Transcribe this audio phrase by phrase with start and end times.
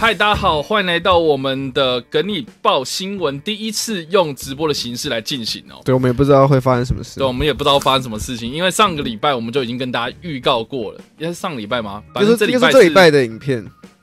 [0.00, 5.78] 嗨，大家好，欢迎来到我们的跟你报新闻，第一次用直播的形式来进行哦。
[5.84, 7.26] 对，我们也不知道会发生什么事对，。
[7.26, 12.02] 我们也不知道发生什么事情，因为上个礼拜我们就已经跟大家预告过了，应该是上礼拜吗？
[12.14, 13.62] 反就是这正这礼拜个是这礼拜的影片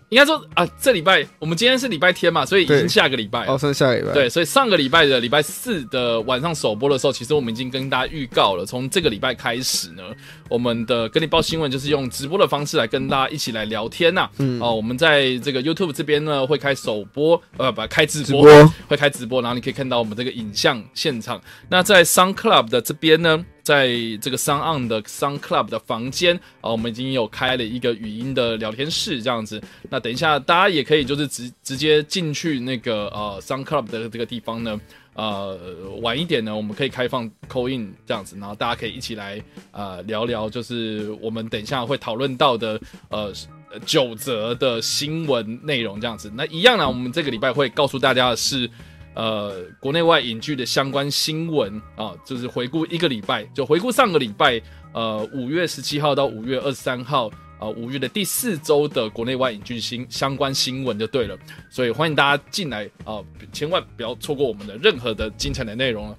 [0.09, 3.53] 应该说啊，这礼拜我们今天是礼拜天嘛，所以已经下个礼拜了。
[3.53, 4.13] 哦，剩下礼拜。
[4.13, 10.03] 对，所以上个礼拜的礼拜四的晚上首播的时候，其实我们已经跟大家预告了，从这个礼拜开始呢，
[10.49, 14.62] 我们的跟你报新闻就是用直播的方式来跟大家一起来聊天呐、嗯。
[14.62, 18.73] 哦，我们在这个 YouTube 这边呢会开首播，呃，不开直播，直播。
[18.87, 21.41] 会开直播，然后你可以看到我们这个影像现场。
[21.70, 23.89] 那在 Sun Club 的这边呢，在
[24.21, 29.62] 这个 Sun On 的 Sun Club 的房间啊、我们已经有开了一个语音的聊天室这样子。
[29.90, 34.80] 那等一下大家也可以就是直直接进去那个呃 Sun Club 的这个地方呢。
[35.16, 35.57] 呃，
[36.02, 42.79] 晚一点呢，我们可以开放 call in 这样子，然后大家可以一起来呃聊聊，就是我们等一下会讨论到的
[43.10, 43.34] 呃
[43.71, 46.32] 呃九则的新闻内容这样子。
[46.35, 48.70] 那一样呢，我们这个礼拜会告诉大家的是。
[49.18, 54.62] 呃，国内外影剧的相关新闻啊，就是回顾一个礼拜，就回顾上个礼拜，
[54.93, 61.35] 呃，五月十七号到五月二十三号，呃，五月的第四周的国内外影剧新相关新闻就对了。
[61.68, 63.20] 所以欢迎大家进来啊、
[63.51, 66.16] 千万不要错过我们的任何的精彩的内容了。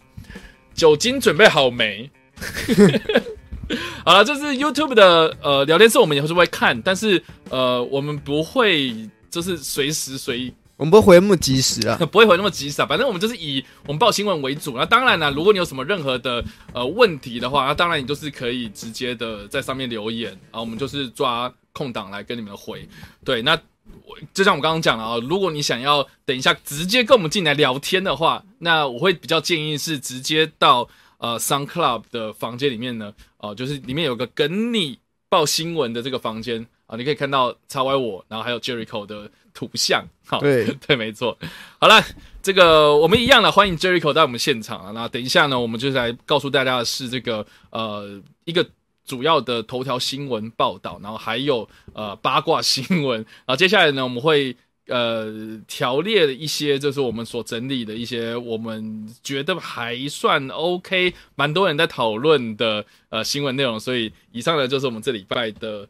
[0.74, 2.10] 酒精准备好没？
[4.04, 8.92] 好了，这是 YouTube 的呃聊天室，我们也是会看，但是呃，我们不会
[9.30, 11.96] 就是随时随意我们不会回那么及时啊。
[12.10, 14.76] 不会回那么及时啊，反正我们就是以我们报新闻为主。
[14.76, 22.88] 那当然了，如果你有什么任何的呃问题的话，那当然你就是可以直接的在上面留言啊，我们就是抓空档来跟你们回。
[23.24, 23.60] 对，那
[24.06, 41.36] 我就像我刚刚讲了啊，如果你想要等一下直接跟我们进来聊天的话，那我会比较建议是直接到呃 Sun Club 的房间里面呢，哦、就是里面有个跟你报新闻的这个房间啊，你可以看到叉歪我，然后还有 Jericho 的图像，好，对 对，没错。
[41.80, 42.00] 好了，
[42.40, 44.92] 这个我们一样的欢迎 Jericho 在我们现场啊。
[44.94, 48.64] 那等一下呢，我们就来告诉大家的是这个呃一个
[49.04, 53.18] 主要的头条新闻报道，然后还有呃八卦新闻。
[53.18, 54.54] 然后接下来呢，我们会
[54.86, 55.26] 呃
[55.66, 63.80] 条列的一些，就是我们所整理的一些我们觉得还算 OK，蛮多人在讨论的呃新闻内容。
[63.80, 65.88] 所以以上呢就是我们这礼拜的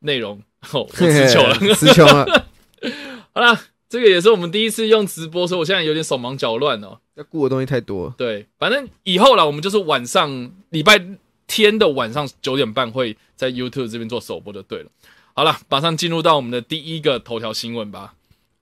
[0.00, 0.42] 内容。
[0.72, 1.54] 哦，我词穷了。
[1.74, 2.46] 词穷了，
[3.32, 6.98] 好啦，这个也是我们第一次用直播，所以我现在有点手忙脚乱哦。
[7.14, 8.14] 要顾的东西太多了。
[8.16, 11.00] 对，反正以后啦，我们就是晚上礼拜
[11.46, 14.90] 天的晚上九点半会在 YouTube 这边做首播就对了。
[15.34, 18.14] 好了，马上进入到我们的第一个头条新闻吧。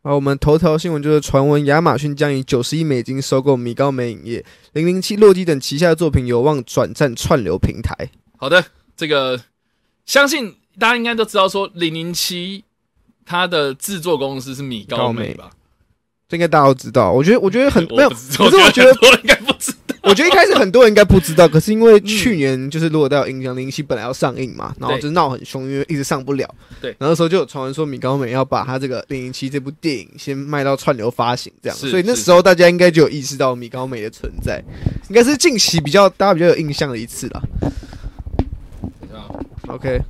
[0.02, 8.10] 啊，我们头条新闻就是传闻亚马逊将以九十亿美金收购米高梅影业，零零七、洛基等旗下的作品有望转战串流平台。
[8.36, 8.64] 好的，
[8.96, 9.40] 这个
[10.06, 12.64] 相信大家应该都知道，说零零七
[13.30, 15.50] 它的制作公司是米高梅吧？
[16.28, 17.12] 这应该大家都知道。
[17.12, 19.78] 我觉得， 我觉得很没有，可是我觉得很多人应该不知道。
[20.02, 26.52] 我觉得一开始很多人应该不知道，可是因为去年就是如果大家有印象，零零七本来要上映嘛，然后就闹很凶，因为一直上不了。
[26.80, 34.60] 对然后那时候就有传闻说米高梅要把他这个零零七这部电影先卖到串流发行，这样，所以那时候大家应该就有意识到米高梅的存在，
[35.08, 37.42] 应该是近期比较大家比较有印象的一次啦。
[39.68, 40.00] OK，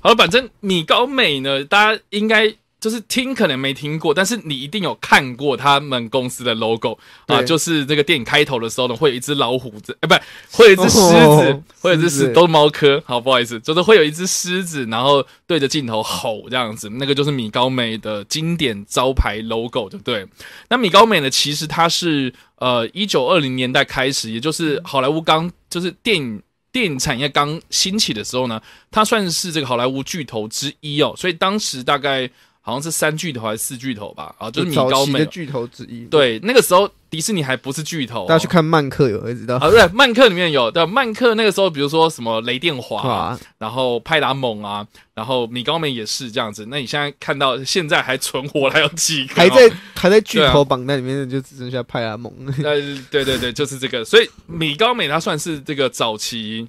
[0.00, 10.14] 好了，反正米高美呢，大家应该就是听可能没听过，但是你一定有看过他们公司的 logo 啊，就是这个电影开头的时候呢，会有一只老虎子，哎、不，
[10.56, 20.24] 会有一只狮子，哦会有一只狮，都是猫科，好，不好意思，就是会有一只狮子，然后对着镜头吼这样子，那个就是米高美的经典招牌 logo，对不对？
[20.70, 26.40] 那米高美呢，其实它是呃一九二零年代开始，也就是好莱坞刚就是电影。
[26.78, 32.30] 电影产业刚兴起的时候呢，它算是这个好莱坞巨头之一哦，所以当时大概
[32.68, 35.12] 好像是三巨头还是四巨头吧，啊，就是米高美。
[35.14, 39.56] 期的巨头之一。，对，那个时候迪士尼还不是巨头、哦，大家去看漫客有会知道。
[39.56, 46.66] 啊，对，曼克里面有，对，曼克那个时候，比如说什么雷电华、啊，然后派拉蒙啊，然后米高梅也是这样子。
[46.68, 52.30] 那你现在看到现在还存活还有几个、还在还在巨头榜单里面的就只剩下派拉蒙。
[52.62, 52.74] 呃，
[53.10, 54.04] 对对对，就是这个。
[54.04, 56.68] 所以米高梅它算是这个早期，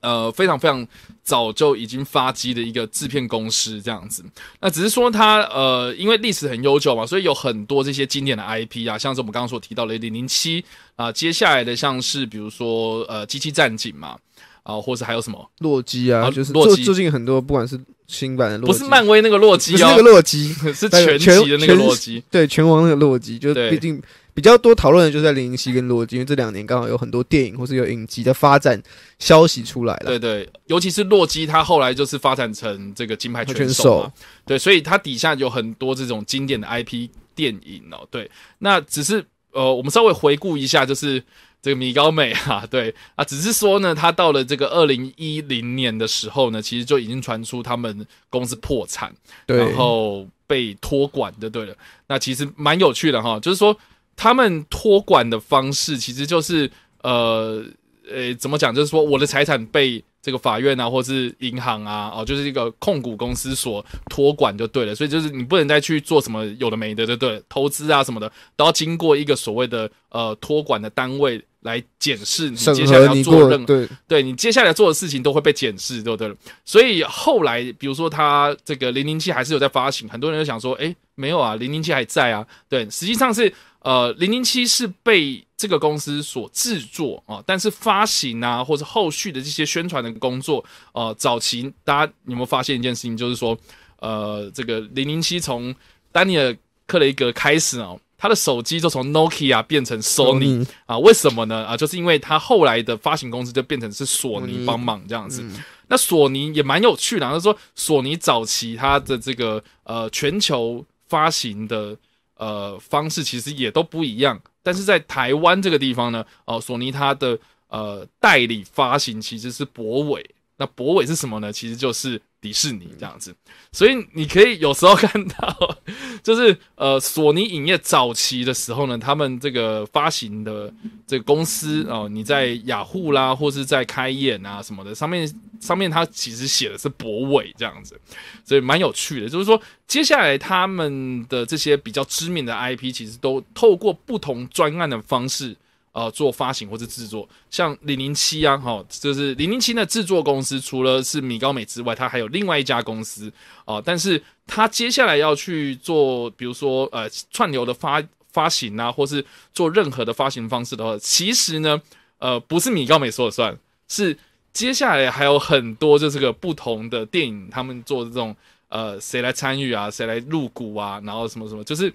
[0.00, 0.86] 呃，非常非常
[1.22, 4.24] 早就已经发迹的一个制片公司这样子。
[4.60, 10.64] 那只是说它呃，因为历史很悠久嘛，所以有很多这些经典的 IP 啊，像是我们刚刚所提到的零零七
[10.96, 14.16] 啊，接下来的像是比如说呃机器战警嘛。
[14.64, 15.50] 啊，或是还有什么？
[15.60, 22.22] 洛基啊，啊就是洛基最最近很多不管是新版的洛基，不是漫威那个洛基哦不是那个，洛基， 是全集的那个洛基。
[22.30, 23.98] 对拳王那个洛基，就是毕竟
[24.38, 28.80] 比较多讨论的就是在零零七跟洛基，因为这两年刚好有很多电影或是有影集的发展
[29.18, 30.04] 消息出来了。
[30.06, 34.12] 对对，尤其是洛基，他后来就是发展成这个金牌拳拳手嘛手，
[34.46, 38.06] 对，所以他底下有很多这种经典的 IP 电影哦。
[38.12, 38.30] 对，
[38.60, 41.20] 那只是呃，我们稍微回顾一下，就是
[41.60, 49.12] 这个米高美啊， 对啊，只是说呢，他到了这个二零一零年的时候呢，其实就已经传出他们公司破产，
[49.46, 51.74] 然后被托管就对了。
[52.06, 53.76] 那其实蛮有趣的哈，就是说
[54.18, 56.68] 他们托管的方式其实就是
[57.02, 57.64] 呃
[58.10, 64.92] 呃怎么讲，就是说我的财产被这个法院啊，或是银行啊，哦，就是一个控股公司所托管就对了。
[64.92, 67.40] 所以就是你不能再去做什么有的没的，对不对？
[67.48, 76.34] 投资啊什么的都要经过一个所谓的呃托管的单位来检视你接下来要做任对对你接下来做的事情都会被检视，对不对？
[76.64, 82.44] 所以后来，比如说他这个零零七还是有在发行，很多人就想说，诶，没有啊，零零七还在啊。
[82.68, 83.52] 对，实际上是
[83.88, 90.62] 呃，零零七是被这个公司所制作啊，但是发行啊，或者后续的这些宣传的工作，
[90.92, 93.56] 呃，早期大家有没有发现一件事情，就是说，
[94.00, 95.74] 呃，这个零零七从
[96.12, 96.54] 丹尼尔
[96.86, 97.98] 克雷格开始哦。
[98.20, 101.64] 他的手机就从 Nokia 变成 Sony，嗯啊，为什么呢？
[101.64, 105.40] 啊，就是因为他后来的发行公司就变成是索尼帮忙这样子。
[105.42, 111.96] 嗯那索尼也蛮有趣的啊，就是说索尼早期它的这个呃全球发行的
[112.38, 117.38] 呃方式其实也都不一样，但是在台湾这个地方呢，哦、索尼它的
[117.68, 120.34] 呃代理发行其实是博伟。
[120.60, 121.52] 那博伟是什么呢？
[121.52, 123.34] 其实就是迪士尼这样子，
[123.70, 125.78] 所以你可以有时候 看到，
[126.20, 130.72] 就是呃，索尼影业早期的时候呢，他们这个发行的
[131.06, 137.98] 这个公司哦、你在雅虎啦，或是在开眼啊什么的，上面上面它其实写的是博伟这样子，
[138.44, 139.28] 所以蛮有趣的。
[139.28, 145.56] 就是说，接下来他们的这些比较知名的 IP，其实都透过不同专案的方式。
[145.92, 153.32] 呃，做发行或者制作，像零零七啊，哈、就是零零七的制作公司，除了是米高美之外，它还有另外一家公司
[153.64, 161.80] 啊、但是它接下来要去做，比如说呃串流的发发行啊，或是做任何的发行方式的话，其实呢，
[162.18, 163.58] 呃，不是米高美说了算，
[163.88, 164.16] 是
[164.52, 168.34] 接下来还有很多就是个不同的电影，他们做这种
[168.68, 171.92] 呃谁来参与啊，谁来入股啊，然后什么什么，就是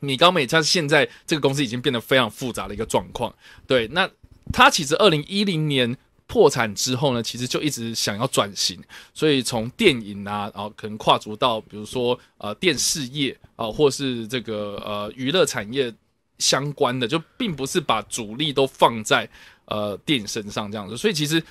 [0.00, 3.34] 米高美，它现在这个公司已经变得非常复杂的一个状况。
[3.66, 4.08] 对，那
[4.52, 8.80] 它其实二零一零年破产之后呢，其实就一直想要转型，
[9.12, 15.92] 所以从电影啊，然后可能跨足到比如说呃电视业啊、或是这个呃娱乐产业
[16.38, 19.28] 相关的，就并不是把主力都放在
[19.66, 20.96] 呃电影身上这样子。
[20.96, 21.42] 所以其实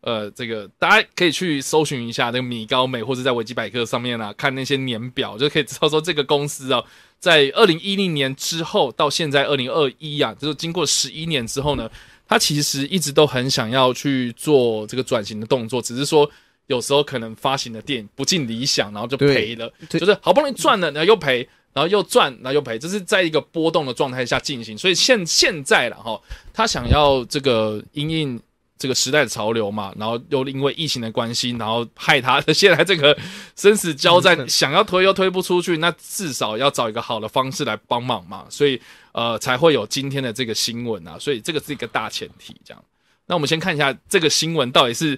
[0.00, 6.82] 呃，这个大家可以去搜寻一下那个米高美，或者在维基百科上面啊看那些年表，就可以知道说这个公司啊，
[7.22, 11.88] 在二零一零年之后到现在二零二一啊，就是经过十一年之后呢，
[12.26, 16.28] 他其实一直都很想要去做这个转型的动作，只是说
[16.66, 21.48] 有时候可能发行的电影不尽理想，然后就赔了，就是好不容易赚了，然后又赔。
[21.74, 26.20] 然后又赚，然后又赔，这是在一个波动的状态下进行，所以现现在了哈，
[26.52, 28.38] 他想要这个因应
[28.82, 33.16] 这个时代的潮流嘛，然后又因为疫情的关系，然后害他 现在这个
[33.54, 38.80] 生死交战，嗯想要推又推不出去，那至少要找一个好的方式来帮忙嘛，所以
[39.12, 42.84] 呃才会有今天的这个新闻啊，所以这个是一个大前提，这样。
[43.26, 45.16] 那我们先看一下这个新闻到底是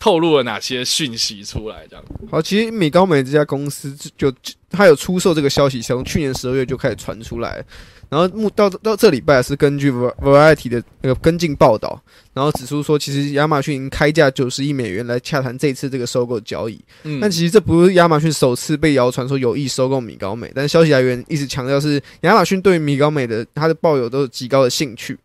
[0.00, 2.04] 透露了哪些讯息出来，这样。
[2.28, 7.64] 好，其实米高美这家公司就就它有出售这个消息，从去年十二月就开始传出来，
[8.08, 12.00] 然后目到到这礼拜是根据 Var- Variety 的那个跟进报道，
[12.32, 16.80] 然后指出说，其实亚马逊已经开价九十亿美元来洽谈这次这个收购交易。
[17.02, 25.18] 嗯但其实这不是亚马逊首次被谣传说有意收购米高美，但消息来源一直强调是亚马逊对于米高美的它的抱有都有极高的兴趣。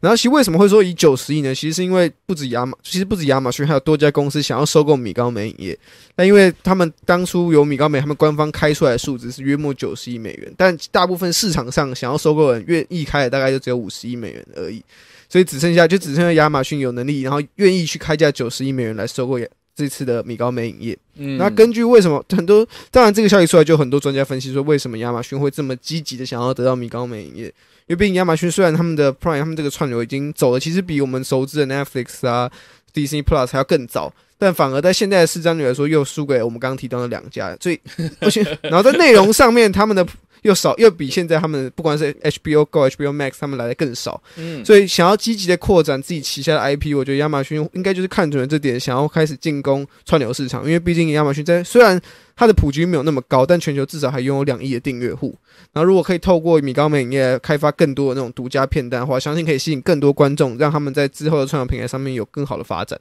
[0.00, 1.54] 然后其实为什么会说以九十亿呢？
[1.54, 5.78] 其实是因为不止亚马，其实不止亚马逊，还有多家公司想要收购米高梅影业。
[6.16, 14.82] 那因为他们当初有米高梅，他们官方开出来的数值是约莫九十亿美元，但大部分市场上想要收购人愿意开的大概就只有五十亿美元而已，
[15.28, 19.38] 所以只剩下就只剩下亚马逊有能力，然后愿意去开价九十亿美元来收购
[19.74, 20.98] 这次的米高梅影业。
[21.16, 27.52] 嗯那根据为什么很多，当然这个消息出来，就很多专家分析说，为什么亚马逊会这么积极的想要得到米高梅影业？
[27.86, 32.50] 因为毕竟亚马逊虽然他们的 Prime 他们这个串流已经走的，其实比我们熟知的 Netflix 啊、
[32.92, 37.56] Disney Plus 还要更早，但反而在现在的市占率来说，又输给我们刚刚提到的两家。
[37.60, 37.80] 所以，
[38.20, 40.04] 而 且然后在内容上面，他们的
[40.42, 50.64] 又少，又比现在他们不管是 HBO Go、HBO Max 他们来的更少，嗯，所以想要积极的扩展自己旗下的 IP，我觉得亚马逊应该就是看准了这点，想要开始进攻串流市场。
[50.64, 52.00] 因为毕竟亚马逊在虽然
[52.34, 55.36] 它的普及率没有那么高，但全球至少还拥有两亿的订阅户。
[55.72, 62.98] 然后如果可以透过米高梅影业开发更多的那种独家片单的话，相信可以吸引更多观众，让他们在之后的串流平台上面有更好的发展。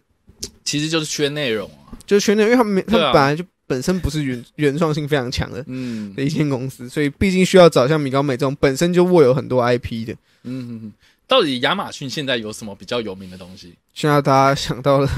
[0.64, 1.94] 其实就是缺内容啊。
[2.06, 10.16] 就是缺内容，因为他们没他们本来就本身不是原原创性非常强的嗯的一间公司，所以毕竟需要找像米高美这种本身就握有很多 IP 的。
[10.44, 10.92] 嗯
[11.28, 13.74] 到底亚马逊现在有什么比较有名的东西？
[13.96, 15.10] 现在大家想到了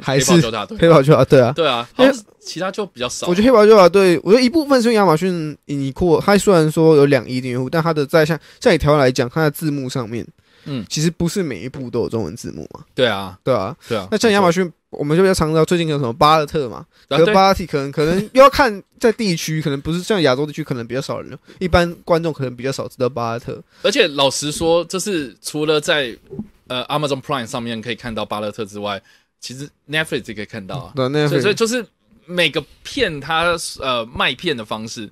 [0.00, 0.78] 还是黑豹纠察队。
[0.78, 3.26] 黑豹就啊，对啊，对啊，好因为像其他就比较少。
[3.26, 10.24] 我觉得黑豹纠察队，我觉得一部分是亚马逊你扩，它虽然说有两亿订阅户，但它的在像像以台湾来讲，它的字幕上面，
[10.66, 13.74] 嗯其实不是每一部都有中文字幕嘛，对啊，对啊。
[13.88, 14.06] 对啊。
[14.10, 23.62] 那像亚马逊，我们就比较常知道最近有什么巴勒特嘛，啊对可巴勒特可能 可能又要看在地区，可能不是像亚洲地区，可能比较少人，一般观众可能比较少知道巴勒特。
[23.82, 26.16] 而且老实说，就是除了在
[26.66, 29.00] 呃 Amazon Prime 上面可以看到巴勒特之外，
[29.40, 30.92] 其实 Netflix 也可以看到啊。
[30.96, 31.84] 对，Netflix 所以就是
[32.24, 35.08] 每个片它呃卖片的方式，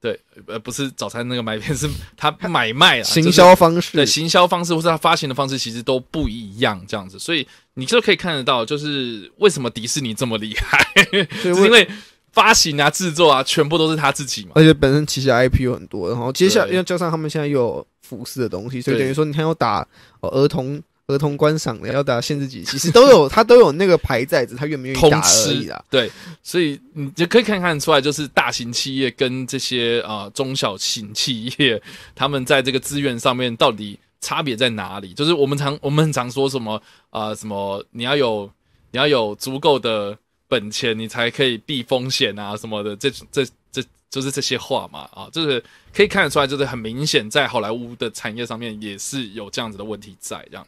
[0.00, 10.82] 对，呃不是早餐那个买片， 是他买卖啊，行销方式对行销方式或是他发行的方式其实都不一样，这样子，所以你就可以看得到，就是为什么迪士尼这么厉害，
[11.42, 11.86] 是因为
[12.32, 14.52] 发行啊、制作啊，全部都是他自己嘛。
[14.54, 16.76] 而且本身旗下 IP 有很多，然后接下来对。
[16.76, 19.86] 要加上他们现在又有服饰的东西，所以等于说你看要打、
[20.20, 20.80] 哦、儿童
[21.10, 25.84] 儿童观赏的，要打限制级，其实都有 他都有那个牌在子，他愿不愿意通打而吃已啦。
[25.90, 26.10] 对，
[26.42, 31.80] 所以你就可以看看出来，就是大型企业跟这些啊、呃中小型企业，
[32.14, 35.12] 他们在这个资源上面到底差别在哪里？
[35.14, 36.74] 就是我们常我们很常说什么
[37.10, 38.50] 啊、呃什么你要有
[38.92, 40.16] 你要有足够的
[40.48, 45.62] 本钱，你才可以避风险啊什么的，这这这就是这些话嘛啊，就是
[45.94, 50.66] 可以看得出来，就是很明显在好莱坞的产业上面也是有这样子的问题在这样。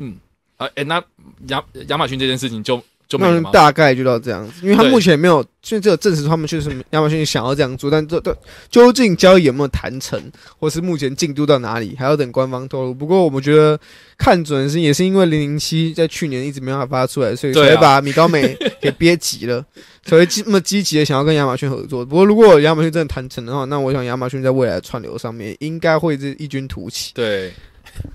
[0.00, 0.16] 嗯，
[0.56, 1.00] 啊，哎、那
[1.48, 3.50] 亚亚马逊这件事情就就没那了？
[3.52, 8.36] 大概就到这样子，因为他目前没有，现在只有证实他们确实亚马逊想要这样做，但这这
[8.70, 10.20] 究竟交易有没有谈成，
[10.58, 12.94] 或是目前进度到哪里，还要等官方透露。
[12.94, 13.78] 不过我们觉得
[14.16, 19.64] 看准是也是因为零零七在去年一直没办法发出来，所以才把米高美给憋急了，
[20.04, 22.04] 才会这么积极的想要跟亚马逊合作。
[22.06, 27.10] 不过如果亚马逊真的谈成的话，那我想亚马逊在未来的串流上面应该会是异军突起。
[27.12, 27.52] 对，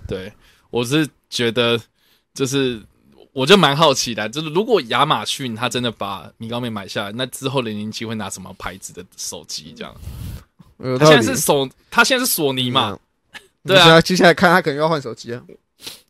[0.08, 0.32] 对，
[0.76, 1.80] 我是觉得
[2.34, 2.82] 就是，
[3.32, 9.74] 我就蛮好奇的，就是如果亚马逊他真的把米高梅买下来，那之后零零七会拿什么牌子的手机？
[9.78, 9.96] 这样，
[10.80, 12.92] 有道理它现在是索，他现在是索尼嘛？
[12.92, 13.00] 嗯
[13.66, 15.42] 对啊接下来看他可能要换手机啊。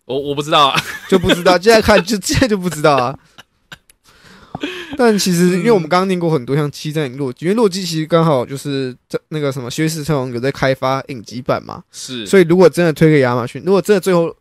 [0.05, 3.19] 我我不知道啊， 就不知道，接下来看就 现在就不知道啊。
[4.97, 14.35] 但其实，因为我们刚刚念过很多像《七战》《洛基》，因为《洛基》其实刚好就是在那个什么《薛氏特王》有在开发影集版嘛，是，所以如果真的推给亚马逊，如果真的最后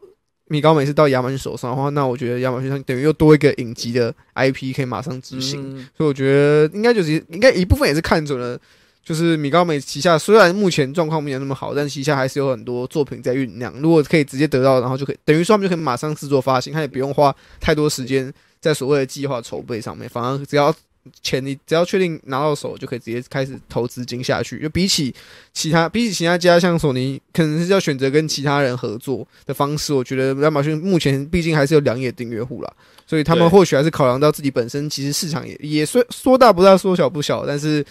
[0.49, 5.79] 米高美是到亚马逊手上的话，那我觉得亚马逊上等于又多一个影集的 IP 可以马上执行。
[5.79, 8.59] 嗯所以我觉得应该就是应该一部分也是看准了，
[9.03, 13.73] 就是米高美旗下虽然目前状况没有那么好，但旗下还是有很多作品在酝酿。
[13.81, 20.75] 如果可以直接得到，然后就可以等于说他们就可以马上制作发行，他也不用花太多时间在所谓的计划筹备上面，反而只要
[21.23, 24.61] 钱你只要确定拿到手，就可以直接开始投资金下去。
[24.61, 25.14] 就比起
[25.52, 32.73] 其他比起其他家，像索尼可能是要选择跟其他人合作的方式，我觉得亚马逊目前毕竟还是有两亿的订阅户啦。
[33.06, 37.84] 所以他们或许还是考量到自己本身，其实市场也也说说大不大，说小不小，但是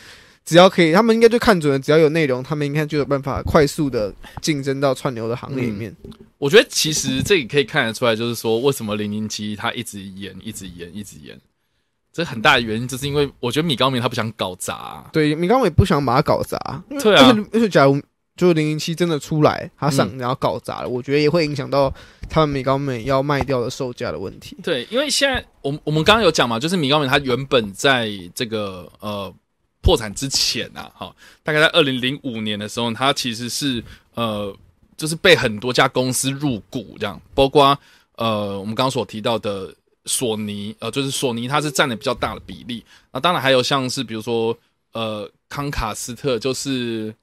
[0.43, 5.95] 只要可以，他们应该就看准了，只要有内容，他们应该就有办法快速的竞争到串流的行列里面。
[6.39, 11.39] 我觉得其实这也可以看得出来，就是说为什么零零七它一直演，一直演，一直演。
[12.13, 16.57] 这很大的原因就是因为我觉得米高梅他不想搞砸啊、对，米高美不想把它搞砸，
[17.01, 17.25] 对啊。
[17.27, 17.99] 而且而且假如
[18.37, 20.19] 就是零零七真的出来，他上嗯。
[20.19, 21.91] 然后搞砸了，我觉得也会影响到
[22.29, 24.55] 他们米高美要卖掉的售价的问题。
[24.61, 29.33] 对，因为现在我们我们刚刚有讲嘛，就是米高梅它原本在这个呃
[29.81, 34.55] 破产之前啊，哈，大概在二零零五年的时候，它其实是呃
[34.95, 37.77] 就是被很多家公司入股这样，包括
[38.17, 39.73] 呃我们刚刚所提到的
[40.05, 44.57] 索尼，呃就是索尼它是占了比较大的比例，那当然还有像是比如说
[44.91, 47.13] 呃康卡斯特，就是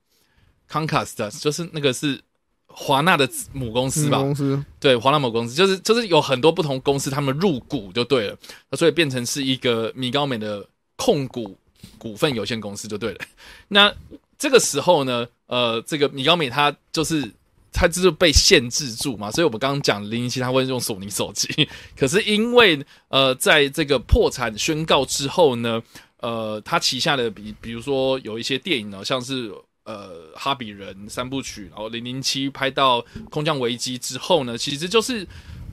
[0.67, 2.21] 康卡斯特，就是那个是
[2.67, 4.65] 华纳的子母公司吧，公司。
[4.79, 8.39] 对，华纳母公司就是就是有很多不同公司，他们入股就对了，
[8.71, 11.57] 那所以变成是一个米高美的控股
[11.99, 13.21] 股份有限公司就对了。
[13.69, 13.93] 那
[14.39, 17.31] 这个时候呢，呃，这个米高美它就是
[17.73, 21.49] 它就是被限制住嘛，所以我们刚刚讲零零七它会用索尼手机，
[21.97, 25.83] 可是因为呃，在这个破产宣告之后呢，
[26.19, 29.53] 呃，它旗下的比比如说有一些电影呢，像是。
[29.85, 35.27] 呃哈比人三部曲，然后零零七拍到空降危机之后呢，其实就是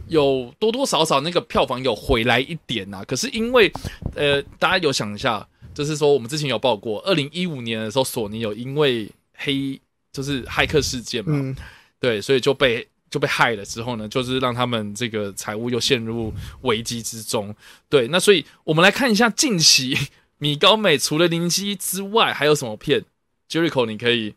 [0.08, 3.72] 有多多少少那个票房有回来一点呐、可是因为
[4.16, 9.80] 呃，大家有想一下，就是说我们之前有报过，二零一五年的时候，索尼有因为黑
[10.12, 11.56] 就是骇客事件嘛，
[12.00, 17.56] 对，所以就被就被害了之后呢，就是让他们这个财务又陷入危机之中。
[17.89, 19.98] 对，那所以我们来看一下近期
[20.38, 23.04] 米高美除了零七之外还有什么片
[23.50, 24.36] ？Jericho，你可以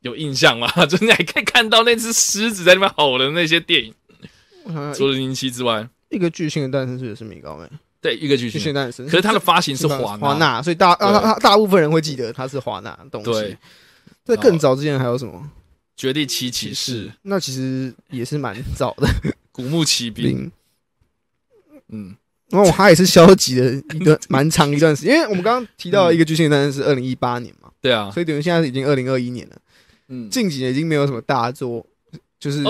[0.00, 0.68] 有印象吗？
[0.86, 3.94] 就是你还可以看到那只狮子在那边吼的那些电影，
[4.94, 7.68] 除了零七之外，一个巨星的诞生是不是米高梅？
[8.02, 8.36] 对，一个。
[8.36, 13.58] 巨星的诞生，可是它的发行是华华纳，所以大对大大大部分人会记得它是华纳的东西对。，
[14.24, 15.50] 在更早之前还有什么？
[16.00, 19.06] 绝地七骑士、那其实也是蛮早的。
[19.52, 20.50] 古墓奇兵，
[21.90, 22.16] 嗯，
[22.48, 29.56] 然后他也是消极的一段 蛮长一段时间，因为我们刚刚提到一个巨星的诞生是二零一八年嘛，对啊，所以等于现在已经二零二一年了。
[30.08, 31.84] 嗯，近几年已经没有什么大作，
[32.38, 32.64] 就是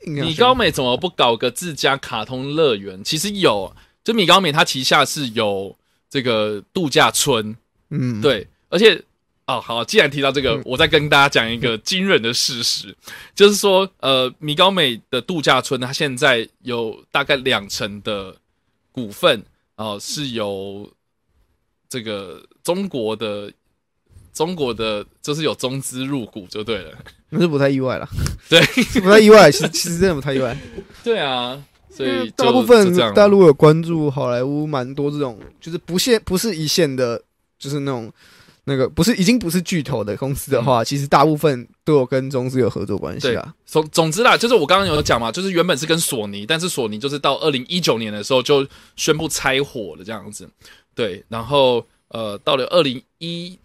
[0.00, 3.04] 米高美怎么不搞个自家卡通乐园？
[3.04, 3.72] 其实有，
[4.02, 5.76] 就米高美它旗下是有
[6.10, 7.56] 这个度假村，
[7.90, 9.00] 嗯，对，而且
[9.46, 12.94] 哦好，既然提到这个，嗯我再跟大家讲一个惊人的事实，
[13.34, 18.36] 就是说，呃，米高美的度假村它现在有大概两成的
[18.90, 19.42] 股份
[19.76, 20.88] 哦、是由
[21.88, 23.52] 这个中国的。
[24.34, 26.90] 中国的就是有中资入股就对了，
[27.28, 28.08] 那是不太意外了，
[28.48, 28.58] 对，
[29.02, 30.56] 不太意外，其实其实真的不太意外。
[31.04, 37.22] 对啊，所以大部分大陆有关注好莱坞，蛮多这种就是不限不是一线的，
[37.58, 38.10] 就是那种
[38.64, 43.54] 那个不是已经不是巨头的公司的嗯话，其实大部分都有跟中资有合作关系啊。
[43.66, 48.64] 总总之啦，就是我刚刚有讲嘛，就是原本是跟索尼，但是索尼就是到二零一九年的时候就
[48.94, 50.48] 宣布拆伙了这样子，
[50.94, 53.58] 对，然后呃，到了二零一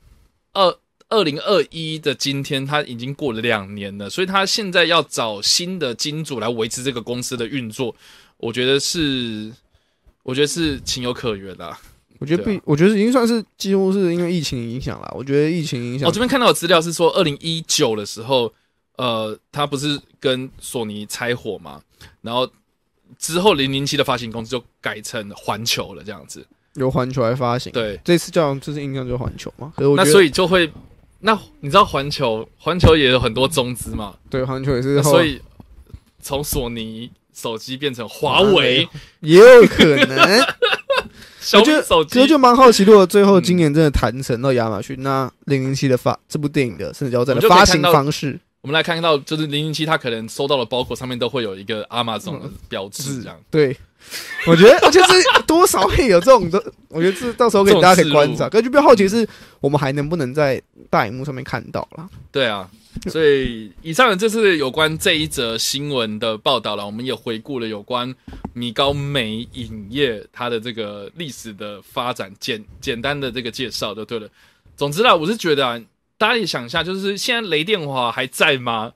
[0.54, 0.76] 二
[1.10, 7.96] 二零二一的今天，它已经过了两年了，所以他现在要找新的金主来维持这个公司的运作，
[8.38, 9.52] 我觉得是，
[10.24, 11.80] 我觉得是情有可原啦。
[12.20, 15.14] 我觉得不啊，我觉得已经算是几乎是因为疫情影响了。
[15.16, 18.52] 我觉得疫情影响我、这边看到的资料是说，二零一九的时候，
[18.98, 21.82] 呃，他不是跟索尼拆伙嘛，
[22.22, 22.50] 然后
[23.20, 26.46] 之后零零七的发行公司就改成环球了，这样子。
[26.76, 29.74] 由环球来发行，对，这次叫这次印象就是环球嘛。
[29.96, 30.72] 那所以就会，
[31.20, 35.42] 那你知道环球，环球也有很多中资嘛，对环球也是所以
[36.22, 38.88] 从索尼手机变成华为
[39.22, 40.40] 也有可能。
[41.48, 42.16] 小米手机。
[42.16, 53.38] 可是，就蛮好奇，如果最后今年真的谈成到亚马逊，那零零七的发这部电影的甚至交战的发行方式，我们来看到，就是零零七，它可能收到的包裹上面都会有一个 Amazon 的标志，这样。
[53.50, 53.78] 对，
[54.48, 55.14] 我觉得就是
[55.46, 58.48] 多少会有这种的，我觉得这到时候给大家可以观察。
[58.48, 59.28] 可是就比较好奇是，
[59.60, 62.10] 我们还能不能在大荧幕上面看到了？
[62.32, 62.70] 对啊，
[63.08, 66.86] 所以以上的这是有关这一则新闻的报道了。
[66.86, 68.14] 我们也回顾了有关
[68.54, 74.30] 米高梅影业它的这个历史的发展，简简单的这个介绍就对了。
[74.78, 75.82] 总之啦，我是觉得啊，
[76.18, 78.94] 大家也想一下，就是现在雷电华还在吗？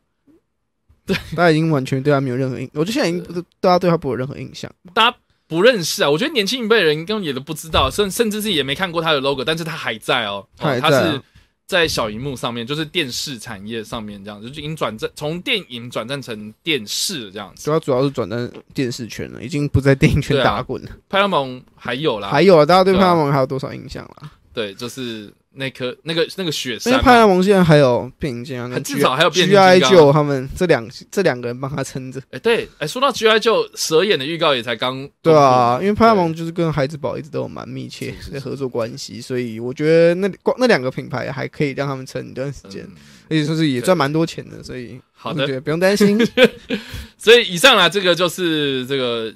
[1.36, 4.72] 大家已经完全对他没有任何印，我觉得现在已经大家对他不有任何印象。
[4.94, 6.10] 大家不认识啊？
[6.10, 11.22] 我觉得年轻一辈人根本也都不知道，甚甚至是也没看过他的 logo，但是他还在哦，他他是
[11.68, 17.72] 在小荧幕上面，就是电视产业上面这样，就是已经转战从电影转战成电视这样子主。
[17.72, 20.90] 要主要是转战电视圈了，已经不在电影圈打滚了。
[21.10, 24.32] 派拉蒙还有啦，还有啊，大家对派拉蒙还有多少印象啦？
[24.54, 32.22] 对，就是那颗那个那个雪因为派拉蒙现在还有变形金刚，至少还有变形 G I 金刚 Joe 他们这两这两个人帮他撑着。
[32.32, 42.96] 哎、对，哎、说到 G I 就蛇眼的预告也才刚对啊，因为派拉蒙就是跟孩子宝一直都有蛮密切的合作关系，所以我觉得那光那两个品牌还可以让他们撑一段时间，嗯
[43.30, 46.20] 而且说是也赚蛮多钱的，所以好的不用担心。
[47.18, 49.34] 所以以上啊，这个就是这个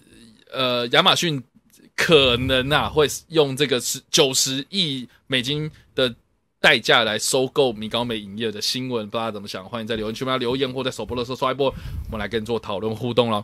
[0.51, 1.41] 呃，亚马逊
[1.95, 6.13] 可能啊会用这个十九十亿美金的
[6.59, 9.63] 代价来收购米高梅影业的新闻，不知道怎么想？
[9.65, 11.73] 欢迎在留言区帮留言，或在首播的时候刷一波，
[12.05, 13.43] 我们来跟你做讨论互动了。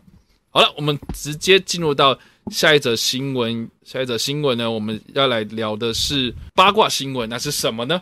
[0.49, 2.17] 好了，我们直接进入到
[2.51, 3.69] 下一则新闻。
[3.83, 8.01] 下一则新闻呢，我们要来聊的是八卦新闻，那是什么呢？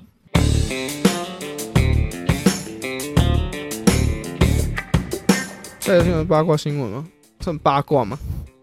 [5.79, 7.07] 下一则新闻八卦新闻吗？
[7.41, 8.17] 算八卦吗？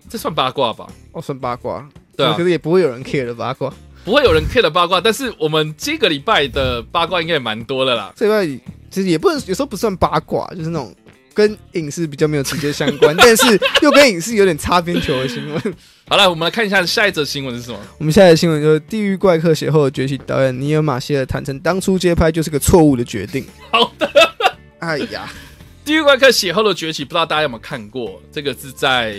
[0.08, 0.88] 这算八卦吧？
[1.12, 1.88] 哦，算八卦。
[2.16, 3.72] 对啊可是也不会有人 care 的八卦。
[4.06, 8.12] 不会有人 care 的八卦，但是我们这个礼拜的八卦应该也蛮多的啦。
[8.14, 10.94] 这礼拜其实也不能，有时候不算八卦，就是那种
[11.34, 15.60] 跟影视比较没有直接相关，但是又跟影视有点擦边球的新闻。
[16.06, 17.76] 好了，我们来看一下下一则新闻是什么。
[17.98, 23.44] 我们下一则新闻就是《地狱怪客》血后的崛起，导演尼尔马歇尔坦诚，当初接拍就是个错误的决定。
[23.72, 24.08] 好的，
[24.78, 25.28] 哎呀，
[25.84, 28.22] 《地狱怪客血后的崛起》，不知道大家有没有看过？
[28.30, 29.16] 这个是在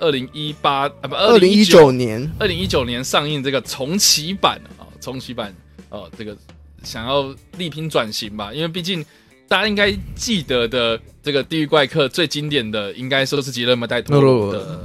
[0.00, 5.54] 二零一八啊不二零一九年，二零一九年上映这个重启版啊、重启版
[5.90, 6.36] 哦、这个
[6.82, 9.04] 想要力拼转型吧，因为毕竟
[9.46, 14.80] 大家应该记得的这个《地狱怪客》最经典的应该说是吉勒摩戴托的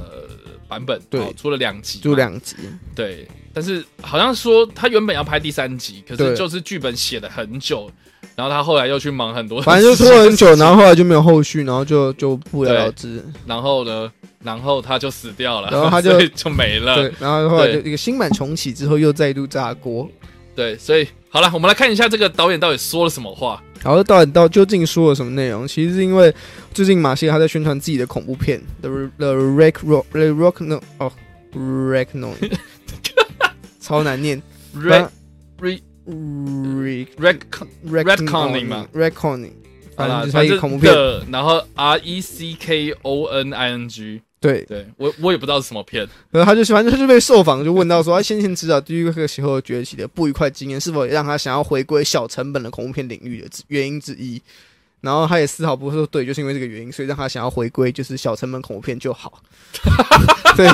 [0.68, 1.20] 版本，对。
[1.20, 2.56] 哦出了两集嘛，就两集，
[2.94, 7.90] 对，但是好像说他原本要拍第三集，可是就是剧本写了很久，
[8.34, 13.24] 然后他后来又去忙很多，反正就拖了很久， 然后后来就没有后续，然后就就不了了之。
[13.46, 14.10] 然后呢，
[14.42, 20.08] 然后他就死掉了，然后他就 就没了，对，然后后来就一个新版重启之后又再度炸锅。
[20.54, 23.62] 对，所以好了，我们来看一下这个导演到底说了什么话。
[23.82, 25.68] 然后导演到究竟说了什么内容？
[25.68, 26.34] 其实是因为
[26.72, 31.12] 最近马歇尔他在宣传自己的恐怖片《The The Rock The Rock No》哦
[31.54, 32.30] ，Wreck No，
[33.80, 34.42] 超难念
[34.74, 35.08] Red
[35.60, 37.38] Red Wreck
[37.86, 38.86] Red Retconning 嘛
[39.96, 40.94] 啦，反正恐怖片。
[40.94, 54.40] 的，然后 R E C K O N I N G，对，对我我也不知道是什么片，然后他就反正他就被受访就问到说，他先前指导《地狱客》时候崛起的不愉快经验，是否也让他想要回归小成本的恐怖片领域的原因之一？
[55.02, 59.40] 然后他也丝毫不会说对，就是因为这个原因，所以让他想要回归就是小成本恐怖片就好。
[60.56, 60.66] 对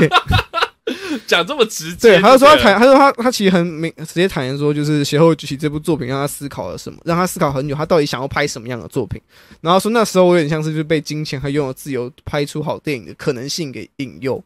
[1.26, 9.20] 讲这么直接，对，他就说他坦，他说他他其实很明直接坦言说，就是《邪后崛起》这部作品让他思考了什么，让他思考很久，他到底想要拍什么样的作品。
[9.60, 14.42] 然后说那时候我有点像是就是被金钱和拥有自由拍出好电影的可能性给引诱。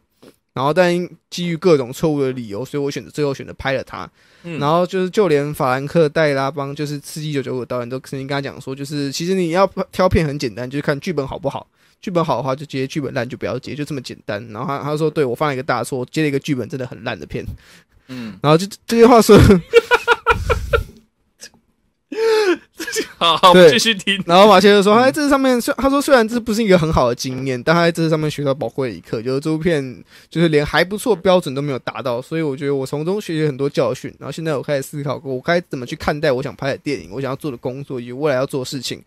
[0.53, 0.91] 然后，但
[1.29, 4.09] 基于各种错误的理由，所以我选择最后选择拍了他。
[4.41, 11.67] 嗯然后就是，就连法兰克·戴拉邦，就是《刺激九九五》导演都曾经跟他讲说，就是其实你要挑片很简单，就是看剧本好不好。
[11.99, 14.45] 剧本好的话就接，剧本烂就不要接，就这么简单。
[14.49, 17.45] 然后他他说，对我犯了一个大错，接了一个剧本真的很烂的片。
[18.07, 19.37] 嗯，然后就这些话说，
[23.17, 24.23] 好，好我对们继续听。
[24.25, 34.13] 然后马切就说，他在这上面，虽他说虽然这不是一个很好的经验，但他在这上面学到宝贵的一课，就是这部片就是连还不错标准都没有达到，所以我觉得我从中学习很多教训。
[34.19, 39.03] 然后现在我开始思考过，我该怎么去看待我想拍的电影，我想要做的工作以及未来要做的事情。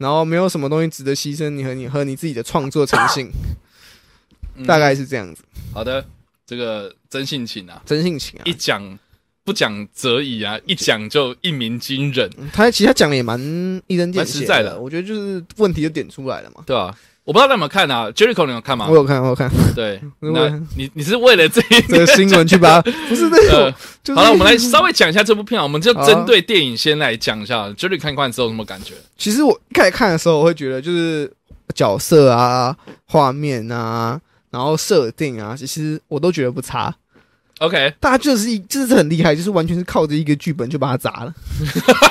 [0.00, 3.30] 然后没有什么东西值得牺牲你和你和你自己的创作诚信，
[4.56, 4.66] 嗯。
[4.66, 6.04] 大概是这样子，好的，
[6.44, 8.42] 这个真性情啊，真性情啊。
[8.44, 8.52] 一。
[8.52, 8.98] 讲
[9.42, 13.40] 不讲则已啊，一讲就一鸣惊人，他其实他讲的也蛮
[13.86, 14.78] 一针见蛮血实在的。
[14.78, 16.62] 我觉得就是问题就点出来了嘛。
[16.66, 16.96] 对吧、
[17.30, 18.96] 我不知道大家有没有看啊，Jericho 你有看吗我？
[18.96, 28.94] 有看，我有看对，我 那你你是为了这一这个新闻去把它， 不是那种呃，，就是好了，我们来稍微讲一下这部片啊，我们就针对电影先来讲一下，Jerry 看完之后什么感觉？
[29.16, 31.32] 其实我一开始看的时候，我会觉得就是
[31.72, 36.92] 角色啊、画面啊，然后设定啊，其实我都觉得不差。
[37.60, 41.32] OK，大家就是一，就是很厉害，就是完全是靠着一个剧本就把它砸了，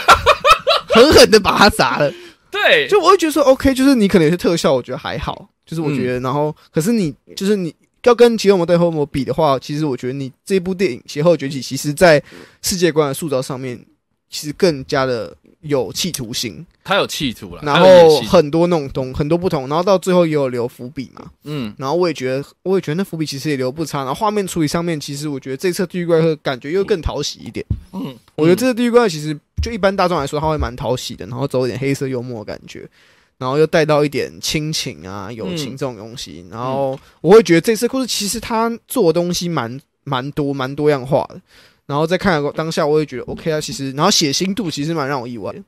[0.96, 2.10] 狠狠的把它砸了。
[2.52, 12.22] 对，就我会觉得说，OK，就是你可能有些特效，我觉得还好，就是我觉得，然后可是你就是你要跟《吉尔摩对后魔》比的话，其实我觉得你这部电影《邪后崛起》，其实在
[12.62, 13.80] 世界观的塑造上面，
[14.30, 16.66] 其实更加的有企图心。
[16.84, 21.30] 他有企图了，然后很多那种东很多不同，然后到最后也有留伏笔嘛。
[21.44, 24.00] 嗯然后我也觉得，我也觉得那伏笔其实也留不差。
[24.00, 27.66] 然后画面处理上面，其实我觉得这次地狱怪客感觉又更讨喜一点。
[27.94, 32.90] 嗯，我觉得这次地狱怪客其实就一般大众来说，他会蛮讨喜的，然后走一点黑色幽默的感觉。
[33.38, 41.40] 然后又带到一点亲情啊、友情嗯这种东西，然后我会觉得这次故事其实他做的东西蛮蛮多、蛮多样化的。
[41.90, 45.60] 然后再看的当下，我也觉得 OK 啊，其实然后血腥度其实蛮让我意外的，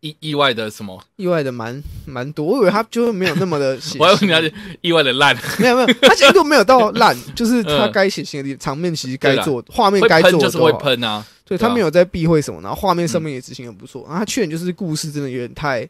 [0.00, 0.98] 意意外的什么？
[1.16, 2.46] 意外的蛮蛮多。
[2.46, 14.04] 我以为他就没有那么的 血腥，我还以为你要意外的烂，没有没有，他血腥度没有到 烂，就是他嗯该血腥的地场面其实该做，画面会该做喷就是会喷啊，对他没有在避讳什么，然后画面上面也执行的不错。
[14.04, 15.86] 然后他缺点就是故事真的有点太，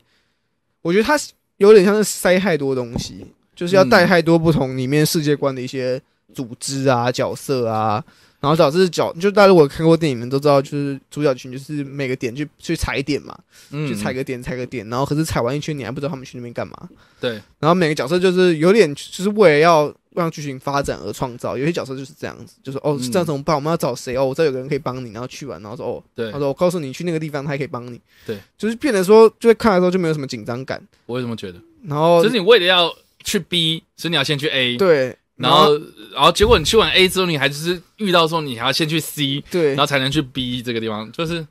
[0.82, 1.16] 我觉得他
[1.58, 3.24] 有点像是塞太多东西，
[3.54, 6.00] 就是要带嗯太多不同里面世界观的一些
[6.34, 8.02] 组织啊、角色啊，
[8.40, 13.36] 然后导致角就大家如果看过电影的都知道，就是主角群就是每个点去去踩点嘛，
[13.70, 16.88] 嗯，去踩个点踩个点，然后可是踩完一圈你还不知道他们去那边干嘛。
[17.20, 23.56] 对，然后每个角色就是有点就是为了要让剧情发展而创造，有些角色就是这样子，就是哦嗯这样怎么办？
[23.56, 24.16] 我们要找谁？
[24.16, 28.00] 哦，我知道有个人可以帮你，然后去完，然后说哦，对他说我告诉你去那个地方，他也可以帮你。
[28.24, 31.60] 对，就是变得说，就会看的时候就没有什么紧张感，我为什么觉得？
[31.84, 32.92] 然后就是你为了要
[33.24, 35.72] 去 B，所以你要先去 A，哦对，然后
[36.12, 41.46] 然后结果你去完 A 之后，你还就是遇到说你还要先去 C，对然后才能去 B 这个地方，就是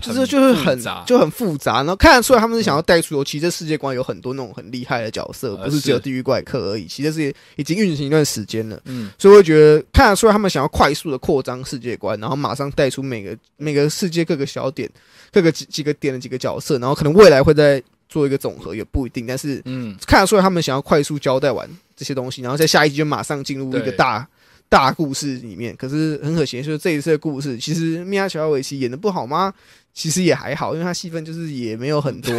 [0.00, 6.86] 就是就是很复杂就很复杂，然后看得出来他们是想要带出尤，其实这世界观有很多那种很厉害的角色，呃不是只有地狱怪客而已。
[6.86, 14.90] 其实是已经运行一段时间了，嗯所以我会觉得看得出来他们想要快速的扩张世界观，然后马上带出每个每个世界各个小点、
[15.32, 19.26] 各个几几个点的几个角色，然后可能未来会再做一个总和，也不一定。
[19.26, 21.66] 但是嗯，看得出来他们想要快速交代完
[22.00, 24.26] 这些东西，然后在下一集就马上进入一个大
[24.70, 25.76] 大故事里面。
[25.76, 29.52] 可是很可惜，就是这一次的故事，其实米娅乔维奇演的不好吗？
[29.92, 32.32] 其实也还好，因为他戏份就是也没有很多。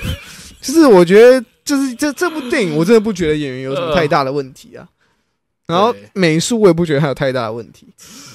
[0.60, 4.86] 就是我觉得，就是这这部电影，我真的不觉得演员有什么太大的问题啊。
[5.68, 7.86] 然后美术我也不觉得他有太大的问题，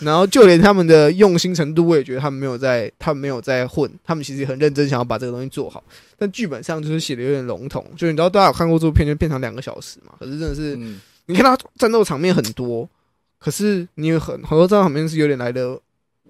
[0.01, 5.83] 然后就连他们的用心程度，我也觉得他们没有在，他们没有在混，他们其实也很认真想要把这个东西做好，
[6.15, 12.87] 但剧本上就是写的有点笼统，就是你知道大家有看过这部片，就变成两个小时嘛，可是真的是嗯你看他战斗场面很多，
[13.39, 15.75] 可是你有很很多战斗场面是有点来的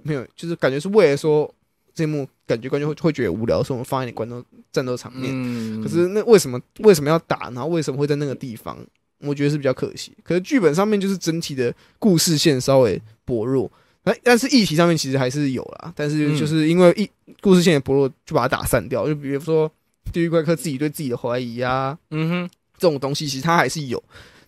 [0.04, 1.54] 没有，就是感觉是为了说
[1.94, 7.50] 这一幕感觉观众会会觉得无聊，所以我们放一点观众战斗场面，嗯可是那为什么为什么要打？
[7.50, 8.78] 然后为什么会在那个地方？
[9.24, 10.12] 我觉得是比较可惜。
[10.24, 13.72] 可是剧本上面就是整体的故事线稍微薄弱，
[14.04, 15.94] 哎，但是议题上面其实还是有啦。
[15.96, 17.10] 但是就是因为一
[17.42, 19.08] 故事线的薄弱，就把它打散掉。
[19.08, 19.72] 就比如说
[20.12, 24.02] 地狱怪客自己对自己的怀疑啊，嗯哼，这种东西其实他还是有。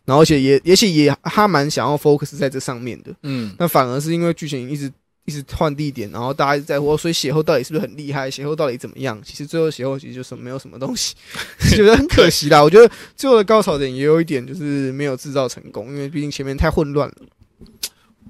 [0.04, 4.92] 然后而且也也许也他蛮想要 focus 在这上面的，嗯那反而是因为剧情一直
[5.26, 8.30] 一直换地点，然后大家一直在乎，哦所以血后到底是不是很厉害？
[8.30, 9.20] 血后到底怎么样？
[9.24, 11.16] 其实最后血后其实就是没有什么东西，
[11.76, 12.64] 觉得很可惜啦。
[12.64, 17.16] 我觉得最后的高潮点也有一点就是没有制造成功，因为毕竟前面太混乱了。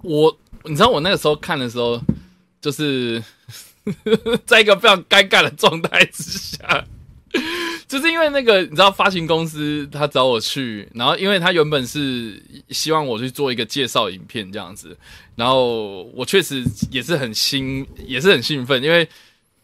[0.02, 2.02] 我你知道我那个时候看的时候，
[2.62, 3.22] 就是
[4.48, 6.86] 在一个非常尴尬的状态之下，
[7.88, 14.98] 就是因为那个你知道发行公司他找我去，然后因为他原本是希望我去做一个介绍影片这样子，
[15.36, 19.08] 然后我确实也是很兴，也是很兴奋，因为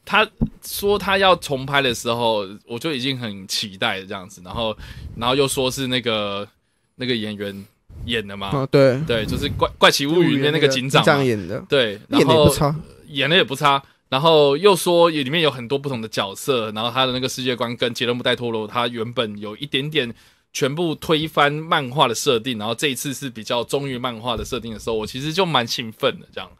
[0.05, 0.27] 他
[0.63, 4.75] 说他要重拍的时候，我就已经很期待这样子，然后
[5.15, 6.47] 然后又说是那个
[6.95, 7.65] 那个演员
[8.05, 12.75] 演的嘛，啊，对，对，就是怪怪奇物语里面那个警长嘛，演的，对，然演的也后不差。
[13.11, 20.13] 演的也不差，然后又说也里面有很多不同的角色，然后他的那个世界观跟杰伦布戴托罗他原本有一点点
[20.51, 26.51] 全部推翻漫画的设定，然后这一次是比较忠于漫画的设定的时候，我其实就蛮兴奋的这样。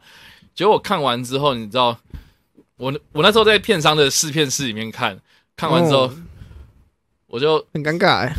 [0.54, 2.00] 结果我看完之后，你知道，
[2.78, 5.20] 我我那时候在片商的试片室里面看，
[5.54, 6.16] 看完之后、哦
[7.32, 8.34] 我就很尴尬、欸，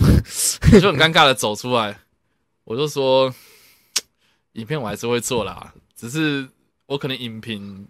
[0.71, 1.99] 我就很尴尬 的走出来，
[2.63, 3.33] 我就说，
[4.53, 6.47] 影片我还是会做啦，只是
[6.85, 7.87] 我可能影评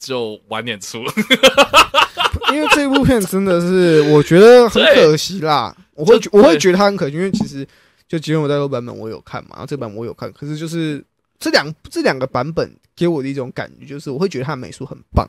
[0.00, 0.98] 就晚点出。
[2.52, 5.72] 因为这部片真的是我觉得很可惜啦。
[5.94, 7.64] 我会就我会觉得它很可惜，因为其实
[8.08, 11.04] 就《吉恩我代购》版本我有看嘛，然后这版我有看，可是就是
[11.38, 15.28] 这两这两个版本给我的一种感觉，就是我会觉得它的美术很棒，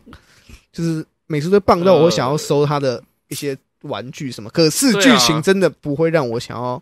[0.71, 6.81] 就是美术都棒到我想要收它的一些玩具什么，可是剧情真的不会让我想要。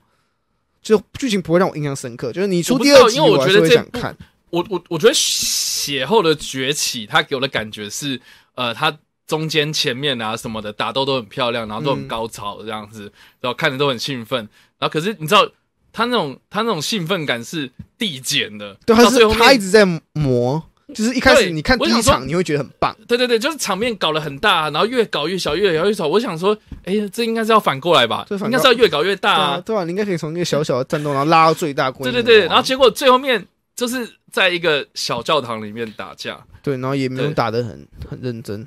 [0.82, 4.17] 就剧情不会让我印象深刻，就是你出第二集，因为我还是觉得这部会想看。
[4.49, 8.19] 我我我觉得血后的崛起，他给我的感觉是，
[8.55, 14.39] 呃，他中间前面啊什么的打斗都很漂亮，然后都很嗯高潮这样子，然后看着都很兴奋。
[14.79, 15.47] 然后可是你知道，
[15.91, 20.63] 他那种他那种兴奋感是递减的，对，他是到最后他一直在磨，
[20.95, 26.07] 就是一开始你看第一场你会觉得很棒，对对对，就是场面搞得很大，然后越搞越小，越搞越小。
[26.07, 28.25] 我想说，哎，这应该是要反过来吧？
[28.29, 29.62] 应该是要越搞越大对啊，啊。
[29.62, 32.12] 对啊，你应该可以从一个小小的战斗，然后拉到最大规模啊。
[32.12, 33.45] 对对对，然后结果最后面
[33.79, 38.65] 就是在一个小教堂里面打架，对，然后也没有打得很很认真，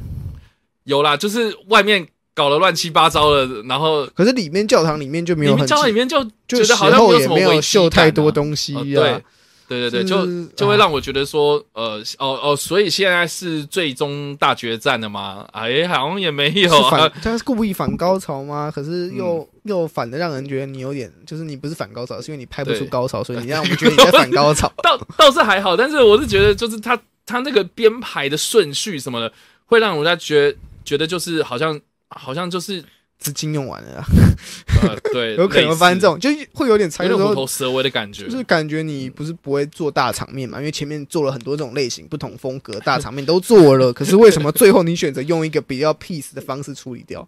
[0.84, 6.98] 有啦，就是外面搞得乱七八糟的，然后可是里面教堂里面就没里面有很教堂里面就就觉得好像
[7.34, 8.72] 没有秀太多东西。
[8.94, 9.22] 对
[9.68, 15.46] 对对对，就就会让我觉得说，呃，哦哦，所以现在是最终大决战了吗？
[15.52, 17.12] 哎，好像也没有啊反，。
[17.22, 18.70] 他是故意反高潮吗？
[18.74, 24.66] 可是又、嗯又反的让人觉得你有点，就是你不是反高潮，是因为你拍不出高潮，所以你让我们觉得你在反高潮。
[24.82, 29.32] 倒倒是还好，但是我是觉得，就是他他那个编排的顺序什么的，
[29.66, 30.52] 会让人家觉
[30.84, 32.82] 觉得就是好像好像就是
[33.22, 34.04] 资金用完了啊，
[34.82, 38.30] 呃，对， 有可能会发生这种，就会有点猜有的时候点虎头蛇尾的感觉就。
[38.36, 47.26] 是感觉你不是不会做大场面嘛，因为前面做了很多这种类型、不同风格 大场面都做了，可是为什么最后你选择用一个比较 peace 的方式处理掉？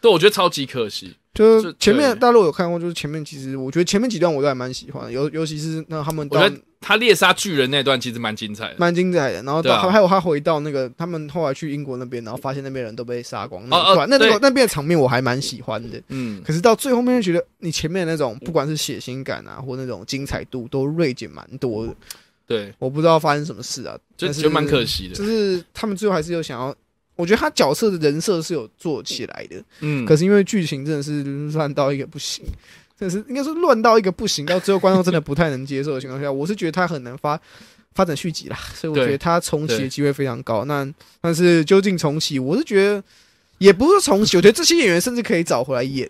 [0.00, 1.16] 对，我觉得超级可惜。
[1.32, 8.76] 就就是前面大陆有看过，就是前面其实我觉得前面几段我都还蛮喜欢的，尤尤其是那他们到我觉得他猎杀巨人那段其实蛮精彩的。
[8.78, 9.42] 蛮精彩的。
[9.42, 16.02] 然后到啊还有他回到那个他们后来去英国那边，然后发现那边人都被杀光，那哦那那个那边的场面我还蛮喜欢的。
[16.08, 21.94] 嗯，可是到最后面就觉得你前面那种不管是血腥感啊，或那种精彩度都锐减蛮多的。
[22.46, 25.14] 对，我不知道发生什么事啊，就觉得蛮可惜的。
[25.14, 26.74] 就是他们最后还是有想要，
[27.14, 32.44] 我觉得他角色的人设是有做起来的，嗯，可是因为剧情真的是乱到一个不行，
[33.00, 37.40] 真的是应该是乱到一个不行，到最后观众真的不太能接受的情况下，我是觉得他很难发
[37.94, 40.66] 发展续集啦，所以我觉得他重启的机会非常高。
[40.66, 40.86] 那
[41.22, 43.02] 但是究竟重启，我是觉得
[43.56, 46.08] 也不是重启，我觉得这些演员甚至可以找回来演。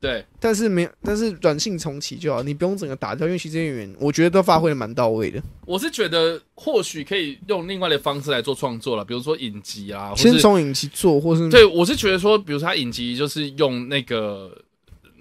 [0.00, 5.40] 对，但是没有，但是软性重启就好，你不用整个打掉，因为其实这些演员我觉得都发挥的蛮到位的。
[5.64, 14.50] 我是觉得或许可以用另外的方式来做创作了，比如说影集啊，先从影集做，或是对，我是觉得说，比如说他影集就是用那个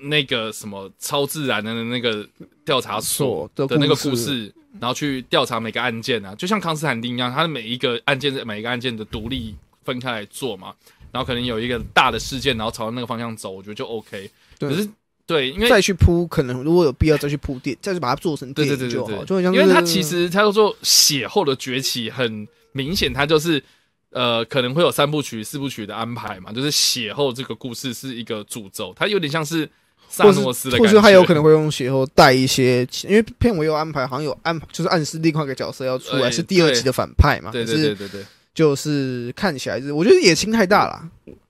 [0.02, 2.28] 那个什么超自然的那个
[2.66, 10.74] 调查所所的的那个故事，然后去调查每个案件啊，就像康斯坦丁一样，他的每一个案件每一个案件的独立分开来做嘛，
[11.12, 14.30] 然后可能有一个大的事件，然后朝那个方向走，我觉得就 OK。
[14.60, 14.88] 可是
[15.26, 23.64] 对，因为再去铺，可能如果有必要再去铺垫，再去把它做成对电影就好，就因为它其实他叫做血后的崛起，很明显，它就是
[24.10, 29.70] 呃可能会有三部曲、四部曲的安排嘛，就是血后这个故事是一个主轴，它有点像是
[30.12, 41.02] 萨或是诺斯的感觉，或是他有可能会用血后带一些，因为片尾有安排，好像有安排就是暗示另外一个角色要出来，哎是第二集的反派嘛，对对对对对，就是看起来是，我觉得野心太大了。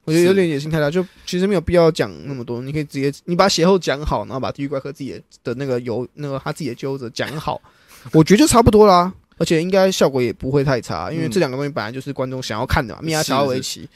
[0.04, 2.60] 我觉得有点野心太大，就其实没有必要讲那么多。
[2.60, 7.62] 你可以直接你把血后讲好，然后把地狱怪客自己的的那个游那个他自己的纠者讲好，
[8.12, 9.14] 我觉得就差不多啦。
[9.38, 13.00] 而且应该效果也不会太差，因为嗯这两个东西本来就是观众想要看的嘛。
[13.02, 13.88] 米亚乔维奇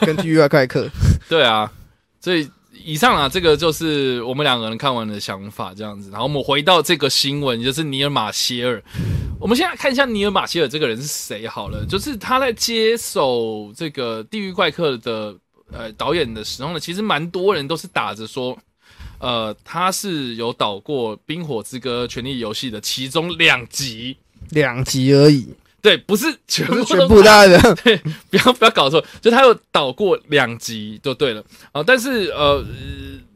[0.00, 0.88] 跟地狱怪客，
[1.28, 1.70] 对啊，
[2.20, 2.48] 所以
[2.84, 6.10] 以上啊，这个就是我们两个人看完的想法，这样子。
[6.10, 8.82] 然后我们回到这个新闻，就是尼尔马歇尔。
[9.40, 15.34] 我们现在看一下尼尔马歇尔这个人是谁好了，就是他在接手这个《地狱怪客》的
[15.72, 18.56] 呃导演的时候呢，其实蛮多人都是打着说。
[19.20, 24.16] 呃，他是有导过《冰火之歌：权力游戏》的其中两集，
[24.50, 25.48] 两集而已，
[25.80, 26.66] 对，不是全
[27.06, 27.74] 部大家的。
[28.30, 32.66] 不要不要搞错，就他有导过两集就对了啊、但是呃，呃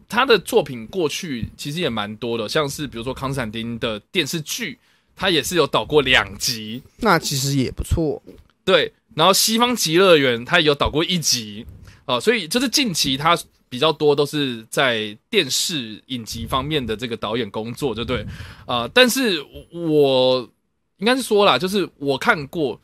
[0.09, 4.79] 他的作品过去其实也蛮多的，像是比如说康斯坦丁的电视剧，
[5.15, 8.23] 他也是有导过两集，那其实也不错。
[8.65, 11.65] 对，然后西方极乐园他也有导过一集
[12.05, 18.27] 哦、所以就是近期他比较多都是在电视影集方面的这个导演工作，就对
[18.67, 20.47] 啊、但是我
[21.03, 22.81] 应该是说啦，就是我看过。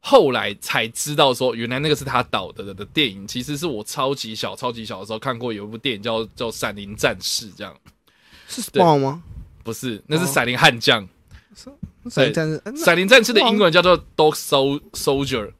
[0.00, 7.76] 后来才知道说，原来那个是他导的的的电影，其实是我超级小、超级小的时候看过有一部电影叫叫《闪灵战士》，这样
[8.46, 9.22] 是对 Spawn 吗？
[9.64, 11.06] 不是，那是哦闪灵悍将。
[12.08, 15.50] 闪灵战士，闪灵战士的英文叫做 Dog Sol Soldier，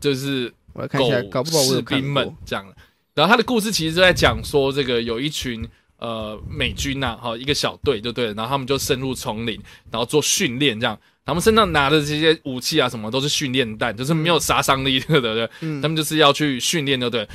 [0.00, 2.34] 就是我来看一下，狗士兵们过。
[2.44, 2.66] 这样。
[3.14, 5.66] 然后他的故事其实就在讲说，这个有一群
[5.98, 9.58] 呃美军呐、哈，一个小队就对了，然后他们就深入丛林，
[9.88, 10.98] 然后做训练这样。
[11.28, 15.50] 他们身上拿的这些武器啊，什么都是训练弹，就是没有杀伤力的，对不对？
[15.60, 17.28] 嗯他们就是要去训练，对不对？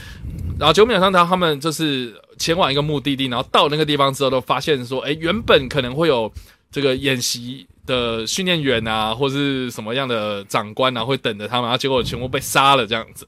[0.57, 6.33] 然后九秒上他他们就是前往一个目的地，然后到那个地方之后，都发现说，哎，原本可能会有
[6.71, 13.27] 这个演习的训练员啊，或是什么样的长官啊，会等着他们，然后结果全部被杀了这样子，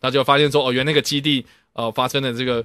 [0.00, 2.64] 然后就发现说，哦，原来那个基地呃发生了这个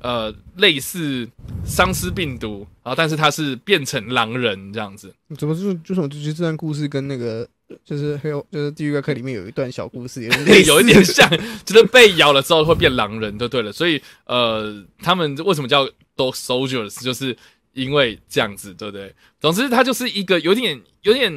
[0.00, 1.28] 呃类似
[1.64, 7.48] 丧尸病毒，然后但是它是变成狼人这样子，怎么就就是我就觉得这段故事跟那个
[7.84, 10.30] 就是还有就是《地狱怪客》里面有一段小故事，有
[10.66, 11.30] 有一点像，
[11.64, 13.70] 就是被咬了之后会变狼人，就对了。
[13.72, 15.86] 所以呃，他们为什么叫
[16.16, 17.36] dog soldiers，就是
[17.72, 19.14] 因为这样子，对不对？
[19.40, 21.32] 总之，它就是一个有点有点，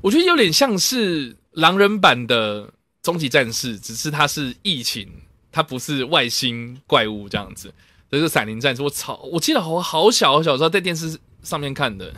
[0.00, 5.08] 我觉得有点像是狼人版的终极战士，只是它是疫情，
[5.50, 7.72] 它不是外星怪物这样子。
[8.10, 9.16] 这是闪灵战士，我操！
[9.30, 12.12] 我记得我好小好小时候在电视上面看的，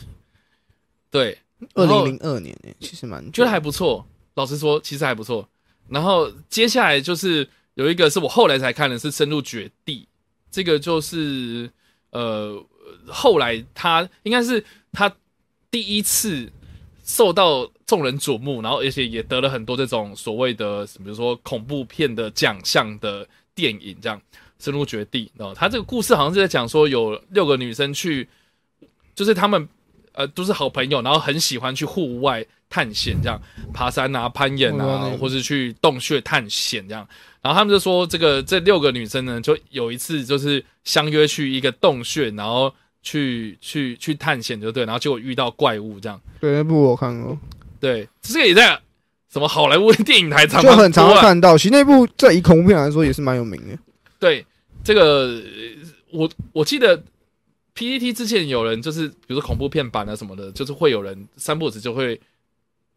[1.11, 1.39] 对，
[1.75, 4.07] 二零零二年诶，其实蛮觉得还不错。
[4.33, 5.47] 老实说，其实还不错。
[5.91, 10.01] 然后接下来就是有一个是我后来才看的，是《深入绝地》。
[10.51, 11.71] 这个就是
[12.09, 12.65] 呃，
[13.07, 15.15] 后来他应该是他
[15.71, 16.51] 第一次
[17.05, 24.19] 受到众人瞩目，然后而且也得了很多这种所谓的，比如说恐怖片的奖项的电影，这样
[24.59, 25.27] 《深入绝地》。
[25.37, 28.27] 然后他这个故事好像是在讲说，有六个女生去，
[29.15, 29.69] 就是他们
[30.13, 33.39] 呃都是好朋友，然后很喜欢去户外探险，这样
[33.75, 37.07] 爬山啊、攀岩啊或是去洞穴探险这样。
[37.43, 46.19] 然后他们就说，这个这六个女生呢，就有一次就是相约去一个洞穴，然后去去去探险，就对，然后结果遇到怪物这样。
[46.41, 47.37] 对那部我看过，
[47.83, 48.81] 对，这个也在
[49.29, 51.59] 什么好莱坞电影台常就很常会看到。
[51.59, 53.77] 其实那部在以恐怖片来说也是蛮有名的。
[54.21, 54.47] 对，
[54.85, 55.43] 这个呃
[56.13, 57.03] 我我记得
[57.75, 62.21] PPT 之前有人就是，比如说恐怖片版啊什么的，就是会有人三步子就会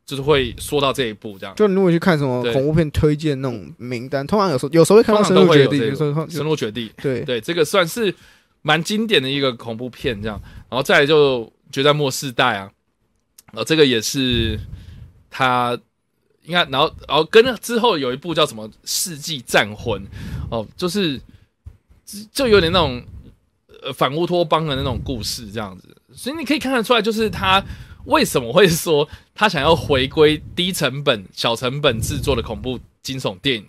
[0.05, 1.55] 就是会说到这一步这样。
[1.55, 5.95] 就你如果去看什么恐怖片推荐那种名单，通常有时候有时候会看到通常都深入绝地，
[6.29, 8.13] 神落绝地，对对，这个算是
[8.61, 12.69] 蛮经典的一个恐怖片，这样，然后再来就决战末世代啊，
[13.55, 14.59] 呃，这个也是
[15.29, 15.77] 他
[16.43, 20.01] 应该，然后然后跟之后有一部叫什么《世纪战魂》
[20.51, 21.19] 哦，就是
[22.31, 23.03] 就有点那种
[23.81, 27.63] 呃反乌托邦的那种故事这样子，所以你可以看得出来，就是他
[28.05, 33.65] 为什么会说他想要回归低成本、小成本制作的恐怖惊悚电影。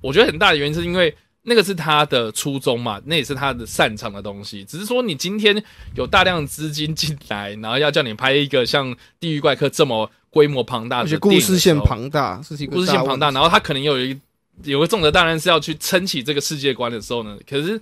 [0.00, 1.16] 我觉得很大的原因是因为
[1.48, 4.64] 那个是他的初衷嘛，那也是他的擅长的东西。
[4.64, 5.62] 只是说你今天
[5.94, 14.18] 有大量资金进来，然后要叫你拍一个像《地狱怪客》这么规模庞大的故事线庞大，是一个故事线庞大，然后他可能有一
[14.64, 17.80] 有个重责大任是要去撑起这个世界观的时候呢，可是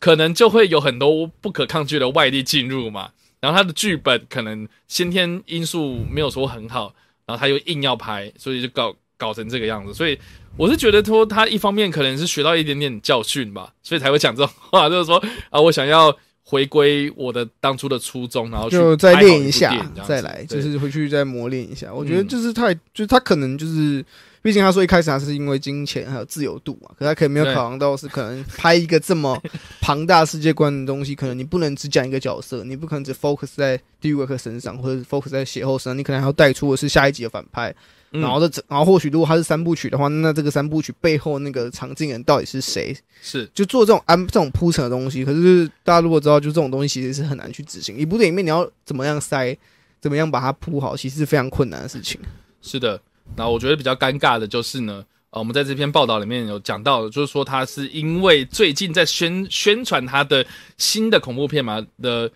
[0.00, 3.10] 可能就会有很多不可抗拒的外力进入嘛，
[3.40, 6.92] 然后他的剧本可能先天因素没有说很好，
[7.26, 10.18] 然后他又硬要拍，所以就搞搞成这个样子，所以
[10.56, 19.74] 我是觉得说他一方面可能是学到一点点教训吧，所以才会讲这种话，就是说啊，我想要回归我的当初的初衷，然后就再练一下
[20.06, 21.92] 再来，就是回去再磨练一下。
[21.92, 24.04] 我觉得嗯就是太，就是他可能就是，
[24.42, 29.40] 毕竟他说一开始他是因为金钱还有自由度嘛，可他可能没有考量到是可能拍一个这么
[29.80, 37.74] 庞大世界观的东西，可能你不能只讲一个角色，你不可能只 focus 在地狱怪客身上，或者是 focus 在血后身上，你可能还要带出的是下一集的反派。
[38.14, 42.96] 嗯然后这，然后或许如果他是三部曲的话，那这个三部曲背后那个场景人到底是谁？
[43.20, 47.96] 是就做这种安这种铺陈的东西，可是大家如果知道，就这种东西其实是很难去执行。
[47.98, 49.56] 一部电影里面你要怎么样塞，
[50.00, 52.20] 怎么样把它铺好，其实是非常困难的事情。
[52.62, 53.00] 是的，
[53.36, 60.46] 然后我觉得比较尴尬的就是呢，呃，我们在这篇报道里面有讲到，就是说他是因为最近在宣宣传他的
[60.78, 62.30] 新的恐怖片嘛的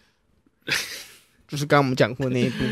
[1.47, 2.65] 就是刚刚我们讲过那一部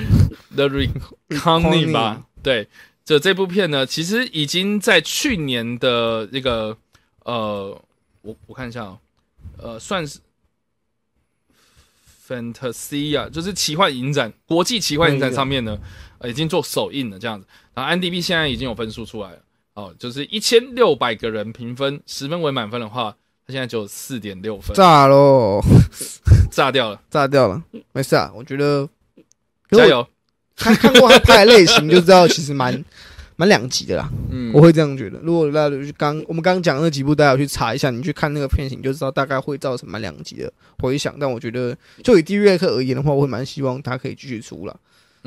[0.55, 2.69] The Reckoning 吧，对，
[3.07, 6.77] 这这部片呢，其实已经在去年的这个
[7.23, 7.81] 呃，
[8.23, 8.99] 我我看一下哦，
[9.59, 10.19] 呃，算是
[12.27, 15.79] Fantasy 啊就是奇幻影展国际奇幻影展上面呢，
[16.19, 17.47] 呃，已经做首映了这样子。
[17.75, 19.39] 然后 IMDB 现在已经有分数出来了，
[19.75, 25.61] 哦，就是一千六百个人评分，十分为满分的话，他现在只有四点六分，炸喽，
[26.51, 28.89] 炸掉了，炸掉了，没事啊，我觉得
[29.71, 30.05] 加油！
[30.57, 32.85] 看看过他拍的类型就知道，其实蛮
[33.37, 34.11] 蛮两极的啦。
[34.31, 35.19] 嗯我，会这样觉得。
[35.23, 41.15] 如果大家去刚我们刚刚讲那几部，大家去查一下，你去看那个片型，就知道大概会造成蛮两极的回响。
[41.21, 44.75] 但我觉得，就以地狱客而言的话，我会蛮希望它可以继续出了。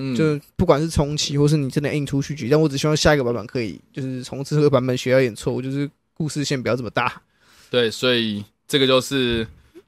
[0.02, 7.22] 嗯就不管是重启，或是你真的硬出续集，但我只希望下一个版本可以，就是从这个版本学到一点错误，就是故事线不要这么大。
[7.70, 9.46] 对，所以这个就是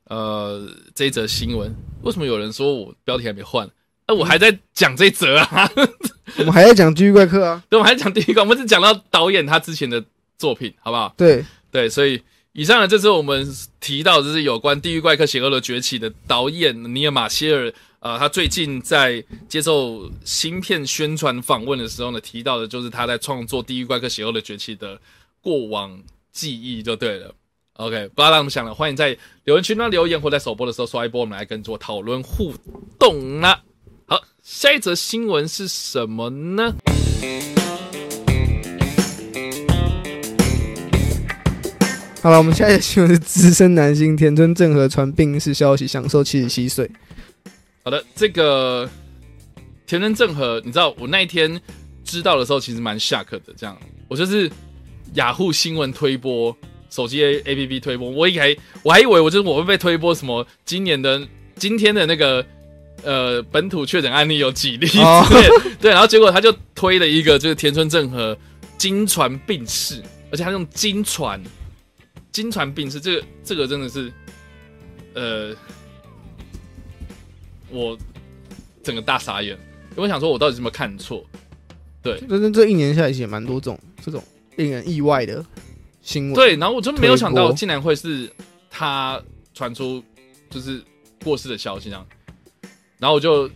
[0.09, 1.73] 呃这一则新闻。
[2.03, 3.67] 为什么有人说我标题还没换？
[4.11, 5.71] 哎、我还在讲这一则啊，
[6.37, 10.03] 我们还在讲地狱怪客啊，对，我们还在讲地狱怪，我们是讲到导演他之前的
[10.37, 11.13] 作品，好不好？
[11.15, 13.47] 对，对，所以以上呢，这是我们
[13.79, 24.99] 提到就是有关《地狱怪客：邪恶的崛起》的导演尼尔马歇尔，呃，他最近在接受芯片宣传访问的时候呢，提到的就是他在创作《地狱怪客：邪恶的崛起》的
[25.39, 25.97] 过往
[26.33, 27.33] 记忆，就对了。
[27.75, 32.53] OK，不知道大家怎么想了，欢迎在留言区那留言，或在首播的时候刷一波，我们来跟做讨论互
[32.99, 33.61] 动啦。
[34.43, 36.75] 好，下一则新闻是什么呢？
[42.23, 46.89] 好了，我们下一个新闻是资深男星田村正和传病逝消息，享受七十七岁。
[47.83, 48.89] 好的，这个
[49.85, 51.59] 田村正和，你知道我那一天
[52.03, 53.41] 知道的时候，其实蛮 shock 的。
[53.55, 53.77] 这样，
[54.07, 54.51] 我就是
[55.13, 56.55] 雅虎新闻推播，
[56.89, 62.45] 手机 A A P P 推播，我以为我还以为我就是我会被推播什么今年的今天的那个
[63.03, 68.37] 呃本土确诊案例有几例之类哦 的对，然后结果他就推了一个就是田村正和
[68.77, 71.41] 经传病逝，而且他用经传
[72.31, 74.11] 经传病逝，这个这个真的是
[75.13, 75.55] 呃。
[77.73, 77.97] 我
[78.83, 79.57] 整个大傻眼，
[79.91, 81.25] 因为我想说，我到底是没有看错？
[82.03, 84.21] 对但是这一年下来，也蛮多种这种
[84.57, 85.41] 令人意外的
[86.01, 86.33] 新闻。
[86.33, 88.29] 对，然后我真没有想到，竟然会是
[88.69, 89.23] 他
[89.53, 90.03] 传出
[90.49, 90.83] 就是
[91.23, 92.05] 过世的消息这样，
[93.01, 93.49] 然后我就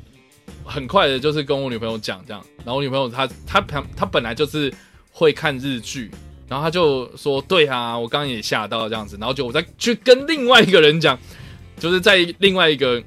[0.63, 4.73] 很快的，就是跟我女朋友讲这样，然后我女朋友她她她她本来就是
[5.11, 6.09] 会看日剧，
[6.49, 11.17] 然后她就说：“对啊，我刚刚也吓到这样子。”然后就我再去跟另外一个人讲，
[11.79, 13.01] 就是在另外一个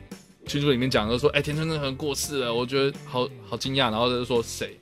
[0.46, 4.78] 群组里面讲，就说：“哎、田村正和过世了，我觉得好好惊讶。”然后他就说：“谁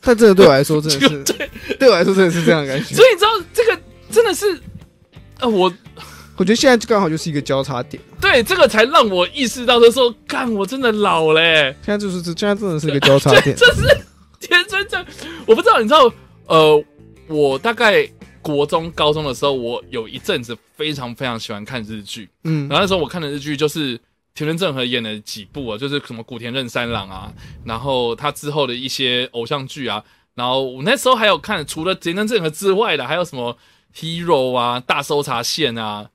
[0.00, 2.94] 但这个对我来说，真的是 对 对我来说真的是这样的感？”觉。
[2.94, 3.78] 所以你知道这个
[4.10, 4.58] 真的是，
[5.40, 5.70] 呃，我
[6.38, 13.56] 我觉得现在刚好就是一个交叉点，对这个才让我意识到的时候，干，我真的老嘞、现在就是这，现在真的是一个交叉点。
[13.56, 13.82] 这是
[14.40, 15.04] 田村正，
[15.46, 16.10] 我不知道，你知道，
[16.46, 16.84] 呃，
[17.26, 18.08] 我大概
[18.40, 22.68] 国中、高中的时候，我有一阵子非常非常喜欢看日剧，嗯。
[22.68, 23.98] 然后那时候我看的日剧就是
[24.32, 27.32] 田村正和演的几部啊，就是什么古田任三郎啊，
[27.64, 30.04] 然后他之后的一些偶像剧啊，
[30.36, 33.58] 然后我那时候还有看，除了田村正和之外的，还有什么
[33.96, 36.08] Hero 啊、大搜查线啊，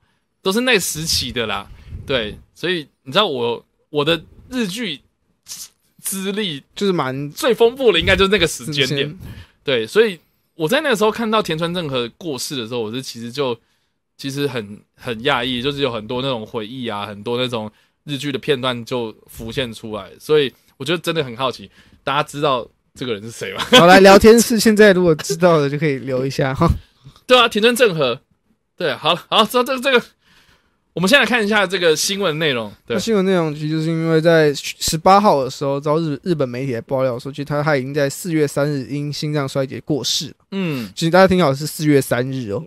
[0.44, 1.66] 都是那时期的啦。
[2.06, 5.00] 对，所以你知道我我的日剧
[5.42, 5.70] 资
[6.00, 9.18] 资历就是蛮最丰富的，应该就是那个时间点。
[9.64, 10.20] 对，所以
[10.54, 13.58] 我在那个时候看到田村正和过世的时候，我是其实就
[14.18, 17.70] 其实很很讶异，就是有很多那种回忆啊，很多那种
[18.04, 21.70] 日剧的片段就浮现出来，所以我觉得真的很好奇，
[22.04, 23.64] 大家知道这个人是谁吗？
[23.72, 26.68] 好来聊天室，现在如果知道的就可以留一下哈。
[27.26, 28.20] 对啊，田村正和，
[28.76, 30.04] 对，好了，好，知道这个这个，
[30.94, 32.72] 我们先来看一下这个新闻内容。
[32.86, 40.34] 对，新闻内容其实就是因为在十八号的时候，遭日日本媒体来爆料说，其实他他已经在四月三日因心脏衰竭过世了。
[40.52, 42.64] 嗯，其实大家听好是四月三日哦。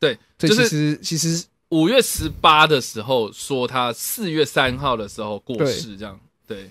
[0.00, 6.18] 对，这其就是实其实五月十八的时候说他四月三号的时候过世，这样，
[6.48, 6.68] 对，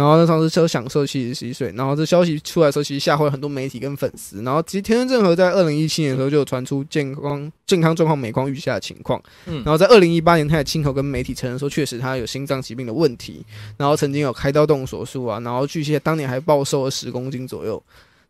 [0.00, 4.42] 然后那当时就享受七十七岁，然后这消息出来的时候，其实吓坏了很多媒体跟粉丝。
[4.42, 13.44] 然后其实田村正和在二零一七年的时候就有传出健康健康状况每况愈下的情况，嗯然后在二零一八年他也亲口跟媒体承认说，确实他有心脏疾病的问题，
[13.76, 17.82] 然后曾经有开刀动手术啊，然后据悉当年还暴瘦了十公斤左右。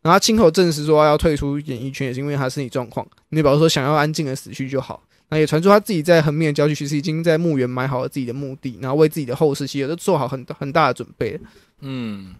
[0.02, 3.06] 然后他亲口证实说要退出演艺圈，也是因为他身体状况。
[3.28, 5.02] 你表示说想要安静的死去就好。
[5.30, 11.40] 那也传出他自己在横滨的郊区，其实已经在墓园埋好了自己的墓地，然后为自己的后事其实都做好很很大的准备。
[11.80, 12.34] 嗯，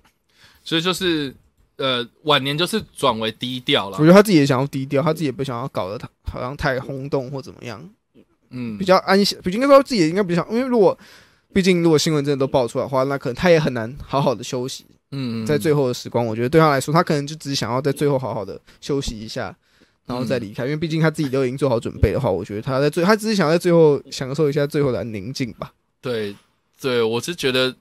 [0.65, 1.35] 所以就是
[1.77, 7.83] 呃，晚年就是转为低调了我觉，得他自己也想要低调，他自己也不想要搞得他好像太轰动或怎么样，
[8.51, 9.39] 嗯比，较安详。
[9.47, 10.99] 应该说自己也应该比较，因为如果
[11.53, 14.85] 毕竟如果新闻真的都爆出来的话，那可能他也很难好好的休息。
[15.13, 19.57] 嗯，在最后的时光，我觉得对他来说，他可能就只想要在最后好好的休息一下，
[20.11, 20.65] 然后再离开。
[20.65, 25.73] 因为毕竟他自己都已经做好准备的话，我觉得他在最，他只是想在最后享受一下最后的宁静吧。
[26.01, 26.35] 对
[26.81, 27.75] 对，我是觉得，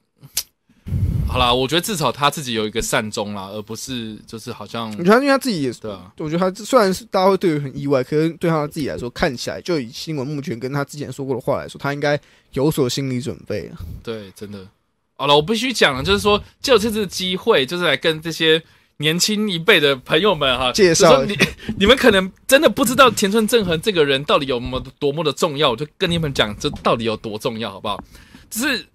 [1.28, 12.20] 好啦，我觉得至少他自己有一个善终啦，而不是就是好像我觉得他因为他自己也是，对啊，我觉得他虽然是大家会对于很意外，可是对他自己来说，看起来就以新闻目前跟他之前说过的话来说，他应该
[12.54, 13.78] 有所心理准备了。
[14.04, 14.68] 对，真的。
[15.16, 18.62] 好了，我必须讲了，就是说，就这次机会，就是来跟这些
[19.00, 21.38] 年轻一辈的朋友们哈，介绍你
[21.80, 28.04] 你们可能真的不知道田村正和这个人到底有么多么的重要，我就跟你们讲，这到底有多重要，好不好？
[28.50, 28.86] 就是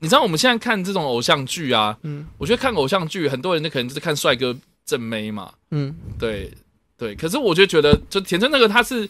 [0.00, 4.54] 你知道我们现在看这种偶像剧啊，嗯我觉得看偶像剧，很多人就可能就是看帅哥
[4.84, 6.52] 正妹嘛，嗯，对
[6.98, 9.08] 对，可是我就觉得，就田村那个他是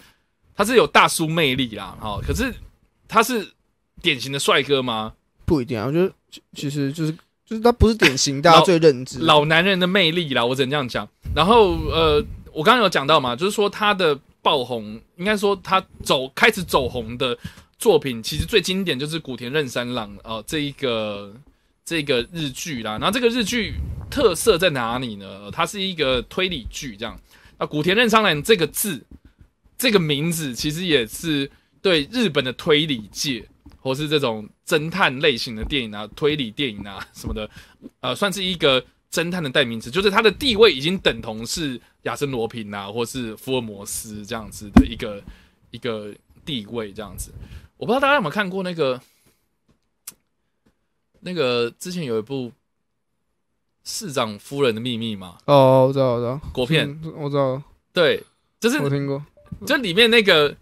[0.54, 2.54] 他是有大叔魅力啦，哈，可是
[3.08, 3.44] 他是
[4.00, 5.14] 典型的帅哥吗？
[5.44, 7.12] 不一定啊，我觉得其其实就是
[7.46, 11.08] 就是他不是典型大家最认知的老男人的魅力啦，我只能这样讲。
[11.34, 17.36] 然后呃，我刚刚有讲到嘛，就是说他的爆红，应该说他走开始走红的
[17.78, 21.34] 作品，其实最经典就是古田任三郎呃这一个
[21.84, 22.92] 这个日剧啦。
[22.92, 23.74] 然后这个日剧
[24.10, 25.26] 特色在哪里呢？
[25.44, 27.18] 呃它是一个推理剧，这样。
[27.58, 29.04] 那古田任三郎这个字，
[29.76, 31.50] 这个名字其实也是
[31.82, 33.46] 对日本的推理界。
[33.80, 37.48] 或是这种侦探类型的电影啊、推理电影啊 什么的，
[38.00, 45.22] 呃，算是一个侦探的代名词，就是他的地位已经等同是亚森罗平啊，或是福尔摩斯这样子的一个
[45.70, 47.32] 一个地位这样子。
[47.76, 49.00] 我不知道大家有没有看过那个
[51.20, 52.48] 那个之前有一部
[53.84, 57.62] 《市长夫人的秘密》嘛，哦，我知道，我知道，国片，嗯我知道，
[57.92, 58.22] 对，
[58.60, 59.24] 就是我听过。
[59.66, 60.54] 就里面那个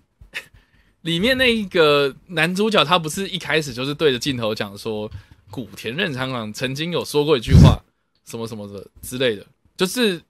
[1.02, 5.10] 里面那一个男主角，他不是一开始就是对着镜头讲说，
[5.50, 7.80] 古田任长郎曾经有说过一句话，
[8.24, 9.44] 什么什么的之类的，
[9.76, 10.20] 就是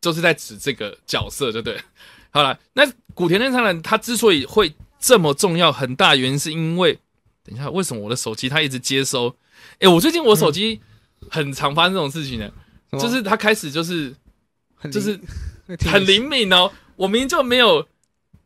[0.00, 1.80] 就是在指这个角色，对不对？
[2.30, 2.82] 好了，那
[3.14, 6.98] 古田任长郎他之所以会这么重要，很大原因是因为，
[7.44, 9.36] 等一下，为什么我的手机它一直接收？
[9.80, 10.80] 诶，我最近我手机
[11.30, 12.50] 很常发生这种事情呢，
[12.92, 14.14] 就是它开始就是
[14.74, 15.18] 很就是
[15.80, 16.70] 很灵敏哦。
[16.96, 17.86] 我明明就没有，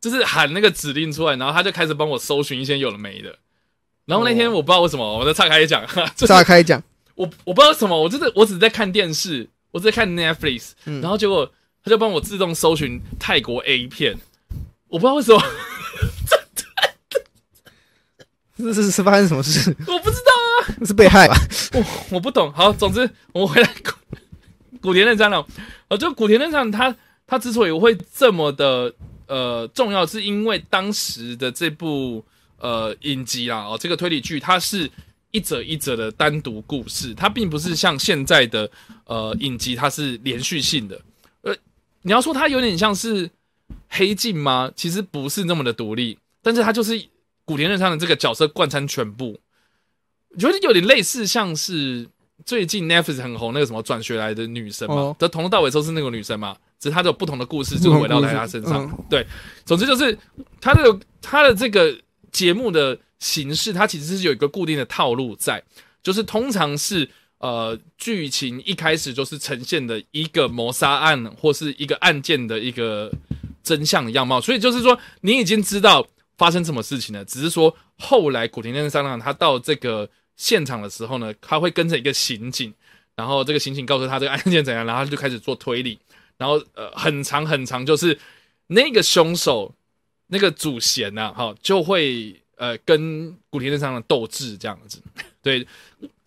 [0.01, 3.37] 就是喊那个指令出来，然后他就开始帮我搜寻一些有的没的。
[4.07, 5.85] 然后那天哦我不知道为什么，我在岔开讲，
[6.17, 6.83] 就是炸开讲，
[7.15, 11.51] 我我不知道什么，我就是我只是在看电视，我只在看 Netflix，、嗯然后结果
[11.85, 14.17] 他就帮我自动搜寻泰国 A 片，
[14.89, 15.43] 我不知道为什么，
[18.57, 19.75] 这 是是发生什么事？
[19.87, 21.37] 我不知道啊，是被害吧？
[21.75, 22.53] 我我不懂。
[22.53, 23.93] 好，总之我们回来古
[24.81, 25.47] 古田任三郎，
[25.89, 26.95] 呃，就古田任三郎他
[27.27, 28.93] 他之所以会这么的
[29.29, 32.25] 呃重要，是因为当时的这部
[32.59, 34.91] 呃影集啦，哦，这个推理剧它是
[35.31, 38.71] 一则一则的单独故事，它并不是像现在的
[39.05, 41.01] 呃影集，它是连续性的。
[41.43, 41.55] 呃，
[42.03, 43.31] 你要说它有点像是
[43.89, 44.73] 黑镜吗？
[44.75, 47.05] 其实不是那么的独立，但是它就是
[47.45, 49.39] 古田任三的这个角色贯穿全部，
[50.39, 52.09] 觉得有点类似像是
[52.45, 58.85] 最近 Netflix 很红那个什么转学来的女生嘛哦，从头到尾都是那个女生嘛，只是她都有不同的故事，就围绕在她身上。
[58.85, 59.05] 嗯。
[59.11, 59.27] 对，
[59.65, 60.17] 总之就是
[60.61, 61.95] 她的她的这个
[62.33, 65.63] 节目的形式，它其实是有一个固定的套路在，
[66.03, 67.09] 就是通常是
[67.39, 73.13] 呃剧情一开始就是呈现的一个谋杀案或是一个案件的一个
[73.63, 80.09] 真相样貌，所以就是说你已经知道发生什么事情了，只是说后来古田任三郎他到这个
[80.39, 82.73] 现场的时候呢，他会跟着一个刑警，
[83.15, 85.99] 然后这个刑警告诉他这个案件怎样，然后他就开始做推理，
[86.39, 88.19] 然后呃很长很长就是
[88.69, 89.75] 那个凶手。
[90.31, 95.01] 那个主嫌呐、哈，就会呃跟古田任三郎斗智这样子，
[95.43, 95.67] 对，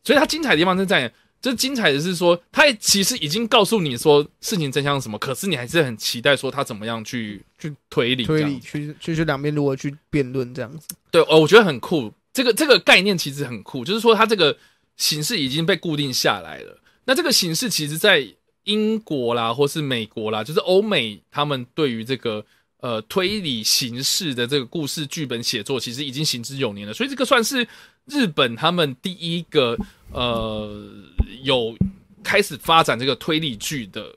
[0.04, 10.88] 所以他精彩的地方是在，这精彩的是说，他其实已经告诉你说事情真相是什么，可是你还是很期待说他怎么样去去推理推理去去去两边如何去辩论这样子。
[11.12, 12.12] 对，哦，我觉得很酷。
[12.34, 14.58] 这个这个概念其实很酷，就是说它这个
[14.98, 16.78] 形式已经被固定下来了。
[17.06, 18.26] 那这个形式其实，在
[18.66, 22.46] 英国啦，或是美国啦，就是欧美他们对于这个
[22.80, 26.94] 呃推理形式的这个故事剧本写作，其实已经行之有年了。
[26.94, 27.68] 所以这个算是
[28.06, 29.76] 日本他们第一个
[30.12, 30.94] 呃
[31.42, 31.76] 有
[32.24, 34.16] 开始发展这个推理剧的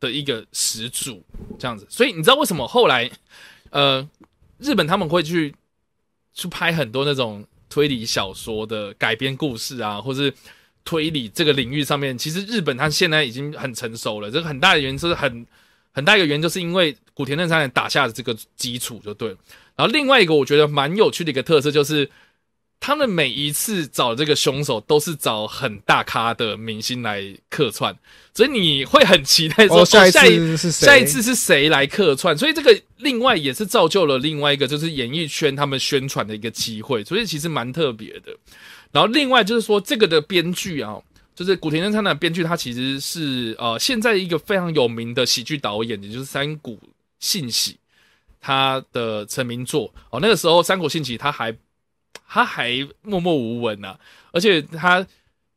[0.00, 1.24] 的一个始祖，
[1.58, 1.86] 这样子。
[1.88, 3.08] 所以你知道为什么后来
[3.70, 4.06] 呃
[4.58, 5.54] 日本他们会去
[6.36, 10.32] 去拍很多那种推理小说的改编故事啊，或是
[10.84, 14.30] 推理这个领域上面，其实日本它现在已经很成熟了。
[14.30, 15.44] 这个很大的原因就是很
[15.92, 19.36] 很大一个原因，就是因为古田任三郎打下的这个基础就对了。
[19.74, 22.08] 然后另外一个我觉得蛮有趣的一个特色就是。
[22.78, 27.96] 他们每一次找这个凶手都是找很大咖的明星来客串，
[28.34, 30.86] 所以你会很期待说，哦，下一次是谁？
[30.86, 32.36] 下一次是谁来客串？
[32.36, 38.36] 所以这个另外也是造就了另外一个就是演艺圈他们宣传的一个机会，所以其实蛮特别的。
[38.92, 40.96] 然后另外就是说这个的编剧啊，
[41.34, 46.78] 就是古田任三郎的编剧，他其实是呃现在一个非常有名的喜剧导演，也就是山谷
[47.18, 47.76] 信喜
[48.40, 50.20] 他的成名作哦。
[50.20, 51.54] 那个时候三谷信喜他还
[52.28, 53.98] 他还默默无闻呐、
[54.32, 55.06] 而且他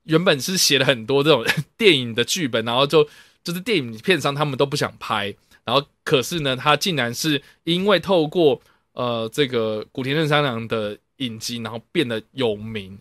[0.04, 1.46] 原本是写了很多这种
[1.78, 3.08] 电影的剧本，然后就
[3.44, 8.60] 就是电影片商他们都不想拍，然后可是呢，他竟然是因为透过
[8.94, 12.98] 呃这个古田任三郎的影集，然后变得有名。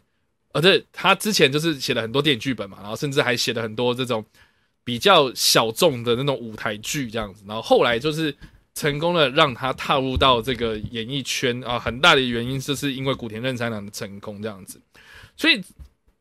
[0.53, 4.25] 而且他之前就是写了很多电影剧本嘛，然后甚至还写了很多这种
[4.83, 8.35] 比较小众的那种舞台剧这样子，然后后来就是
[8.79, 14.81] 成功的让他踏入到这个演艺圈啊，很大的原因就是因为古田任三郎的成功这样子，
[15.37, 15.61] 所以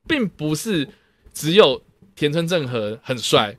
[0.07, 0.87] 并不是
[1.33, 1.81] 只有
[2.15, 3.55] 田村正和很帅，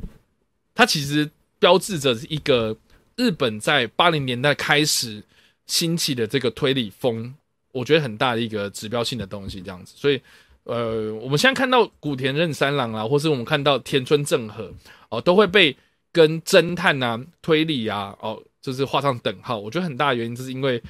[0.75, 2.77] 他其实标志着一个
[3.17, 5.23] 日本在八零年代开始
[5.67, 7.35] 兴起的这个推理风，
[7.73, 10.21] 我觉得很大的一个指标性的东西这样子，所以。
[10.65, 14.71] 呃，我们现在看到古田任三郎啊，或是我们看到田村正和
[15.09, 15.75] 哦，都会被
[16.13, 18.43] 跟侦探啊、推理啊，哦，
[18.73, 19.59] 就是画上等号。
[19.59, 20.83] 我觉得很大的原因就是因为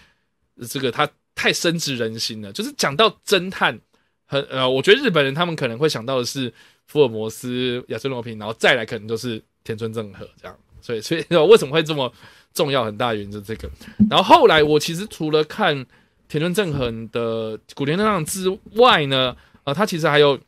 [0.68, 2.52] 这个他太深植人心了。
[2.52, 3.78] 就是讲到侦探，
[4.26, 6.52] 很呃，我觉得日本人他们可能会想到的是
[6.86, 10.58] 福尔摩斯、亚森罗平，然后再来可能就是田村正和这样。
[10.80, 12.12] 所以，所以 为什么会这么
[12.52, 12.84] 重要？
[12.84, 13.70] 很大原因就是这个。
[14.10, 15.86] 然后后来我其实除了看
[16.28, 19.36] 田村正和的古田任三郎之外呢。
[19.64, 20.40] 啊，他其实还有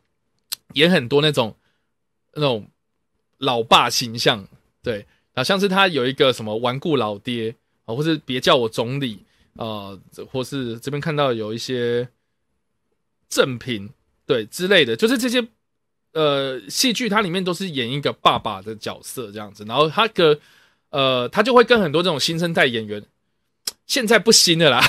[0.73, 1.55] 演很多那种
[2.33, 2.67] 那种
[3.37, 4.47] 老爸形象，
[4.81, 7.55] 对啊，像是他有一个什么顽固老爹
[7.85, 9.19] 啊，或是别叫我总理
[9.55, 9.97] 啊，
[10.31, 12.07] 或是这边看到有一些
[13.29, 13.89] 正品
[14.25, 15.45] 对之类的，就是这些
[16.13, 20.39] 呃戏剧，它里面都是演一个爸爸的角色这样子，然后他的
[20.89, 23.03] 呃他就会跟很多这种新生代演员。
[23.87, 24.81] 现在不新的啦，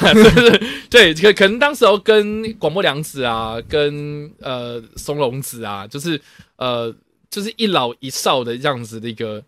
[0.89, 6.21] 对，可可能当时候跟广播凉子啊，跟呃松隆子啊，就是
[6.55, 6.95] 呃
[7.29, 9.43] 就是一老一少的这样子的一个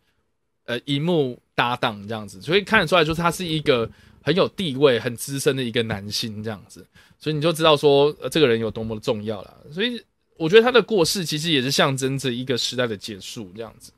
[0.64, 3.90] 呃荧幕搭档这样子，所以看得出来就是他是一个
[4.22, 6.86] 很有地位、很资深的一个男星这样子，
[7.18, 9.66] 所以你就知道说、呃、这个人有多么的重要了。
[9.72, 10.02] 所以
[10.36, 13.92] 我觉得他的过世其实也是象征着一个时代的结束这样子。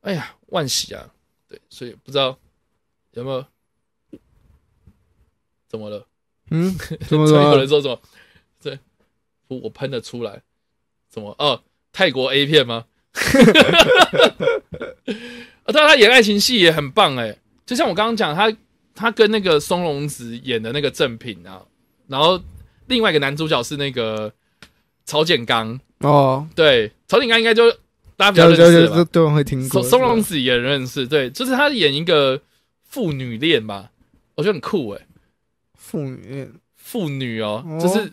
[0.00, 1.12] 哎呀，万喜啊，
[1.48, 2.38] 对，所以不知道
[3.12, 3.44] 有没有。
[5.66, 6.06] 怎么了？
[6.50, 6.72] 嗯，
[7.08, 7.66] 怎么了有人？
[7.66, 8.00] 说什么？
[8.62, 8.78] 对，
[9.48, 10.40] 我我喷得出来。
[11.08, 11.34] 怎么？
[11.36, 11.60] 哦，
[11.90, 12.84] 泰国 A 片吗？
[15.64, 18.54] 啊，对啊，他演爱情戏也很棒哎，就像我刚刚讲，他
[18.94, 21.62] 他跟那个松隆子演的那个正品啊，
[22.08, 22.40] 然后
[22.86, 24.32] 另外一个男主角是那个
[25.04, 27.70] 曹简刚，哦，对，曹简刚应该就
[28.16, 29.04] 大家比较认识。
[29.06, 29.82] 对方会听过。
[29.82, 32.40] 松松隆子也认识，对，就是他演一个
[32.84, 33.90] 父女恋吧，
[34.34, 35.06] 我觉得很酷诶、
[35.74, 37.80] 妇女，父女哦，哦。
[37.80, 38.12] 就是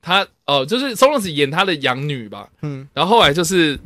[0.00, 3.78] 他哦，就是松隆子演他的养女吧，嗯，然后后来就是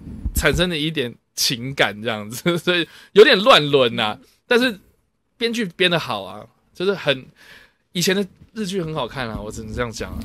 [0.45, 4.19] 产生了一点情感这样子， 所以有点乱伦呐。
[4.47, 4.79] 但是
[5.39, 7.25] 编剧编的好啊，就是很
[7.93, 10.19] 以前的日剧很好看啊，我只能这样讲啊。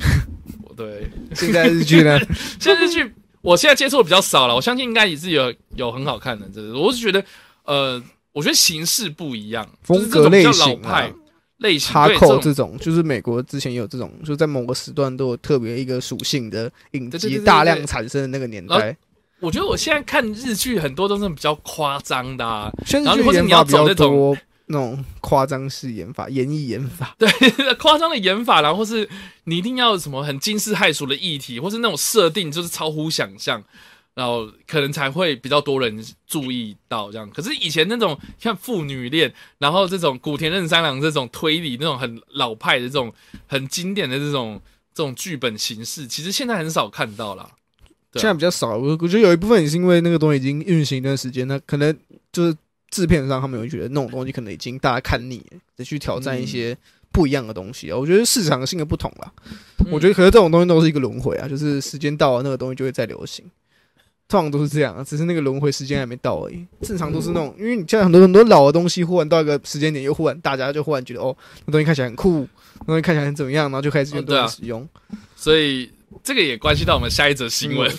[0.64, 2.20] 我 对现在日剧呢，
[2.60, 7.24] 现在日剧，我现在接触的比较少了，我相信应该也是有有很好看的，这我是觉得
[7.64, 8.04] 呃，
[8.34, 11.14] 我觉得形式不一样，就是风格类这种比较老型派啊，
[11.60, 18.98] 类型，哈对这种扣这种，就是美国之前也有这种，就在某个时段都有特别一个属性的影集大量产生的那个年代。
[19.40, 24.38] 我觉得我现在看日剧很多都是比较夸张的、啊，然后或者你要走那种
[24.68, 27.28] 那种夸张式演法、演绎演法， 对，
[27.76, 29.10] 夸张的演法啦，或是
[29.46, 33.64] 你一定要什么很惊世骇俗的议题，或是那种设定就是超乎想象，
[34.14, 37.28] 然后可能才会比较多人注意到这样。
[37.32, 43.12] 可是以前那种像父女恋，然后这种古田任三郎这种推理那种很老派的这种
[43.48, 44.62] 很经典的这种
[44.94, 47.50] 这种剧本形式，其实现在很少看到啦。
[48.14, 48.78] 现在比较少。
[48.78, 51.96] 我我觉得有一部分也是因为那个东西已经运行一段时间，那可能
[52.32, 52.56] 就是
[52.90, 56.76] 制片上他们会觉得那种东西可能已经大家看腻了，得去挑战一些
[57.12, 57.98] 不一样的东西啊。
[57.98, 59.32] 我觉得市场性的不同啦。
[59.92, 63.46] 我觉得可是这种东西都是一个轮回啊，就是时间到了，那个东西就会再流行。
[64.28, 66.64] 通常都是这样啊，只是那个轮回时间还没到而已。
[66.82, 71.36] 正常都是那种，因为你现在很多很多老的东西，忽然到一个时间点，又忽然大家就忽然觉得哦，
[71.66, 72.48] 那东西看起来很酷，
[72.82, 74.88] 那东西看起来很怎么样，然后就开始哦对啊用多人使用。
[75.36, 75.90] 所以
[76.24, 77.92] 这个也关系到我们下一则新闻。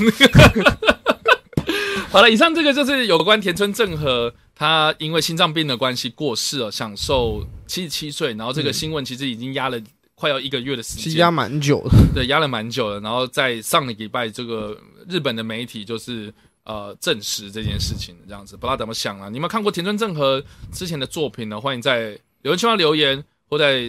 [2.10, 8.34] 好了，以上这个就是有关田村正和他因为心脏病的关系过世了，享受七十七岁。
[8.34, 9.80] 然后这个新闻其实已经压了
[10.16, 12.98] 快要一个月的时间，压蛮久的，对，压了蛮久了。
[12.98, 14.76] 然后在上个礼拜，这个
[15.08, 16.34] 日本的媒体就是
[16.64, 19.28] 呃证实这件事情，这样子不知道怎么想啊？
[19.28, 20.42] 你们看过田村正和
[20.72, 21.60] 之前的作品呢？
[21.60, 23.88] 欢迎在留言区上留言，或在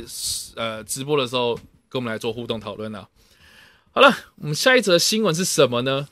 [0.55, 1.55] 呃直播的时候
[1.89, 3.07] 跟我们来做互动讨论啊。
[3.93, 6.07] 好了，我们下一则新闻是什么呢？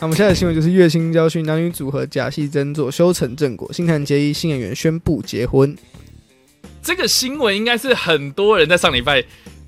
[0.00, 5.76] 那我们现在的新闻就是月薪交训男女组合假戏真做，修成正果，新垣结衣新演员宣布结婚。
[6.82, 9.22] 这个新闻应该是很多人在上礼拜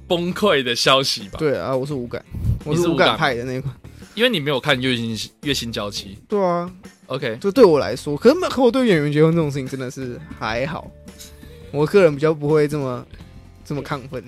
[0.08, 2.24] 崩溃的消息吧？，对啊，我是无感，
[2.64, 3.74] 我是无感是无感派的那一款。
[4.14, 6.72] 因为你没有看月薪月薪娇妻对啊
[7.08, 10.90] ，，OK，就对我来说，可是可我对演员结婚这种事情真的是还好，
[11.74, 13.04] 我个人比较不会这么
[13.64, 14.22] 这么亢奋。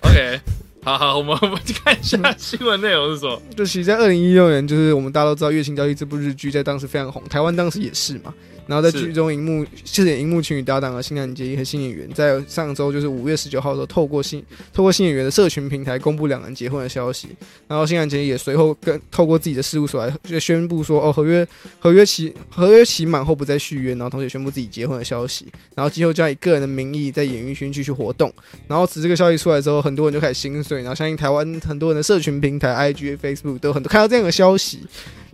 [0.00, 0.40] OK，
[0.82, 3.40] 好好，我们我们看一下新闻内容是什么。
[3.56, 8.34] 就其实，在二零一六年，就是我们大家都知道《月薪交易》这部日剧在当时非常红，台湾当时也是嘛。
[8.70, 14.40] 然后在是剧中，荧幕饰演荧幕情侣搭档的新垣结衣和新演员，在上周就是五月十九号的时候，透过新
[14.72, 17.30] 透过新演员的社群平台公布两人结婚的消息。
[17.66, 21.44] 然后新垣结衣也随后跟透过自己的事务所来就宣布说，哦，合约
[21.80, 25.46] 合约期合约期满后不再续约，然后同时也宣布自己结婚的消息。
[25.74, 28.32] 然后今后将以个人的名义在演艺圈继续活动。
[28.68, 34.78] 然后此这个消息出来之后，很多人就开始心碎，然后相信台湾很多人的社群平台、IG、Facebook 都有很多看到这样的消息。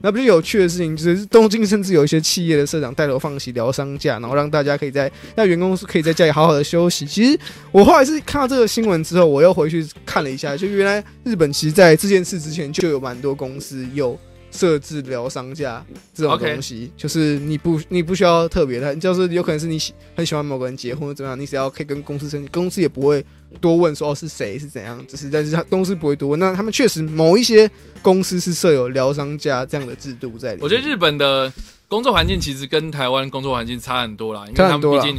[0.03, 7.07] 那比较有趣的事情就是，东京甚至有一些企业的社长带头放弃疗伤假，然后让大家可以在让员工可以在家里好好的休息。
[7.07, 7.39] 其实
[7.73, 14.19] 我后来是看到这个新闻之后，我又回去看了一下，就原来日本其实在这件事之前就有蛮多公司有
[14.51, 15.85] 设置疗伤假
[16.15, 23.25] 这种东西就是你不你不需要特别的，就是有可能是你喜很喜欢某个人结婚或怎么样，你只要可以跟公司申请，公司也不会
[23.61, 26.39] 多问说哦是谁是怎样，只是但是他公司不会多问。
[26.39, 27.71] 那他们确实某一些
[28.03, 30.63] 公司是设有疗伤假这样的制度在里面。
[30.63, 31.53] 我觉得日本的
[31.89, 35.19] 工作环境其实跟台湾工作环境差很多啦，因为他们毕竟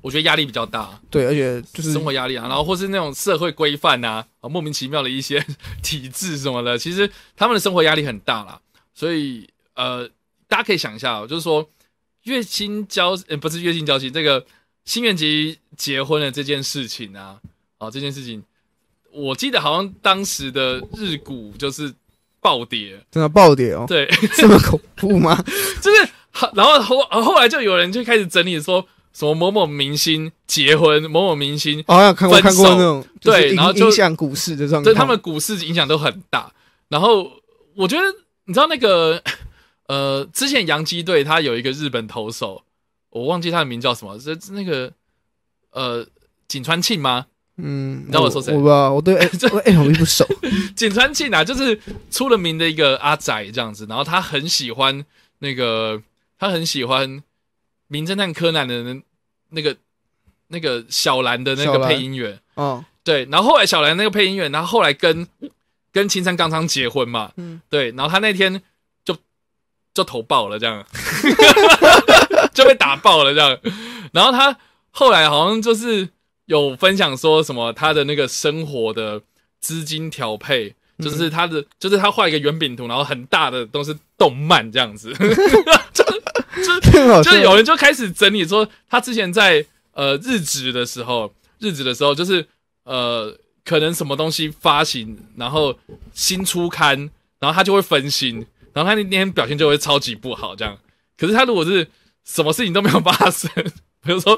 [0.00, 5.44] 我觉得压力比较大，对，而且就是生活压力啊，然后或是那种社会规范啊，啊莫名其妙的一些
[5.82, 8.60] 体制什么的，其实他们的生活压力很大啦。
[8.94, 10.08] 所以呃，
[10.46, 11.68] 大家可以想一下、哦，就是说
[12.24, 14.44] 月薪交呃不是月薪交期，这个
[14.84, 17.40] 新垣结结婚的这件事情啊，
[17.84, 18.42] 啊这件事情，
[19.12, 21.92] 我记得好像当时的日股就是
[22.40, 25.42] 暴跌，真的暴跌哦，对，这么恐怖吗？
[25.80, 36.52] 就是好，然后后后来就有人就开始整理说什么某某明星结婚，某某明星哦看过看过那种，对然后就影响股市的状况，对他们股市影响都很大。
[36.88, 37.30] 然后
[37.76, 38.04] 我觉得
[38.44, 39.22] 你知道那个
[39.86, 42.62] 呃，之前洋基队他有一个日本投手，
[43.10, 44.92] 我忘记他的名叫什么，是那个
[45.70, 46.06] 呃
[46.48, 47.26] 井川庆吗？
[47.56, 48.52] 嗯，你知道我说谁？
[48.52, 50.26] 我不知道，我对哎 我哎我并不熟，
[50.74, 51.78] 井川庆啊，就是
[52.10, 55.04] 出了名的一个阿仔这样子，然后他很喜欢
[55.38, 56.02] 那个，
[56.38, 57.08] 他很喜欢
[57.88, 59.02] 《名侦探柯南》的那
[59.50, 59.76] 那个
[60.48, 65.26] 那个小兰的那个配音员，哦，对，然后后来小兰那个配音员，然后后来跟
[65.92, 67.60] 跟青山刚昌结婚嘛，嗯。
[67.70, 68.60] 对，然后他那天
[69.04, 69.16] 就
[69.94, 70.84] 就投爆了，这样。
[72.52, 73.58] 就被打爆了这样，
[74.12, 74.56] 然后他
[74.92, 76.08] 后来好像就是
[76.46, 79.22] 有分享说什么他的那个生活的
[79.60, 80.74] 资金调配。
[81.00, 85.12] 就是他的，就是他画一个圆饼图，然后很大的都是动漫这样子，
[87.24, 92.46] 就是有人就开始整理说，他之前在呃日职的时候，日职的时候就是
[92.84, 95.76] 呃可能什么东西发行，然后
[96.12, 100.78] 新出刊，然后他就会分心，然后他那天表现就会超级不好这样。
[101.18, 101.88] 可是他如果是
[102.24, 103.50] 什么事情都没有发生，
[104.04, 104.36] 比如说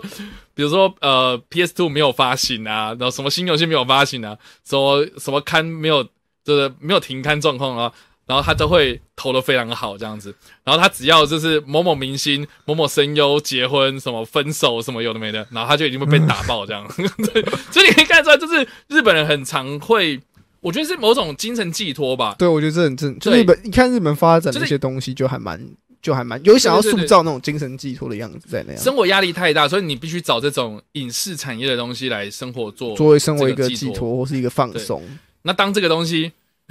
[0.55, 6.03] 比如说呃 PS Two 没有发行啊，然后什么新游戏没有发行啊，什么什么刊没有
[6.45, 7.93] 就是没有停刊状况啊。
[8.29, 10.35] 然后他都会投的非常好，这样子。
[10.65, 16.85] 然后他只要就是某某明星、某某声优结婚、什么分手、什么有的没的，然后他就已经会被打爆这样。
[17.33, 17.41] 对，
[17.71, 20.21] 所以你可以看出来，就是日本人很常会，
[20.61, 22.35] 我觉得是某种精神寄托吧。
[22.37, 23.17] 对，我觉得这很正。
[23.21, 25.65] 就日本，你看日本发展的一些东西，就还蛮，
[26.07, 28.81] 就还蛮有想要塑造那种精神寄托的样子在那样。
[28.81, 32.95] 生活压力太大，所以你必须找这种影视产业的东西来生活做。
[32.95, 35.03] 作为生活一个寄托或是一个放松，
[35.43, 36.31] 那当这个东西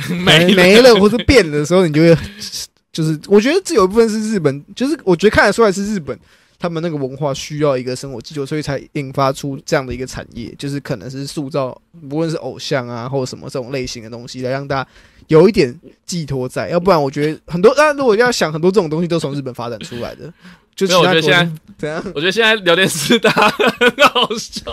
[0.09, 2.17] 没 没了没了或是变的时候，你就会
[2.93, 6.17] 就是，我觉得这有一部分是日本，就是我觉得看得出来是日本
[6.65, 14.89] 他们那个文化需要一个生活基础，所以才引发出这样的一个产业，就是可能是塑造不论是偶像啊或者什么这种类型的东西，来让大家
[15.27, 20.33] 有一点寄托在，要不然我觉得很多，当然如果要想很多这种东西都从日本发展出来的，
[20.75, 21.47] 就没有，我觉得现在
[21.77, 22.03] 怎样？
[22.15, 24.63] 我觉得现在聊天室大家很好笑，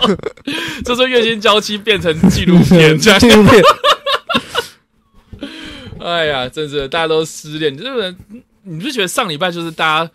[0.83, 2.97] 就说月薪娇妻变成纪录片。
[2.97, 3.63] 纪录片，
[6.01, 8.17] 哎呀，真是大家都失恋，日本人，
[8.63, 10.11] 你不觉得上礼拜就是大家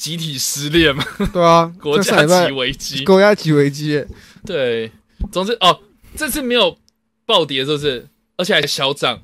[0.00, 1.04] 集体失恋嘛？
[1.30, 3.04] 对啊， 国家级危机。
[3.04, 4.08] 国家级危机耶，
[4.46, 4.90] 对，
[5.30, 5.78] 总之哦，
[6.16, 6.78] 这次没有
[7.26, 8.08] 暴跌，是不是？
[8.38, 9.20] 而且还小涨。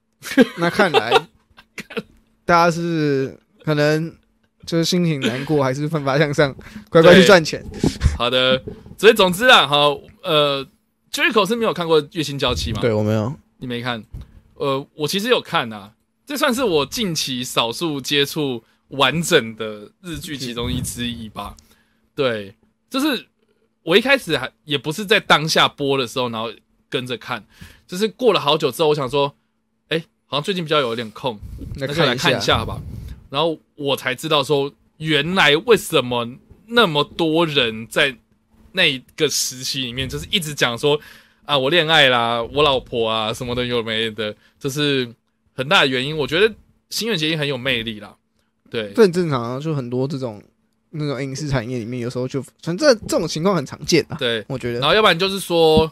[0.56, 1.12] 那看来
[2.46, 4.10] 大家是可能
[4.64, 6.56] 就是心情难过，还是奋发向上，
[6.88, 7.62] 乖乖去对赚钱。
[8.16, 8.62] 好的，
[8.96, 10.66] 所以总之啊，好，呃
[11.10, 12.80] j e r i c o 是没有看过《月薪娇妻》吗？
[12.80, 14.02] 对我没有，你没看？
[14.54, 15.92] 呃，我其实有看啊，
[16.24, 18.64] 这算是我近期少数接触
[18.96, 21.56] 完整的日剧其中一之一吧。
[22.14, 22.54] 对，
[22.88, 23.26] 就是
[23.82, 26.52] 我一开始还也不是在当下播的时候，然后
[26.88, 27.44] 跟着看，
[27.86, 29.34] 就是过了好久之后，我想说，
[29.88, 31.38] 哎、好像最近比较有点空，
[31.76, 32.80] 来那就来看一下吧。
[33.30, 36.36] 然后我才知道说，原来为什么
[36.66, 38.16] 那么多人在
[38.72, 41.00] 那个时期里面，就是一直讲说
[41.44, 45.12] 啊，我恋爱啦，我老婆啊，什么的有没的，这是
[45.52, 46.16] 很大的原因。
[46.16, 46.54] 我觉得
[46.90, 48.16] 新垣结衣很有魅力啦，
[48.70, 50.42] 对这很正常啊，就很多这种
[50.90, 54.16] 那种影视产业里面，有时候就反正这种情况很常见啊。
[54.18, 54.44] 对。
[54.48, 55.90] 我觉得然后要不然就是说，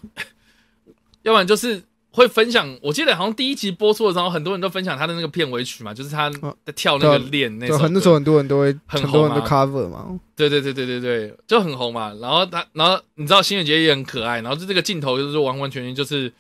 [1.23, 2.79] 要不然就是会分享。
[2.83, 7.85] 我记得好像第一集播出的时候，很多人都分享他的那个片尾曲嘛，就是他哦在跳那个链那就首歌。
[7.85, 12.13] 很那时候很多人都会很很多人都 cover 嘛，对对对对对对，就很红嘛。
[12.21, 16.33] 然后他，然后你知道新垣结衣也很可爱，然后就这个镜头就是完完全全就是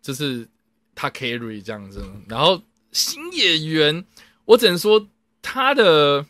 [0.00, 0.46] 就是
[0.94, 2.02] 他 carry 这样子。
[2.28, 2.60] 然后
[2.92, 4.04] 新演员，
[4.44, 5.04] 我只能说
[5.42, 6.24] 他的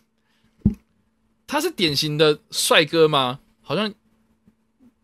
[1.46, 3.38] 他是典型的帅哥吗？
[3.60, 3.92] 好像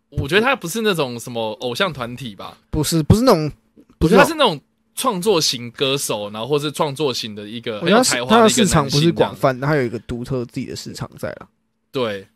[0.09, 3.53] 我觉得他不是那种什么偶像团体吧，不是不是那种，
[3.99, 4.61] 不是他是那种
[4.95, 11.49] 创作型歌手，然后或是创作型的一个很有才华的一个市场不是广泛，他有一个独特自己的市场在了。
[11.93, 12.27] 对，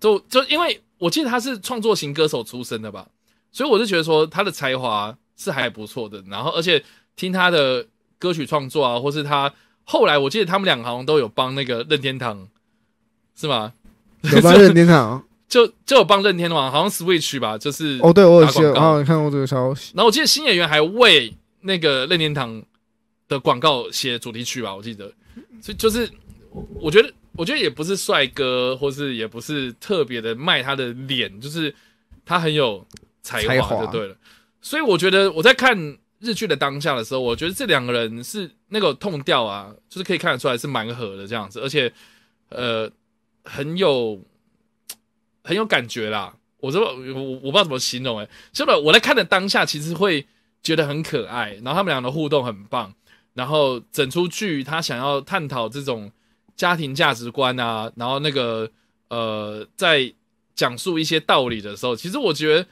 [0.00, 3.08] 就就因为我记得他是创作型歌手出身的吧，
[3.52, 6.22] 所以我就觉得说他的才华是还不错的。
[6.26, 6.84] 然后而且
[7.16, 7.86] 听他的
[8.18, 9.52] 歌曲创作啊，或是他
[9.84, 12.48] 后来我记得他们两个好像都有帮那个任天堂，
[13.36, 13.72] 是吗？
[14.32, 19.92] 有帮任天堂 就就有帮任天堂，好像 Switch 吧，就是哦，对我有打广告记得，好像看过这个消息。
[19.94, 22.62] 然后我记得新演员还为那个任天堂
[23.28, 25.12] 的广告写主题曲吧，我记得，
[25.60, 26.10] 所以就是
[26.80, 31.72] 我觉得，我觉得也不是帅哥，或是也不是特别的卖他的脸，就是
[32.24, 32.84] 他很有
[33.22, 34.16] 才才华华就对了。
[34.62, 35.76] 所以我觉得我在看
[36.20, 41.92] 日剧的当下的时候，我觉得这两个人是那个痛调啊，就是可以看得出来是蛮合的这样子，而且
[42.48, 42.90] 呃
[43.44, 44.20] 很有
[45.42, 46.34] 很有感觉啦。
[46.58, 50.26] 我说我我不知道怎么形容哎、欸，所以我在看的当下其实会
[50.62, 52.94] 觉得很可爱，然后他们俩的互动很棒，
[53.34, 56.10] 然后整出剧他想要探讨这种
[56.56, 58.70] 家庭价值观啊，然后那个
[59.08, 60.10] 呃在
[60.54, 62.66] 讲述一些道理的时候，其实我觉得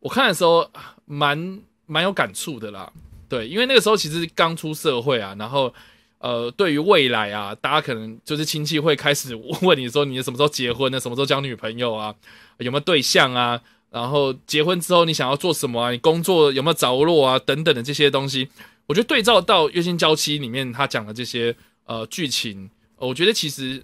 [0.00, 0.68] 我看的时候
[1.04, 1.60] 蛮
[1.90, 2.90] 蛮有感触的啦。
[3.28, 5.72] 对，因为那个时候其实刚出社会啊，然后
[6.18, 11.00] 呃，对于未来啊，大家可能就是亲戚会开始问你说你什么时候结婚呢？
[11.00, 12.14] 什么时候交女朋友啊？
[12.58, 13.60] 有没有对象啊？
[13.90, 15.90] 然后结婚之后你想要做什么啊？
[15.90, 17.38] 你工作有没有着落啊？
[17.38, 18.48] 等等的这些东西，
[18.86, 21.54] 我觉得对照到《月薪娇妻》里面他讲的这些
[21.86, 23.82] 呃剧情，我觉得其实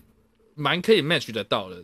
[0.54, 1.82] 蛮可以 match 得到的。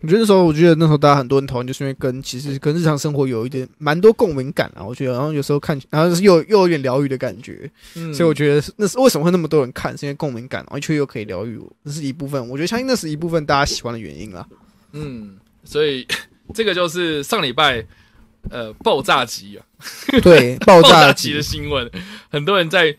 [0.00, 4.84] 我觉得那时候，我觉得那时候大家很多人讨论，就是因为跟其实跟日常生活有一点蛮多共鸣感啊。
[4.84, 7.68] 我觉得，然后有时候看，然后是又又有点疗愈的感觉。
[7.96, 12.48] 嗯所以我觉得那是为什么会那么多人看，是因为共鸣感，而且又可以疗愈我，这是一部分。
[12.48, 14.46] 我觉得相信那是一部分大家喜欢的原因啦。
[14.92, 16.06] 嗯，所以
[16.54, 17.84] 这个就是上礼拜
[18.50, 19.66] 呃爆炸级啊，
[20.22, 21.90] 对，爆 爆炸级的新闻，
[22.30, 22.96] 很多人在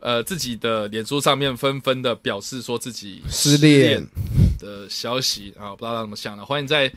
[0.00, 4.04] 呃自己的脸书上面纷纷的表示说自己失恋
[4.60, 6.92] 的消息啊，不知道大家怎么想的，欢迎在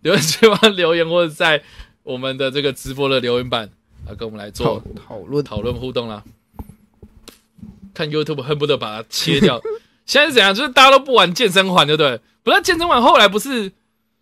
[0.00, 1.62] 留言区帮留言，或者在
[2.04, 3.68] 我们的这个直播的留言板
[4.06, 5.44] 啊，跟我们来做讨论。
[5.44, 6.22] 讨论互动啦。
[7.92, 9.60] 看 YouTube 恨不得把它切掉。
[10.06, 10.54] 现在是怎样？
[10.54, 12.20] 就是大家都不玩健身环，对不对？
[12.44, 13.72] 不是健身环，后来不是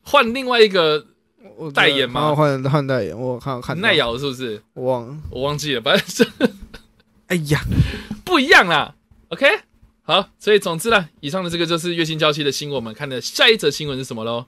[0.02, 1.06] 换另外一个
[1.74, 4.62] 代言吗好换换代言，我看看耐，咬，是不是？
[4.72, 5.16] 我忘了。
[5.30, 6.26] 我忘记了，反正是
[7.28, 7.60] 哎呀，
[8.24, 8.94] 不一样啦。
[9.28, 9.46] OK，
[10.08, 12.76] 好，所以总之呢，以上的这个就是月薪娇妻的新闻。
[12.76, 14.44] 我们看的下一则新闻是什么喽？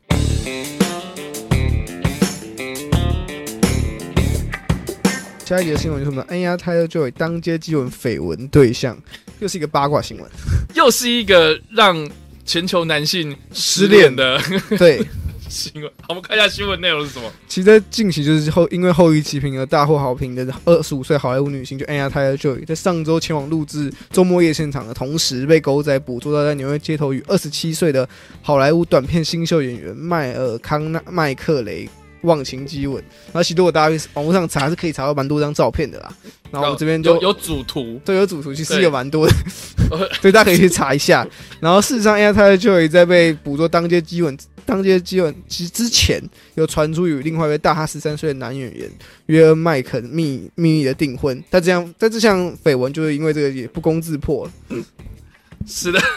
[5.45, 6.27] 下一节新闻就是什么呢？
[6.29, 8.97] 哎呀，他就有当街基吻绯闻对象，
[9.41, 10.31] 又是一个八卦新闻。
[10.77, 12.09] 又是一个让
[12.47, 14.41] 全球男性失恋的
[14.79, 15.05] 对，
[15.49, 15.91] 新闻。
[16.09, 17.31] 我们看一下新闻内容是什么。
[17.47, 28.09] 其实在近期就是后因为后羿弃兵而大获好评的二十五岁好莱坞女星，就 Anya Taylor Joy，在上周前往录制周末夜现场的同时，被狗仔捕捉到在纽约街头与二十七岁的
[28.43, 31.89] 好莱坞短片新秀演员迈尔康纳麦克雷
[32.23, 33.03] 忘情激吻。
[33.27, 36.13] 然后其实如果大家网络上查，是可以查到蛮多张照片的啦。
[36.51, 39.33] 然后我们这边就有有主图，对，有主图，其实对有蛮多的
[39.91, 41.27] 呃，所以大家可以去查一下。
[41.61, 46.23] 然后事实上 a i r t y l e r Joy 在被捕捉当街激吻、当街激吻其实之前，
[46.55, 48.91] 有传出与另外一位大他十三岁的男演员
[49.27, 54.53] 约恩麦肯秘秘密的订婚，但这样但这项绯闻就是因为这个也不攻自破了。
[55.67, 56.01] 是的。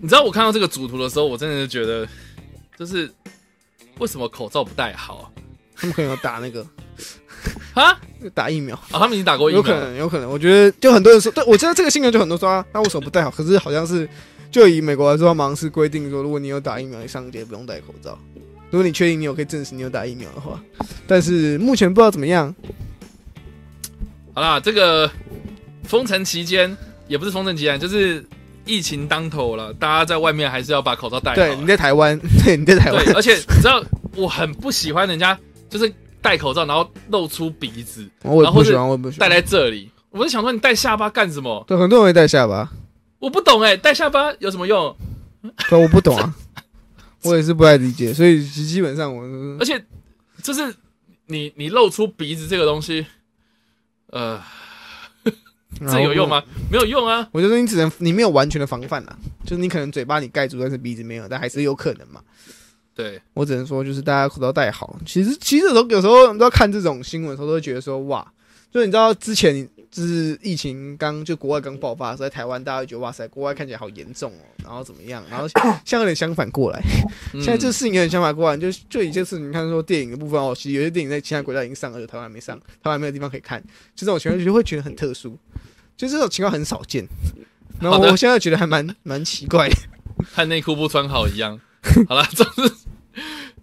[0.00, 2.06] 你知道我看到这个主图的时候，我真的是觉得，
[2.76, 3.08] 就是
[3.98, 5.32] 为什么口罩不戴好
[5.76, 6.66] 他们可能要打那个
[7.74, 7.82] 啊？
[7.92, 8.00] 啊，
[8.34, 10.30] 打疫苗啊，他们已经打过疫苗了，有可能，有可能。
[10.30, 13.30] 我觉得就很多人说，对我知道这个新闻就很多说啊，那为什么不戴好？
[13.30, 14.08] 可是好像是
[14.50, 18.18] 就以美国来说，他马上是规定说，如果你有打疫苗，你上街不用戴口罩。
[18.70, 20.58] 如果你确定你有可以证实你有打疫苗的话，
[21.06, 22.54] 但是目前不知道怎么样。
[24.32, 25.10] 好啦，这个
[25.84, 26.74] 封城期间
[27.06, 28.24] 也不是封城期间，就是
[28.64, 31.36] 疫情当头了，大家在外面还是要把口罩戴好。
[31.36, 33.82] 对，你在台湾，对，你在台湾对，，而且你知道，
[34.16, 35.38] 我很不喜欢人家
[35.68, 39.28] 就是戴口罩，然后露出鼻子，我也然后是不喜欢，我也不喜戴。
[39.28, 39.90] 在这里。
[40.10, 41.64] 我就想说，你戴下巴干什么？
[41.66, 42.70] 对，很多人会戴下巴，
[43.18, 44.94] 我不懂哎、戴下巴有什么用？
[45.70, 46.34] 对，我不懂啊，
[47.24, 49.22] 我也是不太理解，所以基本上我
[49.58, 49.82] 而且
[50.42, 50.74] 就是
[51.26, 53.06] 你你露出鼻子这个东西，
[54.08, 54.38] 呃，
[55.80, 56.28] 这有用？
[56.28, 56.42] 吗？
[56.70, 57.26] 没有用啊。
[57.32, 62.20] 我觉得你只能你没有完全的防范啊，就是你可能嘴巴你盖住，但是鼻子没有，但还是有可能嘛。
[62.94, 64.98] 对，我只能说，就是大家口罩戴好。
[65.06, 68.26] 其实，其实有时候有时候你知道看这种新闻的时候，都会觉得说，哇，
[68.70, 75.24] 就是你知道之前就是疫情刚就国外刚爆发的时候，在台湾大家会觉得哇塞，国外看起来好严重哦，然后怎么样？
[75.30, 76.82] 然后现 在有点相反过来，
[77.32, 83.58] 现现在这事情有点相反过来，就就一件事，你看说电影的部分哦，其实有些电影在其他国家已经上了，就台湾还没上，台湾没有地方可以看，
[83.94, 85.38] 就这种情况就会觉得很特殊，
[85.96, 87.06] 就这种情况很少见。
[87.80, 89.76] 然后我现在觉得还蛮蛮奇怪的，
[90.34, 91.58] 和内裤不穿好一样。
[92.08, 92.74] 好了，总之，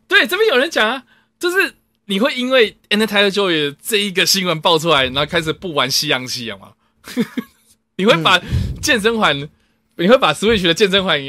[0.07, 1.03] 对这边有人讲啊，
[1.39, 6.73] 就是你会因为 Anna Taylor Joy 这一个新闻爆出来，然后开始不玩西洋棋了吗？
[7.97, 8.41] 你会把
[8.81, 9.49] 健身环，
[9.97, 11.19] 你会把 Switch 的健身环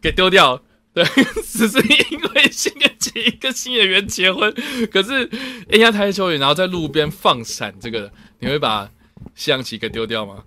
[0.00, 0.62] 给丢掉？
[0.92, 1.04] 对，
[1.46, 4.52] 只是因为新的一个新演员结婚，
[4.90, 5.28] 可是
[5.68, 8.90] Anna Taylor Joy 然后在路边放闪，这个你会把
[9.34, 10.44] 西洋棋给丢掉吗？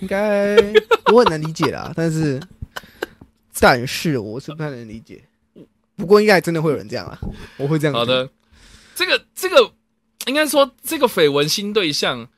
[0.00, 0.56] 应该
[1.12, 2.40] 我很难理解啦，但是
[3.60, 5.22] 但是我是不太能理解。
[5.96, 7.18] 不过应该真的会有人这样啊，
[7.56, 7.94] 我会这样。
[7.94, 8.28] 好，的，
[8.94, 9.72] 这个这个
[10.26, 12.28] 应该说这个绯闻新对象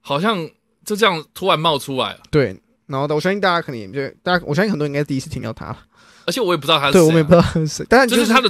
[0.00, 0.48] 好像
[0.84, 2.60] 就这样突然冒出来了，对。
[2.86, 5.76] 然后我相信大家可能也就大家，我相信很多人应该第一次听到他，
[6.24, 8.48] 而且我也不知道他是对谁啊、我们也不知道他是谁，但就是他的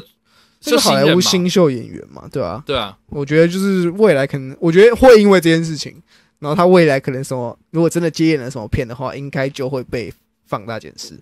[0.61, 6.02] 这个好莱坞新秀演员嘛，对吧、对啊，我觉得就是未来可能，我觉得会因为这件事情，
[6.38, 10.12] 然后他未来可能什么，如果真的接演了什么片的话，应该就会被
[10.47, 11.18] 放大检视。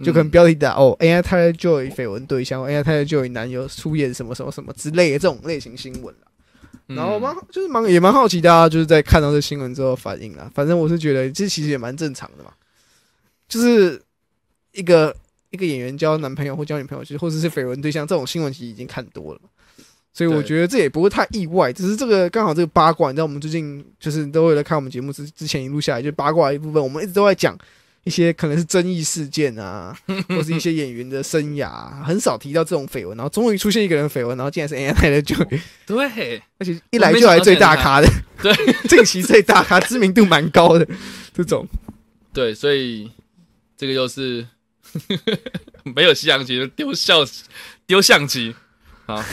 [0.00, 6.14] 就可能嗯标题打、哦，AI 泰勒 Joy 绯闻对象，AI 泰勒 Joy 男友出演什么什么什么之类的这种类型新闻
[6.86, 10.50] 然后蛮就是蛮也蛮好奇大家就是在看到这新闻之后反应啦。
[10.54, 12.52] 反正我是觉得这其实也蛮正常的嘛，
[13.48, 14.02] 就是
[14.72, 15.16] 一个
[15.50, 19.40] 一个演员交男朋友或交女朋友，其实或者是绯闻对象这种新闻，其实已经看多了。
[20.12, 27.56] 所以我觉得这也不会太意外，只是这个刚好这个八卦，你知道我们最近就是都为了看我们节目之之前一路下来，就八卦一部分，我们一直都在讲
[28.04, 29.96] 一些可能是争议事件啊，
[30.28, 38.08] 或是一些演员的生涯啊、很少提到这种绯闻，然后终于出现一个人绯闻，然后竟然是 Anna Taylor Joy，对，而且一来就来最大咖的，
[38.42, 38.52] 对，
[38.88, 40.86] 近期最大咖，知名度蛮高的
[41.32, 41.66] 这种。
[42.32, 43.10] 对，所以
[43.76, 44.46] 这个又是
[45.84, 47.24] 没有西洋棋就丢笑
[47.86, 48.54] 丢相机
[49.06, 49.24] 啊。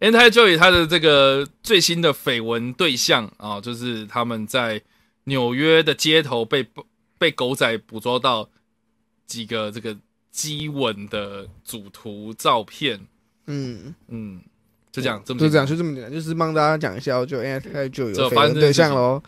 [0.00, 4.80] Anti Joy 他的这个最新的绯闻对象啊，就是他们在
[5.24, 6.64] 纽约的街头被
[7.18, 8.48] 被狗仔捕捉到
[9.26, 9.96] 几个这个
[10.30, 13.00] 激吻的主图照片。
[13.46, 14.40] 嗯，嗯，
[14.92, 19.22] 就这样，这么就这样，简就这么简单，就是帮大家讲一下，就 Taylor Joy 这发生对象喽，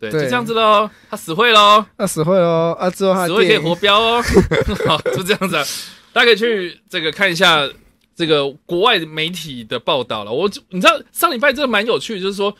[0.00, 0.90] 对，就这样子喽。
[1.10, 1.84] 他死会喽。
[1.96, 4.22] 他死会喽，啊之后他死会可以活标哦。
[4.86, 5.64] 好，就这样子、啊，
[6.12, 7.68] 大家可以去这个看一下
[8.14, 10.32] 这个国外媒体的报道了。
[10.32, 12.56] 我你知道上礼拜真的蛮有趣，就是说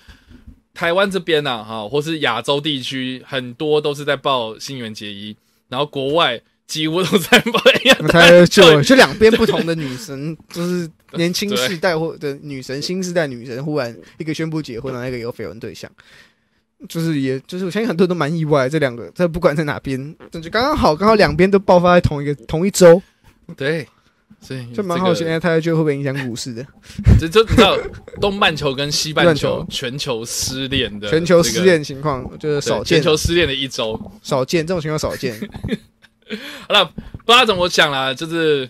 [0.77, 5.35] 台湾这边呐、哈，或是亚洲地区很多都是在报新垣结衣，
[5.71, 15.91] 然后国外几乎都在报哎呀，我猜就就两边不同的女神，就是年轻世代或的女神，新时代女神，忽然一个宣布结婚，然后一个有绯闻对象，
[16.87, 23.01] 就是也就是我相信很多人都蛮意外，这两个这不管在哪边，这就刚刚好，刚好两边都爆发在同一个同一周，
[23.57, 23.89] 对。
[24.41, 26.65] 所以就蛮好奇，这个哎，他就会不会影响股市的？
[27.19, 27.77] 这就你知道
[28.21, 33.99] 东半球跟西半半球 球全球失恋的全球失恋情况就是少见全，球失恋的一周。
[34.23, 35.35] 少见这种情况少见。
[36.69, 38.69] 好了，不知道怎么讲啦，就是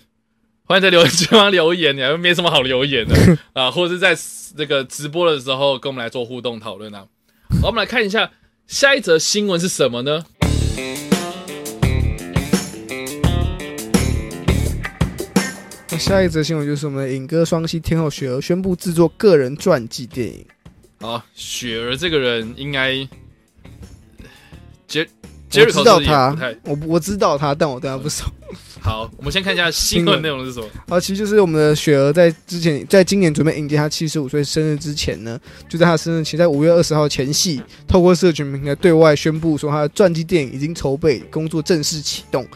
[0.65, 3.15] 欢迎在留言区方留言，你还没什么好留言的
[3.53, 4.17] 啊，或者是在
[4.57, 7.07] 这个直播的时候跟我们来做互动讨论啊。
[7.61, 8.31] 好，我们来看一下
[8.67, 10.25] 下一则新闻是什么呢？
[15.99, 20.45] 下一则新闻就是我们的影歌双栖天后雪儿宣布制作个人传记电影。
[21.01, 22.97] 好，雪儿这个人应该
[24.87, 25.07] 杰我
[25.49, 28.25] 杰瑞知道他，我我知道他，但我对他不熟。
[28.81, 29.11] 好。
[29.17, 30.67] 我们先看一下新闻内容是什么。
[30.89, 35.39] 啊，其实就是我们的雪儿在之前，在今年准备迎接她七十五岁生日之前呢，
[35.69, 42.47] 就在她生日前，在五月二十号前夕，透过社群平台对外宣布说，她的传记电影已经筹备工作正式启动。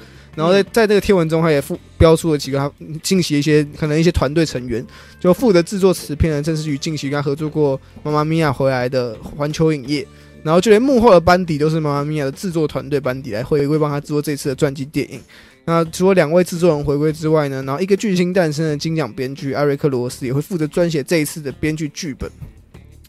[0.40, 2.72] 然后在在这个贴文中，他也附标出了几个他
[3.02, 4.84] 近期一些可能一些团队成员，
[5.20, 10.06] 就负责制作此片的，正是与近期跟他合作过《妈妈咪呀》回来的环球影业。
[10.42, 15.20] 然后就连幕后的班底都是《妈妈咪呀》的制作团队班底来回归帮他制作这次的传记电影。
[15.66, 22.30] 那除了两位制作人回归之外呢，然后一个巨星诞生的金奖编剧艾瑞克罗斯也会负责撰写这一次的编剧剧本。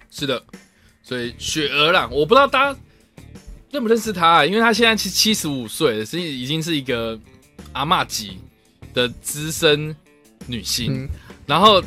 [0.10, 0.44] 是的，
[1.02, 2.80] 所以雪儿啦，我不知道大家
[3.72, 7.20] 认不认识她、啊，因为她现在七七十五岁了，是已经是一个
[7.72, 8.38] 阿嬷级
[8.94, 9.96] 的资深
[10.46, 11.06] 女星。
[11.06, 11.10] 嗯，
[11.46, 11.82] 然后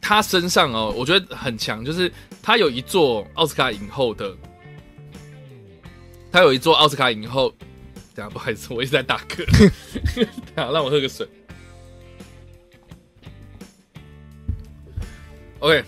[0.00, 2.12] 她身上哦，我觉得很强，就是
[2.42, 4.36] 她有一座奥斯卡影后的，
[6.32, 7.54] 她有一座奥斯卡影后。
[8.14, 9.46] 等下，不好意思，我一直在打嗝。
[10.16, 10.26] 等
[10.56, 11.24] 下，让我喝个水。
[15.60, 15.84] OK，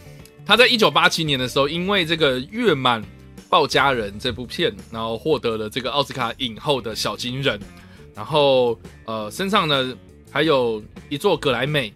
[0.47, 3.03] 她在一九八七年的时候，因为这个《月满
[3.51, 7.61] 报家人》这部片，然后获得了这个奥斯卡影后的小金人，
[8.15, 9.95] 然后呃身上呢
[10.31, 11.93] 还有一座格莱美，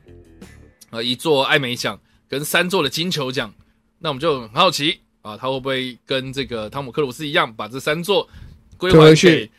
[0.91, 1.99] 呃一座艾美奖
[2.29, 3.55] 跟三座的金球奖。
[4.01, 8.29] 那我们就很好奇啊，他会不会跟这个汤姆克鲁斯一样，把这三座
[8.77, 9.51] 归还回去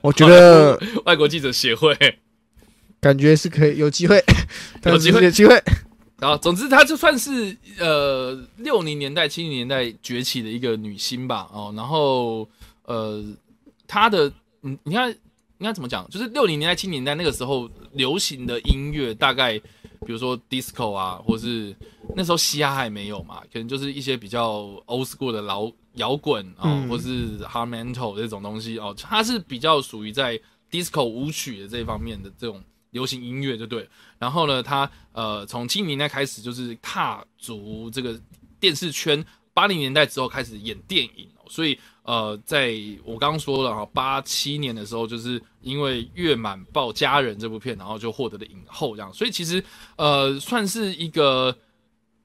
[0.00, 1.96] 我觉得外国记者协会？
[3.00, 4.24] 感觉是可以有机会，
[4.84, 5.62] 有机会有机会。
[6.22, 11.50] 然后，总之，她就算是呃六零年代、七零年代崛起的一个女星吧。
[11.52, 12.48] 哦，然后
[12.84, 13.20] 呃，
[13.88, 16.08] 她的你你看应该怎么讲？
[16.10, 19.58] 就是六零年代、七零年代那个时候流行的音乐，大概
[20.06, 21.74] 比如说 disco 啊，或是
[22.14, 30.40] 那时候嘻哈还没有嘛，可能就是一些比较 old school 的老摇滚啊，嗯或是 hard metal 这种东西哦，它是比较属于在
[30.70, 32.62] disco 舞曲的这一方面的这种
[32.92, 33.86] 流行音乐，就对。
[34.18, 38.18] 然后呢，他呃从七零年代开始就是踏足这个
[38.58, 42.74] 电视圈，八零年代之后开始演电影、所以呃，在
[43.04, 49.62] 我刚刚说了哈，八七年的时候，就是因为《月满报家人》这部片，然后就获得了影后这样，所以其实
[49.96, 51.56] 呃算是一个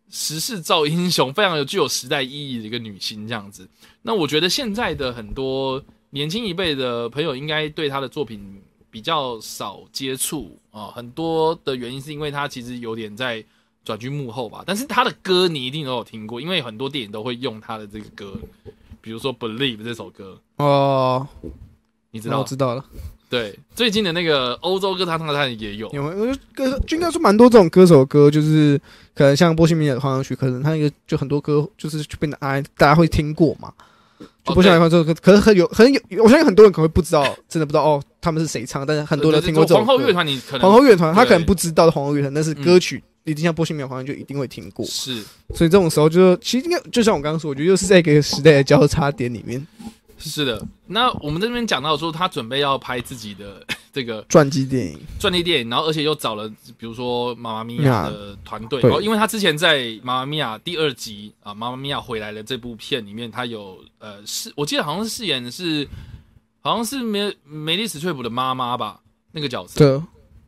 [0.09, 3.69] 时势造英雄，非常有具有时代意义的一个女星这样子。
[4.01, 13.43] 那我觉得现在的很多年轻一辈的朋友，应该对她的作品比较少接触啊、很多的原因是因为他其实有点在
[13.83, 14.63] 转居幕后吧。
[14.65, 18.33] 但是他的歌你一定都有听过，因为很多电影都会用他的这个歌，
[19.01, 21.27] 比如说《Believe》这首歌，哦，
[22.11, 22.39] 你你知道？
[22.39, 22.83] 我知道了。
[23.29, 26.01] 对，最近的那个欧洲歌唱大赛也有，有？
[26.01, 28.79] 我就歌就应该说蛮多这种歌手的歌，就是
[29.13, 33.71] 可能像波西米亚的狂想曲，可能他那个就很多歌就是就被拿来大家会听过嘛。
[34.47, 44.85] 就波西米亚狂想曲，可能很有很有，我相信很多人可能会不知道，真的不知道哦，他们是谁唱，但是很多人听过这种皇后乐团，你可能皇后乐团，他可能不知道的皇后乐团，但是歌曲一定像波西米亚狂想就一定会听过。
[44.85, 45.21] 是。
[45.53, 49.65] 所以这种时候就其实应该就像我刚刚说，我觉得又是在一个时代的交叉点里面，
[50.17, 50.65] 是的。
[50.87, 53.61] 那我们这边讲到说，他准备要拍自己的
[53.97, 54.99] 这个传记电影。
[55.19, 56.47] 传记电影，然后而且又找了
[56.77, 58.87] 比如说妈妈咪呀的团队，对。
[58.87, 65.87] 然后因为他之前在妈妈咪呀第二集啊，妈妈咪呀回来了这部片里面，他有呃饰，我记得好像是饰演的是
[66.61, 69.01] 好像是梅梅丽史翠普的妈妈吧，
[69.31, 69.89] 那个角色，对，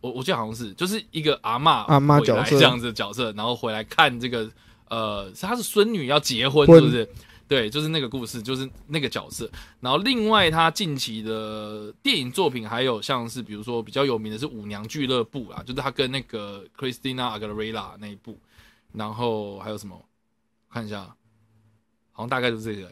[0.01, 4.47] 我我记得好像是就是一个阿嬷阿嬷回来角色这样子的角色，然后回来看这个
[4.89, 6.79] 呃，是她是孙女要结婚婚。
[6.79, 7.09] 是不是？
[7.49, 9.49] 对，就是那个故事，就是那个角色。
[9.81, 18.37] 然后另外他近期的电影作品还有像是比如说比较有名的是《舞娘俱乐部》啦，就是他跟那个 Christina Aguilera 那一部。
[18.93, 19.99] 然后还有什么？
[20.71, 21.01] 看一下，
[22.11, 22.91] 好像大概就是这个。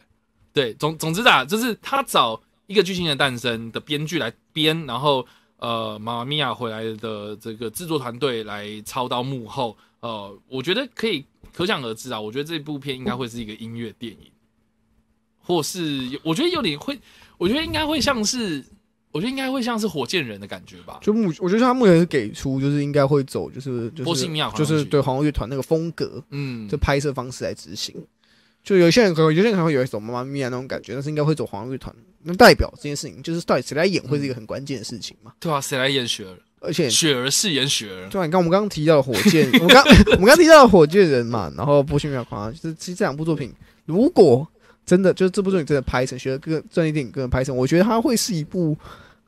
[0.52, 5.24] 对，总总之啊，就是他找一个巨星的诞生的编剧来编，然后
[5.58, 9.76] 呃，妈妈咪呀回来的这个制作团队来操刀幕后。
[10.00, 14.30] 呃，我觉得可以可想而知啊，我觉得这部片应该会是一个音乐电影，
[15.48, 15.80] 或是
[16.22, 16.96] 我觉得有点会，
[17.38, 18.62] 我觉得应该会像是，
[19.10, 20.98] 我觉得应该会像是火箭人的感觉吧。
[21.00, 27.94] 就目我觉得他目前是给出就是应该会走就是就是波西米亚就是对皇后乐团那个风格，嗯就，拍摄方式来执行。
[28.62, 31.94] 就有些人可能有些人可能会有一种妈妈咪呀那种感觉，但是应该会走皇后乐团。
[32.22, 35.32] 那代表这件事情，就是到底谁来演会是一个很关键的事情嘛？
[35.40, 36.36] 对啊，谁来演雪儿？
[36.60, 43.54] 而且雪儿饰演雪儿，对啊你看我们刚刚提到的火箭，我们刚我们刚提到的火箭人嘛，然后波西米亚狂想，就是其实这两部作品，
[43.86, 44.46] 如果
[44.88, 48.74] 真的就是这部作品真的拍成，学个专业电影个人拍成，我觉得它会是一部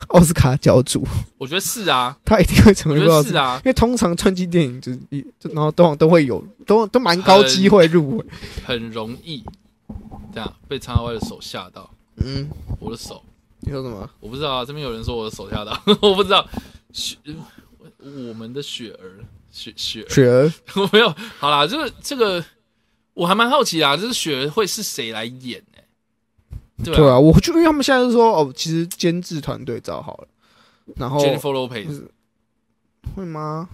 [0.08, 1.06] 奥斯卡角逐，
[1.36, 5.22] 我觉得是啊， 它一定会成为奥斯是啊因，为通常传记电影就是一，
[5.52, 8.24] 然后都都会有，都都蛮高机会入围。
[8.64, 9.44] 很容易
[10.32, 13.22] 这样被苍外的手吓到，嗯，我的手。
[13.62, 14.08] 你说什么？
[14.20, 16.48] 我不知道啊，这边有人说我的手吓到， 我不知道。
[16.94, 17.14] 雪，
[17.98, 19.22] 我们的雪儿，
[19.52, 20.50] 雪雪儿，雪儿，
[20.80, 21.14] 我没有。
[21.38, 22.42] 好啦，这个这个
[23.14, 25.82] 我还蛮好奇啊，就是雪儿会是谁来演呢、
[26.84, 26.96] 对啊。
[26.96, 30.28] 对啊，我就因为他们现在是说哦，其实监制团队找好了，
[30.96, 32.04] 然后 Jennifer Lopez
[33.14, 33.68] 会吗？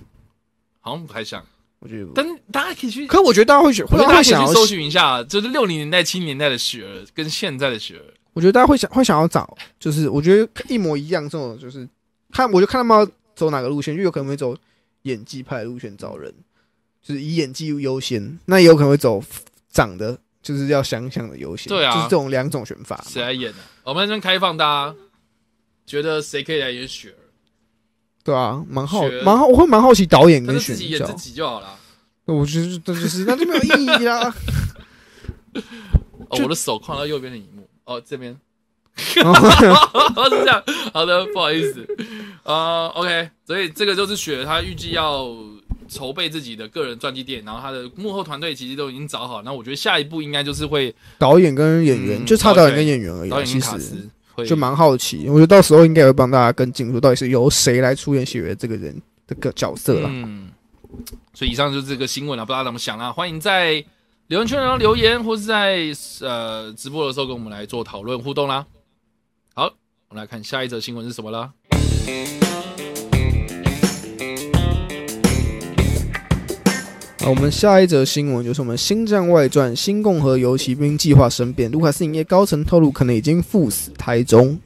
[0.80, 1.44] 好像不太像，
[1.80, 8.04] 我觉得不，但大家可以去，可我觉得大家会选，我觉得大家可以去搜寻一下，就是六零年代、七零年代的雪儿跟现在的雪儿。
[8.32, 11.88] 我觉得大家会想会想要找，就是我觉得一模一样这种，就是
[12.30, 14.56] 看我就看他们要走哪个路线，就有可能会走
[15.02, 16.32] 演技派路线找人，
[17.06, 19.22] 就是以演技优先，那也有可能会走
[19.70, 23.04] 长得就是要相像的优先，对啊就是这种两种选法嘛。
[23.06, 24.96] 谁来演呢、我们这边开放，大家
[25.86, 27.22] 觉得谁可以来演雪儿？
[28.24, 31.78] 对啊，蛮好学，蛮好，我会蛮好奇导演跟选角自己演自，己就好了。
[32.24, 34.34] 我觉得这就是那就没有意义啦。
[36.28, 38.36] 哦，我的手看到右边的荧幕，哦，这边
[39.24, 39.32] 哦
[40.28, 40.60] 是这样。
[40.92, 41.86] 好的，不好意思。
[42.42, 45.28] 呃，OK，所以这个就是雪，他预计要
[45.88, 49.42] 筹备自己的个人传记电影，然后他的幕后团队其实都已经找好。
[49.42, 55.28] 那我觉得下一步应该就是会导演跟演员、嗯就差导演跟演员而已啊，导演其实跟卡斯会就蛮好奇。
[55.28, 60.08] 我觉得到时候应该也会帮大家跟进，说到底是由谁来出演雪儿这个人这个角色了。
[60.12, 60.48] 嗯，
[61.32, 63.12] 所以以上就是这个新闻了，不知道怎么想啦？
[63.12, 63.84] 欢迎在
[64.26, 65.86] 留言区然后留言，或是在
[66.20, 68.66] 呃直播的时候跟我们来做讨论互动啦。
[69.54, 69.72] 好，
[70.08, 71.52] 我们来看下一则新闻是什么啦？
[77.28, 84.56] 我们下一则新闻就是我们《星战外传：新共和游骑兵计划生变》，卢卡斯影业高层透露可能已经赴死台中。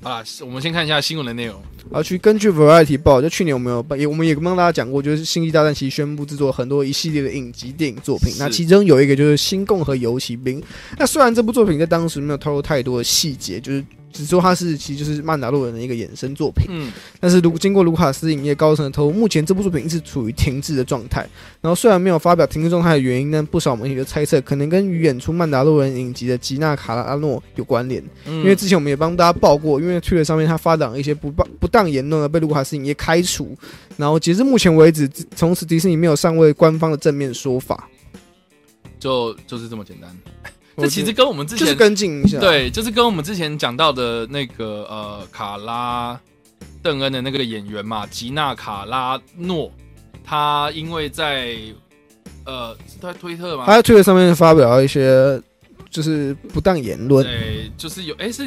[0.00, 1.60] 好啦，我们先看一下新闻的内容。
[1.92, 10.58] 啊去根据 Variety 报，就去年我们有也我们也帮大家讲过，就是《星际大战》其实宣布制作很多一系列的影集电影作品，那其中有一个就是《新共和游骑兵》。
[10.98, 13.84] 那虽然这部作品在当时没有透露太多的细节，就是
[14.16, 16.66] 只说它是其实就是曼达洛人的一个衍生作品。
[16.70, 16.90] 嗯，
[17.20, 21.28] 但是如经过卢卡斯影业高层的投入，目前这部作品一直处于停滞的状态。
[21.60, 28.02] 然后虽然没有发表停滞状态的原因，但不少媒体就猜测可能跟与演出曼达洛人影集的吉娜卡拉阿诺有关联。
[28.24, 33.56] 因因为之前我们也帮大家报过，因为 Twitter 上面他发表了一些不当不当言论而被卢卡斯影业开除。
[33.96, 37.88] 然后截至目前为止，从此迪士尼没有上位官方的正面说法。
[38.98, 40.16] 就就是这么简单。
[40.76, 46.18] 我这其实跟我们之前就是跟进一下，，对，就是跟我们之前讲到的那个呃卡拉
[46.82, 49.72] 邓恩的那个演员嘛，吉娜卡拉诺，
[50.22, 51.56] 他因为在
[52.44, 53.64] 呃是在推特嘛？
[53.66, 55.40] 他在 Twitter 上面发表了一些
[55.90, 57.24] 就是不当言论。
[57.24, 58.44] 对，就是有哎、是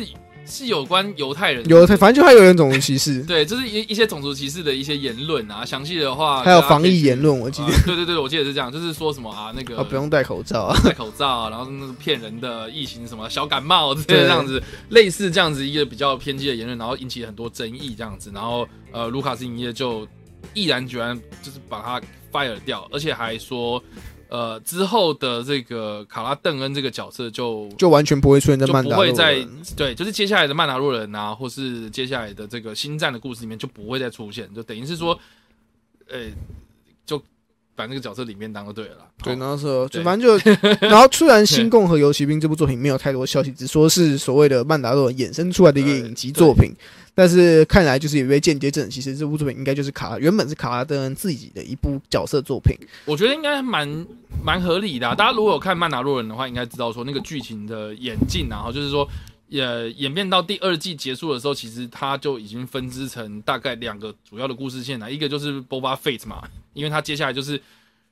[0.49, 5.63] 是有关犹太人，犹太反正就还有人种族歧视， 对，就是一一些种族歧视的一些言论啊。
[5.63, 20.07] 详细的话还有防疫言论，我记得啊对对对，我记得是这样，就是说什么啊，那个啊不用戴口罩啊，戴口罩，然后那个骗人的疫情什么小感冒之类的对这样子，类似这样子一个比较偏激的言论，然后引起很多争议这样子，然后呃，卢卡斯影业就
[20.53, 22.01] 毅然决然就是把他
[22.31, 23.81] fire 掉，而且还说。
[24.29, 29.45] 呃，之后的这个卡拉邓恩这个角色就就完全不会出现在就曼达洛不会在。
[29.75, 35.19] 对，就是接下来的曼达洛人啊，或是接下来的这个星战的故事里面就不会再出现，就等于是说，
[36.07, 36.68] 呃，就
[37.79, 39.05] 把那个角色里面当就对了啦。
[39.23, 40.51] 对，好然后说就反正就，
[40.85, 46.73] 然后虽然《新共和游骑兵》这部作品没有太多消息，只说是所谓的曼达洛人衍生出来的一个影集作品，
[47.15, 52.75] 但是看来就是有被间接证实，其实这部作品应该就是卡原本是卡拉登恩自己的一部角色作品。
[53.05, 54.05] 我觉得应该蛮
[54.43, 59.07] 蛮合理的啊、大家如果有看曼达洛人的话，应该知道说那个剧情的演进啊，然后就是说。
[59.49, 65.11] 也，演变到第二季结束的时候，其实它就已经分支成大概两个主要的故事线了。
[65.11, 67.61] 一个就是 Boba Fett 嘛，因为他接下来就是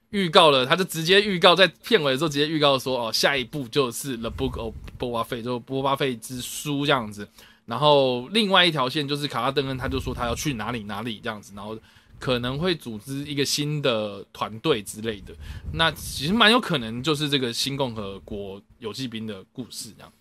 [0.09, 7.27] 预告了，他就直接预告在片尾的时候直接预告说，哦，下一步就是 The Book of Boba Fett，就波巴费之书这样子。
[7.65, 11.77] 然后另外一条线就是卡拉登恩，他就说他要去哪里哪里这样子，然后
[12.18, 15.35] 可能会组织一个新的团队之类的。
[15.73, 20.11] 那其实蛮有可能就是这个新共和国游骑兵的故事这样，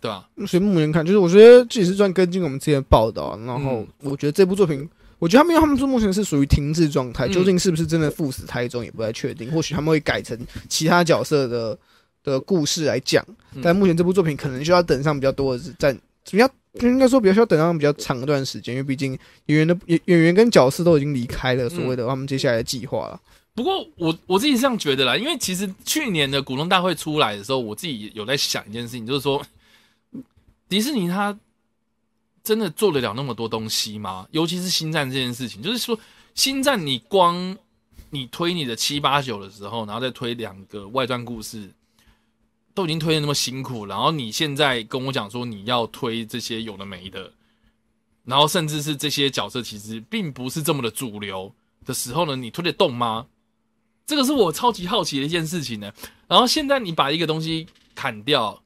[0.00, 4.88] 对吧、所以目前看，就是我觉得这也是算跟进我们之前的报道啊，然后嗯我觉得这部作品。
[5.20, 9.50] 我觉得他们因为他们说目前是属于停滞状态，嗯究竟是不是真的赴死胎中也不太确定。
[9.50, 10.38] 或许他们会改成
[10.68, 11.78] 其他角色的
[12.22, 15.96] 的故事来讲，嗯但目前这部作品可能就要等上比较多的是在
[16.30, 16.50] 比较
[16.80, 19.12] 应该说比较需要等上比较长一段时间，因为毕竟
[19.46, 23.18] 演员的演演员跟角色都已经离开了所谓的他们接下来的计划了。
[23.54, 29.40] 不过我我自己是这样觉得啦，因为其实去年的股东大会出来的时候，我自己有在想一件事情，就是说
[30.68, 31.38] 迪士尼它
[32.42, 34.26] 真的做得了那么多东西吗？
[34.30, 35.98] 尤其是星战这件事情，就是说
[36.34, 37.56] 星战你光
[38.10, 41.70] 你推你的七八九的时候，然后再推两个外传故事，
[42.74, 47.32] 都已经推的那么辛苦，然后你现在跟我讲说你要推这些有的没的，
[48.24, 51.54] 然后甚至是这些角色其实并不是这么的主流
[51.84, 53.26] 的时候呢，你推得动吗？
[54.06, 55.90] 这个是我超级好奇的一件事情呢。
[56.28, 58.62] 然后现在你把一个东西砍掉，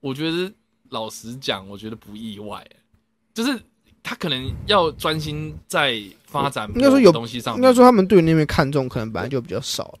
[0.00, 0.52] 我觉得
[0.92, 2.64] 老实讲，我觉得不意外，
[3.34, 3.58] 就是
[4.02, 9.98] 他可能要专心在发展应该说有东西上应，该说他们对于那边看重可能本来就比较少了。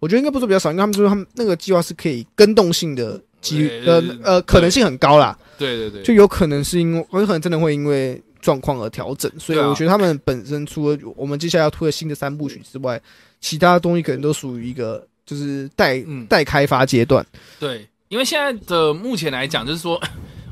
[0.00, 13.00] 我觉得应该不是比较少，因为他们说他们那个计划是可以跟动性的机呃呃可能性很高啦，对对对，就有可能是因为有可能真的会因为状况而调整，所以我觉得他们本身除了我们接下来要推的新的三部曲之外，
[13.40, 17.24] 其他东西可能都属于一个就是待嗯待开发阶段。
[17.58, 20.00] 对，因为现在的目前来讲，就是说，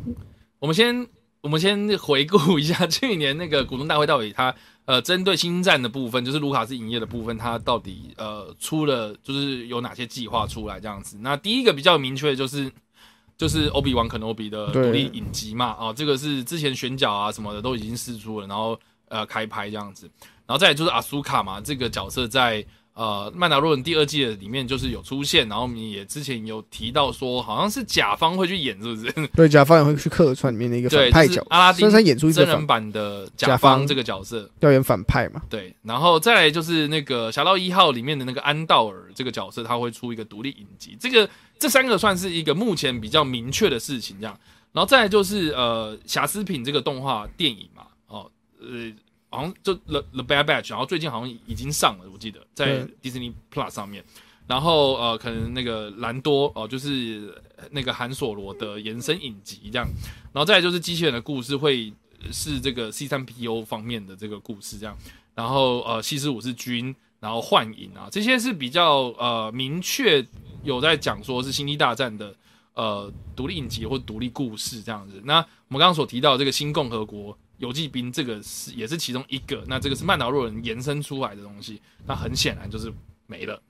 [0.58, 1.06] 我们先
[1.40, 4.54] 我们先回顾一下去年那个股东大会到底它
[4.84, 11.16] 呃针对新战的部分，就是卢卡斯影业的部分，它到底呃出了就是有哪些计划出来这样子。
[11.20, 12.70] 那第一个比较明确的就是。
[13.38, 20.08] 就是欧比王肯诺比的独立影集嘛，哦，这个是之前选角啊什么的都已经试出了，然后呃开拍这样子，
[20.46, 22.64] 然后再来就是阿苏卡嘛，这个角色在
[22.94, 29.12] 呃《曼达洛人》第二季的里面就是有出现，然后我们也之前有提到说，好像是甲方会去演，是不是？
[29.34, 34.50] 对，甲方也会去客串里面的一个反派角，阿拉丁所以他演出一个真人版的甲方这个角色。
[34.60, 35.40] 要演反派嘛。
[35.48, 40.96] 对，然后再来就是那个《侠盗一号》里面的那个安道尔这个角色，他会出一个独立影集。
[41.00, 41.28] 这个
[41.58, 44.38] 这三个算是一个目前比较明确的事情，这样。
[44.72, 48.90] 然后再来就是呃，瑕疵品这个动画电影嘛，哦，呃，
[49.32, 54.04] 好像就 The The Bad Batch，然后最近好像已经上了，我记得在对 Disney Plus 上面。
[54.46, 57.32] 然后呃，可能那个兰多哦、就是
[57.70, 59.88] 那个韩索罗的延伸影集这样。
[60.32, 61.92] 然后再来就是机器人的故事会
[62.30, 64.98] 是这个 C 三 PO 方面的这个故事这样。
[65.34, 70.26] 然后呃，西斯武士军，然后幻影啊，这些是比较呃明确
[70.64, 72.34] 有在讲说是星际大战的
[72.74, 75.22] 呃独立影集或独立故事这样子。
[75.24, 79.62] 那我们刚刚所提到这个新共和国游骑兵，这个是也是其中一个。
[79.68, 82.92] 那这个是曼达洛人延伸出来的东西，那很显然就是
[83.28, 83.62] 没了，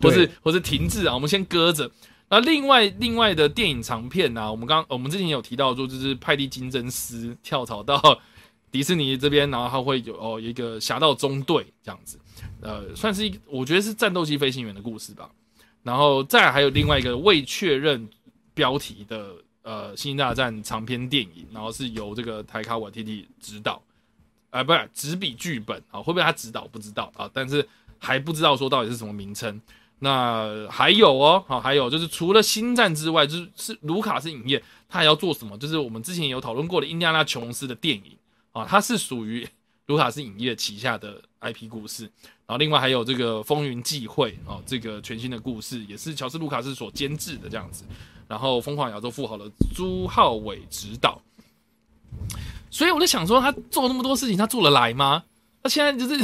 [0.00, 1.90] 或是或是停滞啊，我们先搁着。
[2.30, 8.00] 那另外另外的电影长片啊，我们刚我们之前有提到说，就是派蒂金真斯跳槽到
[8.70, 12.20] 迪士尼这边，然后他会有哦有一个侠盗中队这样子，
[12.60, 15.28] 呃，算是一我觉得是战斗机飞行员的故事吧。
[15.82, 18.08] 然后再还有另外一个未确认
[18.52, 23.82] 标题的呃《星际大战》长篇电影，然后是由这个台卡瓦提蒂指导，
[24.50, 27.66] 啊、不是执笔剧本啊，会不会他指导不知道啊，但是
[27.98, 29.60] 还不知道说到底是什么名称。
[30.00, 35.58] 那还有哦，好，还有就是除了星战之外，就是是卢卡斯影业，他还要做什么？
[35.58, 38.16] 就是我们之前有讨论过的印第安纳琼斯的电影
[38.52, 39.44] 啊，它是属于
[39.86, 42.04] 卢卡斯影业旗下的 IP 故事。
[42.46, 47.84] 然后另外还有这个风云际会哦，这个全新的故事也是乔斯卢卡斯所监制的这样子。
[48.28, 49.44] 然后疯狂亚洲富豪的
[49.74, 51.20] 朱浩伟执导。
[52.70, 55.24] 所以我就想说，他做那么多事情，他做得来吗？
[55.62, 56.22] 他现在就是，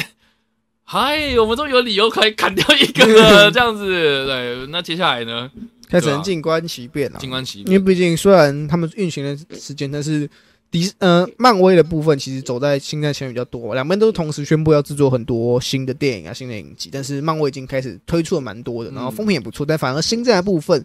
[0.85, 3.87] 嗨，我们终于有理由可以砍掉一个了， 这样子。
[4.27, 5.51] 对，那接下来呢？
[5.89, 7.19] 开始静观其变了。
[7.19, 10.29] 静观其变，因为毕竟虽然他们运行的时间，但是
[10.71, 20.85] 迪呃漫威的部分其实走在星战前面比较多，两边都是同时宣布要制作很多新的电影啊、新的影集，但是漫威已经开始推出了蛮多的，然后风评也不错，但反而星战的部分。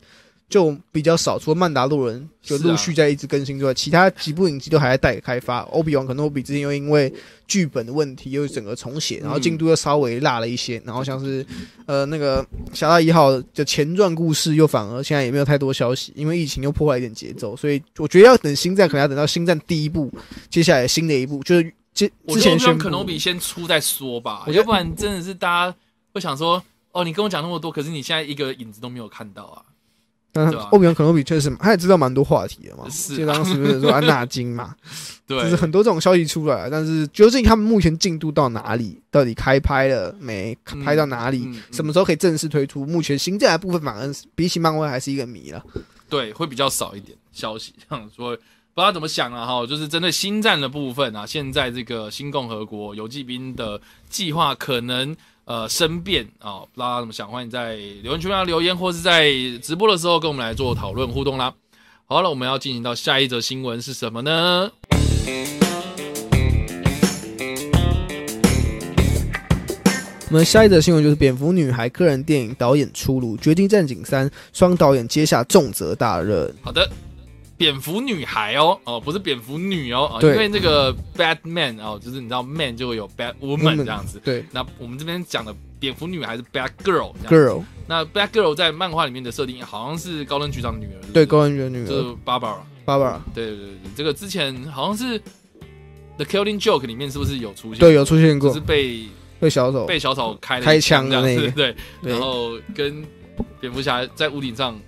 [0.50, 5.60] 就比较少，除了曼达洛人就陆续在一直更新之外，其他几部影集都还在待开发。
[5.66, 7.14] 欧比王可能欧比之前又因为
[7.48, 10.82] 剧本的问题又整个重写，然后进度又稍微落了一些。
[10.84, 11.46] 然后像是
[11.86, 12.44] 呃那个
[12.74, 17.56] 《侠盗一号》的前传故事又反而现在也没有太多消息，因为疫情又破坏一点节奏。
[17.56, 20.12] 所以我觉得要等星战，可能要等到星战第一部，
[20.50, 25.76] 接下来新的一部就是之之前宣可能比先出再说吧，我要不然真的是大家
[26.12, 29.62] 会想说哦，你跟我讲那么多，可是你现在一个影子都没有看到啊。
[30.46, 32.90] 但欧比王肯诺比确实，他也知道蛮多话题的嘛。
[32.90, 34.76] 是当时不是说安纳金嘛？
[35.28, 39.00] 对，就是很多这种消息出来，但是究竟他们目前进度到哪里？
[39.12, 40.58] 到底开拍了没？
[40.84, 41.50] 拍到哪里？
[41.72, 42.86] 什么时候可以正式推出？
[42.86, 45.64] 目前新进来部分反而比起漫威还是一个谜了。
[46.10, 48.36] 对，会比较少一点消息，这样说
[48.74, 49.46] 不知道怎么想啊？
[49.46, 53.80] 哈，就是针对星战的部分啊，现在这个新共和国游击兵的
[54.10, 55.16] 计划可能。
[55.50, 57.28] 呃，申辩啊，不知道怎么想？
[57.28, 59.32] 欢迎在留言区上留言，或是在
[59.64, 61.52] 直播的时候跟我们来做讨论互动啦。
[62.06, 64.70] 好了，我们要进行到下一则新闻是什么呢？
[70.28, 76.54] 我们下一则新闻就是《蝙蝠女孩》个人电影导演出炉，《绝地战警三》双导演接下重责大任。
[76.62, 76.88] 好的。
[77.60, 84.18] 蝙蝠女孩哦哦，不是蝙蝠女哦因为那个 Batman 哦，就是你知道 man 就会有 Bad Woman 这样子。
[84.24, 87.14] 对，那我们这边讲的蝙蝠女孩是 Bad Girl。
[87.28, 91.02] Girl，那 Bad Girl 在漫画里面的设定好像是高登局长女儿。
[91.14, 92.60] 对，高登局长女儿就是 Barbara。
[92.86, 93.20] Barbara。
[93.36, 95.20] 对对对对，这个之前好像是
[96.16, 97.80] The Killing Joke 里面是不是有出现？
[97.82, 99.06] 对，有出现过，是被
[99.38, 101.52] 被小丑被小丑开开枪的那个。
[101.52, 103.04] 对，然后跟
[103.60, 104.80] 蝙蝠侠在屋顶上。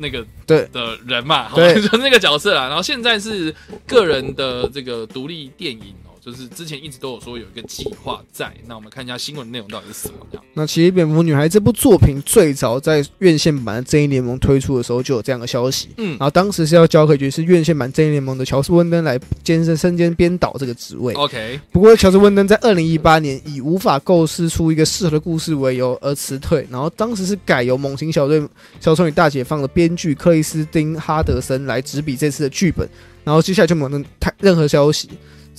[0.00, 2.66] 那个对的人嘛，对， 就那个角色啦。
[2.68, 3.54] 然后现在是
[3.86, 5.94] 个人的这个独立电影。
[6.30, 10.44] 就是之前一直都有说有一个计划在，那我们看一下新闻内容到底是什么样。
[10.54, 21.12] 那其实《蝙蝠女孩》这部作品最早在院线版的《正义联盟》推出的时候就有这样的消息，嗯，然后当时是要交给就是院线版《正义联盟》的乔斯·温登来兼身身兼编导这个职位。
[21.14, 28.40] OK，不过乔斯·温登在二零一八年以无法构思出一个适合的故事为由而辞退，然后当时是改由《猛禽小队：
[28.78, 32.88] 小丑与大解放》的编剧克里斯汀·哈德森来执笔这次的剧本，
[33.24, 35.08] 然后接下来就没有太任何消息。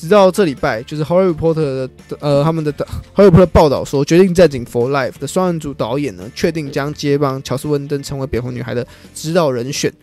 [0.01, 2.73] 直到这礼拜，就是《Harry Potter》的呃，他们的
[3.15, 8.83] 《Harry Potter》报道说，《决定战警 For Life》的双人组导演呢，确定将接棒乔斯·温登成为蝙蝠女孩的
[9.13, 9.93] 指导人选。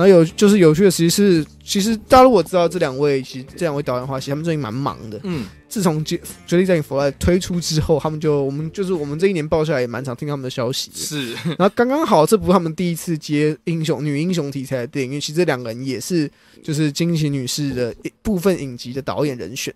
[0.00, 5.20] 然后有就是有趣的，其实是其实大家如果知道这两位，其实这两位导演的话，其实他们最近蛮忙的。
[5.24, 10.90] 嗯，自从《决决定在你 For Life》推出之后，他们就我们就是我们这一年报下来也蛮常听他们的消息。
[10.94, 16.30] 是，然后刚刚好，这不是他们第一次接英雄女英雄题材的电影，因为其实这两个人也是
[16.62, 19.74] 就是惊奇女士的一部分影集的导演人选。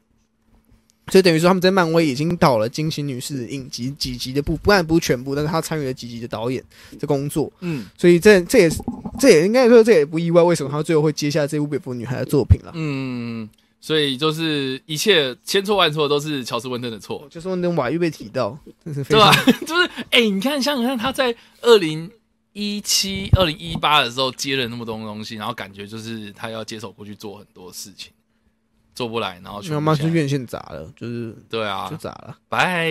[1.09, 6.65] 所以等于说他们在漫威已经导了金星女士影集几集的部，不然不是全部，但是他参与了几集的导演
[6.99, 7.53] 的工作。
[7.61, 8.83] 嗯，所以这这也是
[9.19, 12.73] 这也应该说这也不意外，为什么他最后会接下这部蝙蝠女孩的作品了？
[12.75, 13.49] 嗯，
[13.81, 17.27] 所以就是一切千错万错都是乔斯温登的错。
[17.31, 19.31] 就是温登瓦又被提到，对吧？
[19.67, 22.11] 就是哎，你看，想想看，他在二零
[22.55, 28.11] 一七、二零一八的时候接了那么多东西，然后感觉就是他要接手过去做很多事情。
[28.95, 32.89] 做不来，然后他妈是院线砸了，就是对啊，就砸了，拜，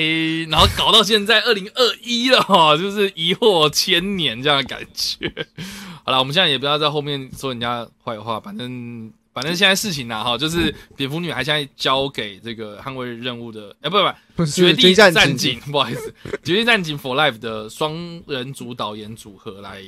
[0.49, 5.31] 然后搞到现在二零二一了哈，就是疑惑千年这样的感觉。
[6.03, 14.03] 好了，我们现在也不要在后面说人家坏话，反正反正现在事情呢哈，就是蝙蝠女孩现在交给这个捍卫任务的，哎不不
[14.35, 16.13] 不，绝地战警，不好意思，
[16.43, 19.81] 绝地战警 For Life 的双人组导演组合来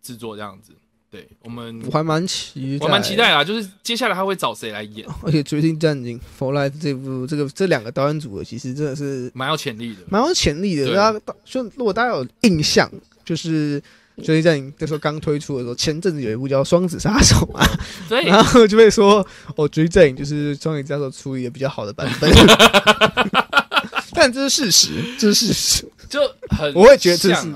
[0.00, 0.72] 制作这样子。
[1.08, 3.42] 对我们，我还蛮期，我蛮期待啦！
[3.44, 5.06] 就是接下来他会找谁来演？
[5.22, 10.94] 而且《决定战警》For Life 这部，这个这两个导演组合其实真的是蛮有潜力的，蛮有潜力的。
[10.94, 12.90] 大家就如果大家有印象，
[13.24, 13.80] 就是
[14.22, 17.64] 《决定战警》那时候刚推出的时候，前阵子有一部叫《双子杀手》嘛，
[18.10, 22.30] 对， 然后就会说哦，《决定战警》就是《双子杀手》出一个比较好的版本，
[24.12, 26.20] 但这是事实，这是事实，就
[26.50, 27.46] 很我会觉得这是。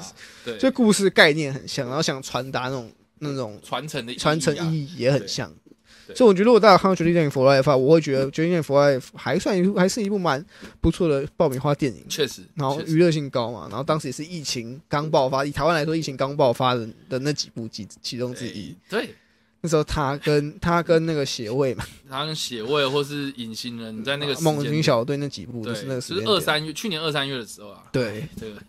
[0.42, 2.90] 对，就故事概念很像，然后想传达那种
[3.20, 5.50] 那种传承的传承意义也很像。
[6.12, 10.44] 所以我觉得，如果大家看到《决定电影 for Life》的话，我会觉得《绝地电影 for Life》还算一部还是一部蛮
[10.80, 12.00] 不错的爆米花电影。
[12.00, 12.08] 啊，。
[12.08, 18.74] 确实，然后娱乐性高嘛，然后当时也是疫情刚爆发，以台湾来说，疫情刚爆发的的那几部其其中之一。
[18.88, 19.14] 对，
[19.60, 28.60] 那时候他跟他跟那个血味嘛，他跟血味或是隐形人在那个时猛禽小队那几部，就是那个是间二三月，去年二三月的时候啊，对，这个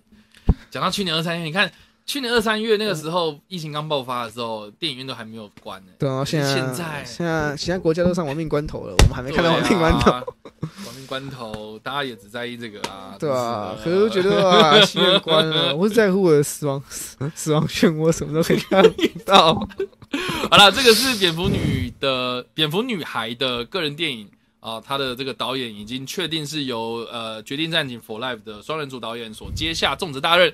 [0.69, 1.71] 讲到去年二三月，你看
[2.11, 5.93] 去年二三月那个时候疫情刚爆发的时候，电影院都还没有关呢。
[5.97, 6.53] 对啊，现在
[7.05, 18.83] 现在现在国家都上亡命关头了，我们还没看到亡命关头，亡命关头，大家也只在意这个啊， 对啊，可是我觉得啊，戏院关了， 我是在乎我的死亡死亡漩涡，什么都可以看
[19.23, 19.53] 到。
[20.51, 24.27] 好了，这个是蝙蝠女的蝙蝠女孩的个人电影
[24.59, 30.53] 啊，她的这个导演已经确定是由呃决定战警 For Life 的双人组导演所接下重责大任。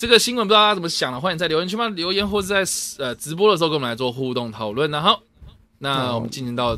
[0.00, 2.64] 这个新闻不知道大家怎么想的，欢迎在留言区吗留言，或是在
[3.04, 4.90] 呃直播的时候跟我们来做互动讨论。
[4.90, 5.20] 然后，
[5.76, 6.74] 那我们进行到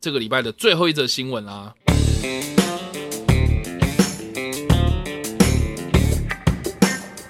[0.00, 1.74] 这个礼拜的最后一则新闻啦。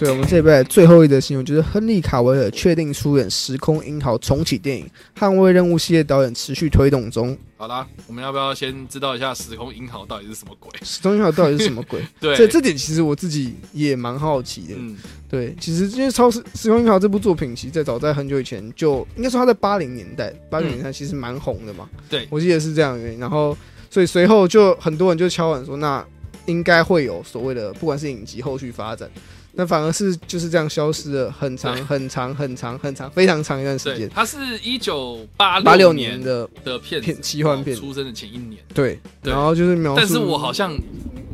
[0.02, 4.84] 对我们这一拜最后一则新闻就是亨利·卡维尔确定出演《时空英豪》重启电影，
[5.20, 7.38] 《捍卫任务》系列导演持续推动中。
[7.56, 10.68] 好啦，我们要不要先知道一下时空英豪到底是什么鬼？
[10.82, 12.04] 时空英豪到底是什么鬼？
[12.18, 14.74] 对，这这点其实我自己也蛮好奇的。
[14.76, 14.96] 嗯，
[15.28, 21.88] 对，其实因为《超时时空英豪》这部作品，其实在早在很久以前就应该说它在八零年代，八零年代其实蛮红的嘛。
[22.10, 23.20] 对我记得是这样的原因。
[23.20, 23.56] 然后，
[23.88, 26.04] 所以随后就很多人就敲碗说，那
[26.46, 29.08] 应该会有所谓的不管是影集后续发展，
[29.54, 34.08] 那反而是就是这样消失了很长很长很长很长非常长一段时，间。
[34.08, 37.76] 它是一九八八六年年的的片片奇幻片。
[37.76, 38.62] 哦出生的前一年。
[38.72, 39.32] 对，对。
[39.32, 40.72] 然后就是描述，但是我好像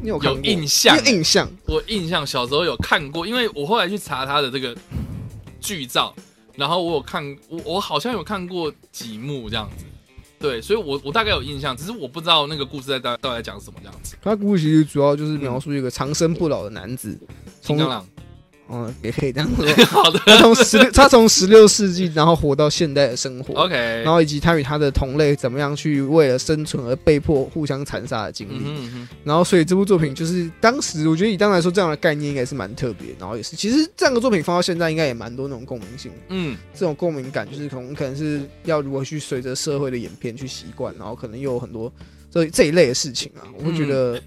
[0.02, 0.96] 你有有印象。
[0.96, 4.76] 有印象，我印象小时候有看过，因为我后来去查他的这个
[5.60, 6.14] 剧照，
[6.54, 9.84] 然后我有看，我我好像有看过几幕这样子，
[10.38, 14.16] 对，所以我我大概有印象，只是我不知道那个故事在到到底在讲什么这样子。
[14.22, 17.18] 他故事其实主要就是描述一个长生不老的男子，
[17.60, 18.08] 从金刚狼，
[18.70, 19.66] 嗯，也可以这样说。
[19.86, 23.74] 好的他从十六，他从十六世纪，然后活到现代的生活，，OK，
[24.04, 28.56] 然后以及他与他的同类怎么样去为了生存而被迫互相残杀的经历。
[28.56, 33.08] 嗯哼嗯哼，然后，所以这部作品就是当时我觉得以当来说，这样的概念应该是蛮特别。
[33.18, 36.12] 然后也是，其实这样的作品放到现在，应该也蛮多那种共鸣性。
[36.28, 41.92] 嗯，这种共鸣感就是可能可能是要如何去随着社会的演变去习惯，然后可能又有很多
[42.30, 43.48] 这这一类的事情啊。
[43.58, 44.20] 我会觉得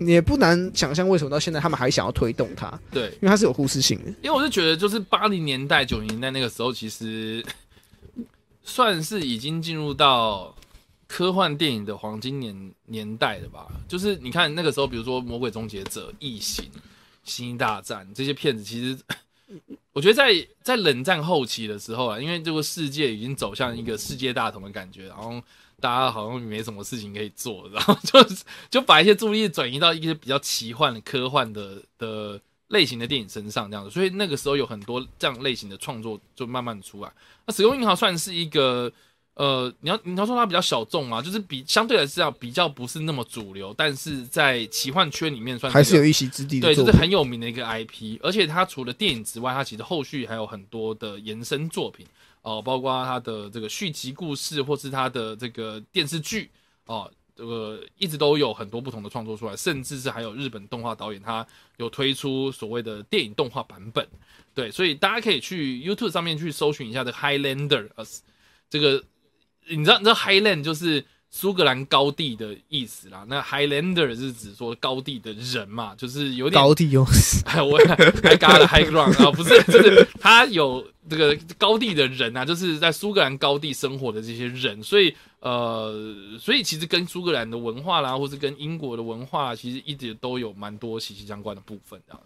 [0.00, 4.10] 也不难想象为什么到现在他们还想要推动它，对，因为它是有故事性的。
[4.22, 7.44] 因为我是觉得，就是八零年代、九零年代那个时候，其实
[8.62, 10.54] 算是已经进入到
[11.06, 13.66] 科幻电影的黄金年年代了吧。
[13.88, 16.64] 就是你看那个时候，比如说《魔鬼终结者》《异形》
[17.24, 18.98] 《星际大战》这些片子，其实
[19.92, 20.32] 我觉得在
[20.62, 25.40] 在冷战后期的时候啊，因为这个世界已经走向一个世界大同的感觉，然后
[25.80, 28.26] 大家好像没什么事情可以做，然后就
[28.70, 33.90] 就把一些注意力转移到一些比较奇幻的、科幻的的类型的电影身上，这样子。
[33.90, 37.12] 所以那个时候有很多这样类型的创作就慢慢出来。
[37.46, 38.92] 那《时空银行》算是一个。
[39.38, 46.90] 呃，你要你要说它比较小众嘛，就是比相对来讲比较不是那么主流，但是在奇幻圈里面算还是有一席之地的对，作品。
[46.90, 52.06] 这是很有名的一个 IP，而且它除了电影之外，它其实后续还有很多的延伸作品
[52.48, 56.48] 哦、包括他的这个续集故事，或是他的这个电视剧
[56.84, 61.44] 哦，这个一直都有很多不同的创作出来，甚至是还有日本动画导演他
[61.78, 64.06] 有推出所谓的电影动画版本，
[64.54, 68.06] 对，所以大家可以去 YouTube 上面去搜寻一下的 Highlander，呃，
[68.70, 69.02] 这个
[69.68, 71.04] 你知道你知道 Highland 就是。
[71.30, 77.04] 苏格兰高地的意思啦，那 Highlander 是指说高地的人嘛，就是有点高地有
[77.44, 77.78] 哎， 我
[78.22, 85.92] 还嘎了 high ground 啊，不是，就是他有这个高地的人啊，就是在苏格兰高地生活的这些人，所以呃，
[86.40, 92.18] 所以其实跟苏格兰的文化啦，或是跟英国的文化，其实一直都有蛮多息息相关的部分啊。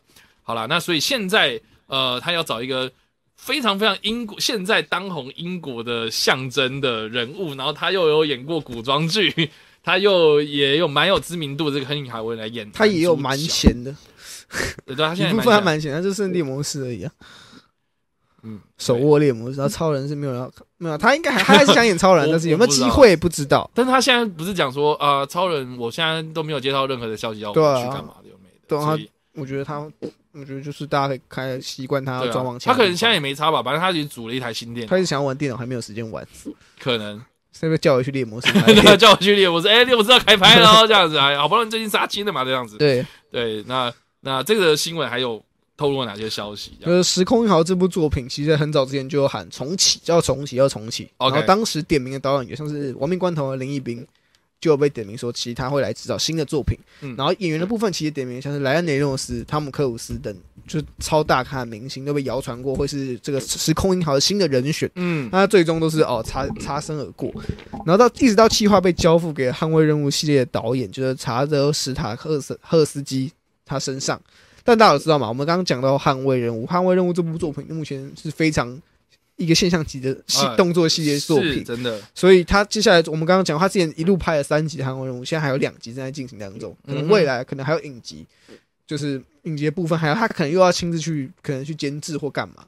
[0.42, 2.90] 好啦，那所以现在呃，他要找一个
[3.42, 9.50] 非常非常英国现在当红英国的象征的人物，然后他又有演过古装剧，
[9.82, 13.94] 他又也有蛮有知名度这个亨利海文来演，他也有蛮闲的，
[14.84, 17.10] 对，对他现在 一部蛮像分还蛮闲，他就是猎魔师而已啊。
[18.42, 23.70] 嗯，手握猎魔士，然后超人是没有要没有，他应该还他还是想演超人，但是有没有机会不知道。
[23.74, 28.66] 但是他现在不是讲说啊、呃超人，我现在都没有接到任何的消息要我去干嘛的，有没的？
[28.68, 28.96] 对啊
[29.34, 29.86] 我觉得他，
[30.32, 32.74] 我觉得就是大家可以开习惯他对啊要转往前的地方。
[32.76, 36.26] 他可能现在也没差吧，反正他已经组了一台新电脑他，一直想要玩电脑，还没有时间玩，
[36.78, 37.20] 可能
[37.52, 38.52] 是不是叫我去猎魔士？
[38.82, 42.76] 他叫我去猎，魔师哎，猎魔师要开拍了哦，这样子啊，好不容易最近杀青了嘛，这样子。
[42.78, 45.42] 对，对，那那这个新闻还有
[45.76, 46.72] 透露了哪些消息？
[46.84, 51.10] 就是《时空银行》这部作品，其实很早之前就有喊重启，要重启，要重启。
[51.16, 54.06] OK 然后当时点名的导演也像是《亡命关头》的林奕斌，
[54.60, 56.78] 就有被点名说，其实他会来制造新的作品。
[57.00, 60.34] 嗯然后演员的部分，其实点名像是莱恩·雷诺斯、汤姆·克鲁斯等，
[60.66, 64.90] 就是超大咖的明星都被谣传过会是这个《时空银行》的新的人选。
[64.96, 67.32] 嗯那最终都是哦擦擦身而过，
[67.86, 73.32] 然后到一直到企划被交付给《捍卫任务》系列的导演，就是查德·史塔赫斯赫斯基
[73.64, 74.20] 他身上。
[74.62, 78.78] 但大家都知道嘛，我们刚刚讲到《捍卫任务》，《捍卫任务》这部作品目前是非常
[79.40, 88.26] 一个现象级的系哎动作系列作是品，真的，所以他接下来我们刚刚讲，他之前一路拍了三集《韩国人物》，现在还有两集正在进行当中，可能未来可能还有影集，
[88.86, 92.66] 就是影集的部分，还有他可能又要亲自去可能去监制或干嘛。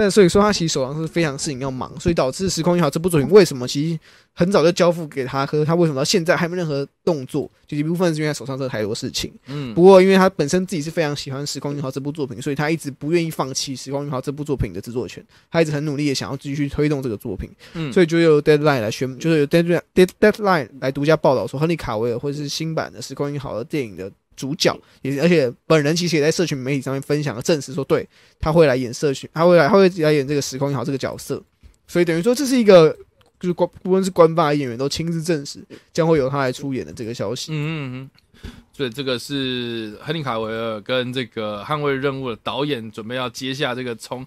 [0.00, 4.00] 但所以说，他其实手上是非常事情要忙，所以导致《时空银行》这部作品为什么其实
[4.32, 7.50] 很早就交付给他，可是他为什么到现在还没任何动作？
[7.66, 9.30] 就一部分是因为他手上真的太多事情。
[9.48, 17.50] 嗯不过，因为他本身自己是非常喜欢《时空银行》这部作品，所以他一直不愿意放弃《时空银行》这部作品的制作权，他一直很努力的想要继续推动这个作品。
[17.74, 24.10] 嗯，所以就由 Deadline 来宣，就是由 Deadline Dead Deadline 来独家报道说，亨利卡维尔会是新版的《时空银行》的电影的
[24.40, 28.08] 主角，也而且本人其实也在社群媒体上面分享了证实说，对
[28.38, 31.42] 他会来演社群，他会来他会来演这个《时空银行》这个角色，
[31.86, 32.96] 所以等于说这是一个
[33.38, 35.62] 就是官不论是官方还是演员都亲自证实
[35.92, 37.52] 将会由他来出演的这个消息。
[37.52, 38.10] 嗯嗯
[38.42, 44.26] 嗯，所以这个是亨利卡维尔跟这个《捍卫任务》的导演准备要接下这个重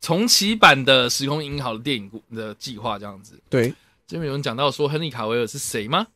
[0.00, 3.34] 重启版的《时空银行》的电影的计划，这样子。
[3.50, 3.74] 对，
[4.06, 6.06] 这边有人讲到说亨利卡维尔是谁吗？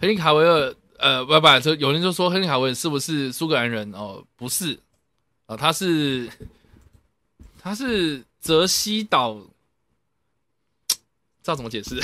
[0.00, 3.90] 亨利卡维尔，呃，不不，就有人就说亨利卡维是不是苏格兰人？
[3.92, 4.78] 哦，不是，
[5.46, 6.28] 啊、他是
[7.58, 9.40] 他是泽西岛。
[11.40, 11.98] 知道怎么解释？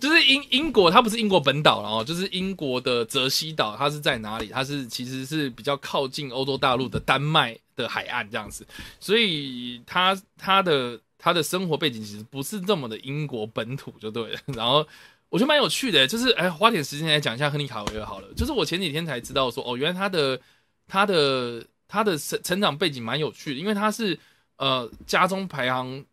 [0.00, 4.46] 就是英英国，它不是英国本岛了哦，就是英国的泽西岛，它是在哪里？
[4.46, 8.66] 它是其实是比较靠近欧洲大陆的丹麦的海岸这样子，
[8.98, 14.40] 所以他他的他的生活背景其实不是这么的英国本土就对了。
[14.46, 14.86] 然后
[15.32, 18.28] 我觉得蛮有趣的，就是哎，花点时间来讲一下亨利卡维尔好了。
[18.36, 20.38] 就是我前几天才知道说，哦，原来他的
[20.86, 24.18] 他的他的成成长背景蛮有趣的，因为他是
[24.58, 26.04] 呃家中排行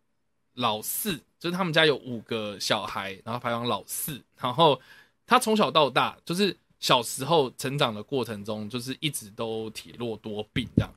[0.54, 4.80] 老四，就是他们家有五个小孩，然后排行老四，然后
[5.28, 10.90] 他从小到大就是小时候成长的过程中，就是一直都体弱多病这样。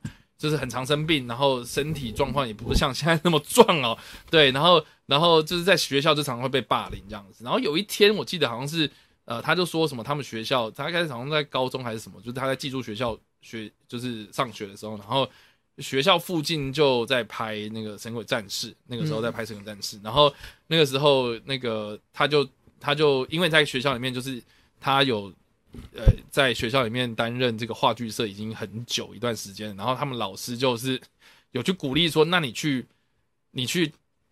[0.43, 3.97] 就是很常生病，然后身体状况也不是像现在那么壮哦，
[4.29, 8.91] 对，然后然后就是在学校就常常会被霸凌这样子，然后有一天我记得好像是
[9.23, 15.25] 呃，他就说什么他们学校，他开始好像在高中还是什么，就是他在寄宿学校学就是上学的时候，然后
[15.77, 20.33] 学校附近就在拍那个《神鬼战士》，那个时候在拍《神鬼战士》，然后
[20.67, 22.45] 那个时候那个他就
[22.81, 24.43] 他就因为在学校里面就是
[24.81, 25.31] 他有
[25.95, 30.99] 呃在学校里面担任这个话剧社已经很久一段时间，然后他们老师就是
[31.51, 32.85] 有去鼓励说，那你去
[33.51, 33.91] 你去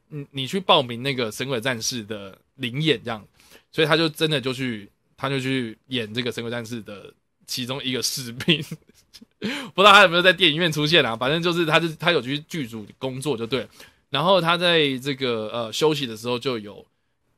[0.10, 3.26] 你你去报名那个《神鬼战士》的灵演这样，
[3.72, 7.14] 所以他就真的就去他就去演这个《神鬼战士》的
[7.46, 8.64] 其中一个士兵。
[9.40, 11.16] 不知道他有没有在电影院出现啊？
[11.16, 13.68] 反正就是他就他有去剧组工作就对。
[14.10, 16.86] 然后他在这个呃休息的时候就有，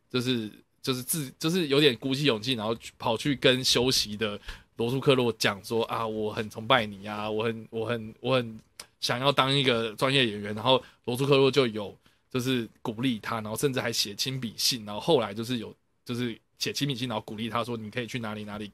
[0.09, 0.51] 就是
[0.83, 4.39] 就是自就是有点鼓起勇气，然后跑去跟休息的
[4.75, 8.59] 罗素克洛讲说啊，我很崇拜你啊，我很我很我很
[8.99, 10.53] 想要当一个专业演员。
[10.53, 11.97] 然后罗素克洛就有
[12.29, 15.73] 就是鼓励他，然后甚至还写亲笔信，然后后来就是有
[16.05, 18.71] 就是写亲笔信，然后鼓励他说你可以去哪里哪里。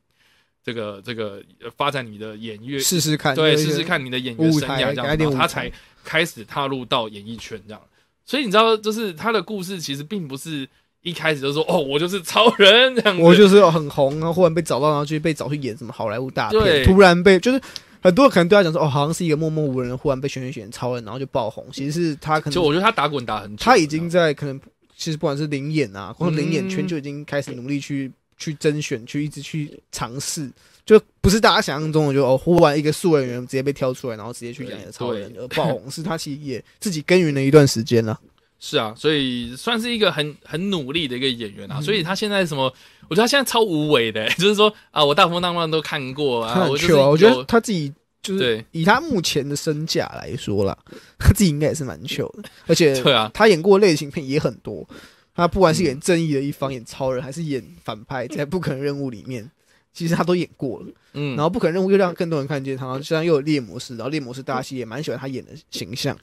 [0.61, 5.71] 这个这个呃发展你的演乐试试看，对，试试看你的演员生涯这样，然后他才
[6.03, 7.81] 开始踏入到演艺圈这样。
[8.25, 10.67] 所以你知道，就是他的故事其实并不是
[11.01, 17.61] 一开始就说哦，我就是超人这样子，我就是很红，然后忽然被找到，然后就被找去演什么好莱坞大片，突然被就是
[18.01, 21.65] 很多人可能对他讲说，哦，好像是一个默默无人，忽然被选选选超人，然后就爆红。
[21.71, 24.59] 其实是他可能就我觉得他打滚打很久，他已经在可能
[24.97, 30.51] 其实不管是灵演啊，或者灵演圈嗯就已经开始努力去去甄选，去一直去尝试，
[30.85, 38.19] 就不是大家想象中的就哦，忽然一个素人演员直接被挑出来，然后直接去演超人而爆红，是他其实也自己耕耘了一段时间了。
[38.59, 41.77] 是啊，所以算是一个很很努力的一个演员啊。
[41.79, 41.81] 嗯。
[41.81, 42.63] 所以他现在什么，
[43.07, 47.91] 我觉得他现在超无为的、 就是说啊，我大风大浪都看过啊，他很我就是 chill 啊，我觉得他自己
[48.21, 50.77] 就是以他目前的身价来说啦，
[51.17, 54.87] 他自己应该也是蛮 chill 的，而且对啊，他演过的类型片也很多。
[55.35, 59.49] 他不管是演正义的一方，演超人，还是演反派，在不可能任务里面，
[59.93, 60.87] 其实他都演过了。
[61.13, 66.17] 嗯，然后不可能任务又让更多人看见他，然后现在又有猎魔士，然后猎魔士大家其实也蛮喜欢他演的形象，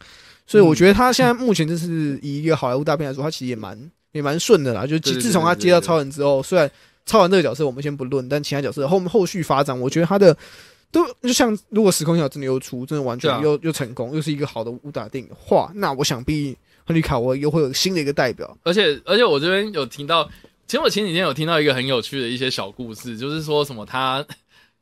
[0.46, 3.78] 所以我觉得他现在目前就是以一个好莱坞大片来说，他其实也蛮
[4.12, 4.86] 也蛮顺的啦。
[4.86, 6.70] 就自从他接到超人之后，虽然
[7.04, 10.36] 超人这个角色我们先不论，但其他角色后后续发展，我觉得他的
[10.90, 18.56] 都就像如果时空小真的又出，真的完全又、又成功，又是一个好的武打电影的话，那我想必亨利卡维又会有新的一个代表。
[18.62, 20.24] 而且而且我这边有听到，
[20.66, 24.24] 其实我前几天有听到一个很有趣的一些小故事，就是说什么他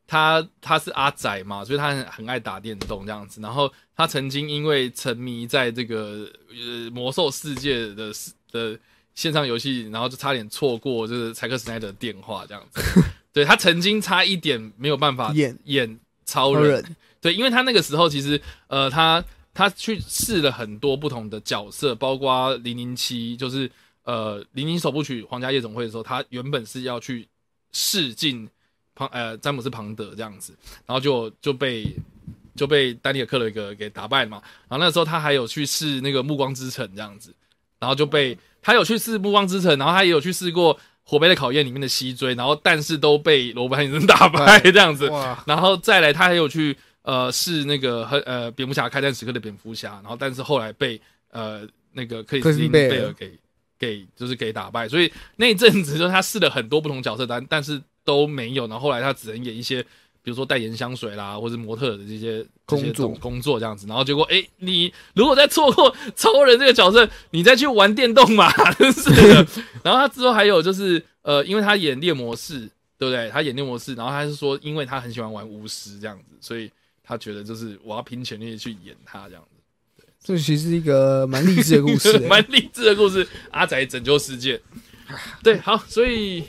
[0.06, 3.40] 他他是阿仔嘛，所以他很很爱打电动这样子。
[3.40, 8.12] 然后他曾经因为沉迷在这个呃魔兽世界的
[8.52, 8.78] 的
[9.14, 12.80] 线上游戏，然后就差点错过就是柴克斯奈德电话这样子。
[13.32, 23.68] 对他曾经差一点没有办法演演超人，对，因为他那个时候其实呃，他他去试了很多不同的角色，包括零零七，就是
[24.04, 27.26] 呃零零首部曲《皇家夜总会》的时候，他原本是要去
[27.72, 28.48] 试镜
[28.94, 30.52] 庞呃詹姆斯庞德这样子，
[30.86, 31.94] 然后就就被
[32.54, 34.40] 就被丹尼尔克雷格给打败了嘛。
[34.68, 37.34] 然后那时候他还有去试那个《暮光之城》这样子，
[37.78, 45.08] 然后就被他有去试《暮光之城》，然后他也有去试过《火杯的考验》里面的西追，然后但是都被罗伯·汉森 打败这样子。
[45.08, 51.00] 哇，然后再来，他还有去呃试那个和呃蝙蝠侠开战时刻的蝙蝠侠，然后但是后来被
[51.30, 53.38] 呃那个克里斯汀贝尔贝尔给
[53.78, 59.84] 给就是给打败，所以那一阵子就是他试了很多不同角色，但但是都没有，然后后来他只能演一些。
[60.22, 69.46] 比如说代言香水啦，或者模特的这些工作种工作这样子，然后结果哎，你如果再错过超人这个角色，你再去玩电动嘛， 真是的。
[69.82, 72.60] 然后他之后还有就是呃，因为他演猎魔士，
[72.96, 73.28] 对不对？
[73.28, 76.70] 他演猎魔士，然后他是说，因为他很喜欢玩巫师这样子，所以
[77.02, 79.44] 他觉得就是我要拼全力去演他这样
[79.94, 83.28] 子，这其实是一个蛮励志的故事、 欸蛮励志的故事。
[83.50, 84.58] 阿仔拯救世界，
[85.42, 86.44] 对，好，所以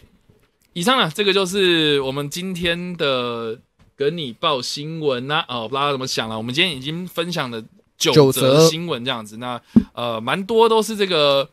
[0.75, 3.57] 以上呢，这个就是我们今天的
[3.95, 6.37] 跟你报新闻啦、哦，不知道怎么想了。
[6.37, 7.63] 我们今天已经分享了
[7.97, 9.61] 九九则则新闻这样子，那
[9.93, 11.49] 呃，蛮多都是这个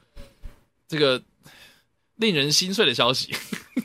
[0.89, 1.23] 这个
[2.17, 3.33] 令人心碎的消息。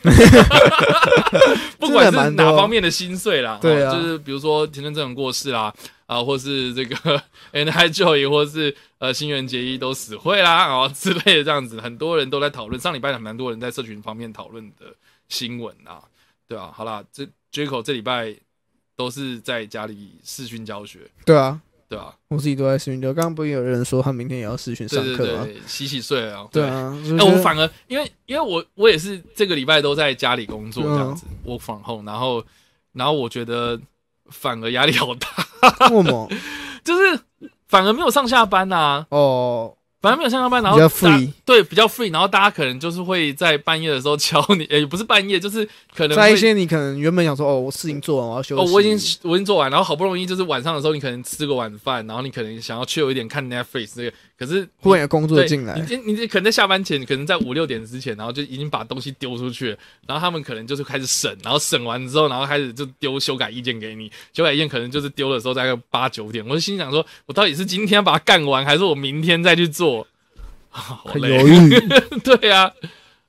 [1.78, 5.72] 不管是哪方面的心碎啦，对啊哦就是比如说田震正人过世啦，
[6.08, 7.22] 啊，或是这个
[7.54, 12.82] N I Joy，或是呃新垣结衣都死会啦，啊之类的这样子，很多人都在讨论。
[12.82, 14.88] 上礼拜还蛮多人在社群方面讨论的
[15.30, 16.02] 新闻啊，
[16.48, 18.36] 对啊，好啦，这 Jaco 这礼拜
[18.96, 21.60] 都是在家里视讯教学，对啊，
[21.90, 23.14] 对啊、我自己都在视讯教。
[23.14, 25.44] 刚刚不是有人说他明天也要视讯上课吗？
[25.46, 26.68] 对，洗洗睡啊，对。
[26.68, 32.44] 啊，哎、我反而因为因为我我也是这个礼拜都在家里工作嗯这样子，我访后，然后
[32.94, 33.80] 然后我觉得
[34.30, 35.30] 反而压力好大，
[35.90, 36.30] 为什么？
[36.84, 37.20] 就是
[37.68, 39.77] 反而没有上下班呐、哦，
[40.08, 55.84] 反而没有上下班，然后比较 free 对，比较 free，然后大家可能就是会在半夜的时候敲你， 也不是半夜，就是可能会在一些你可能原本想说哦，我事情做完我要休息，哦，我已经我已经做完，然后好不容易就是晚上的时候，你可能吃个晚饭，然后你可能想要 chill 一点看 Netflix 这个，可是忽然有工作对进来。
[55.90, 59.78] 你，你你可能在下班前，可能在五六点之前，然后就已经把东西丢出去了，
[60.08, 69.97] 然后他们可能就是开始审，然后审完之后，然后开始就丢修改意见给你，修改意见可能就是丢的时候大概八九点，我就心想说，我到底是今天把它干完，还是我明天再去做？
[70.70, 71.70] 好很累犹豫。
[72.24, 72.72] 对啊，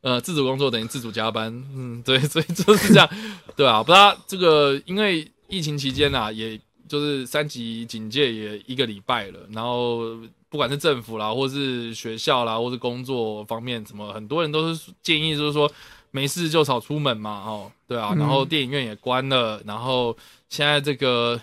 [0.01, 3.09] 呃，自主工作等于自主加班，嗯，对， 所以就是这样，
[3.57, 6.59] 对啊，不知道这个，因为疫情期间啊，也
[6.89, 10.17] 就是三级警戒也一个礼拜了，然后
[10.49, 15.71] 不管是政府啦，或是学校啦，或是工作方面，什么很多人都是建议，就是说
[16.11, 20.17] 没事就少出门嘛，哦，对啊，嗯然后电影院也关了，然后
[20.49, 21.41] 现在这个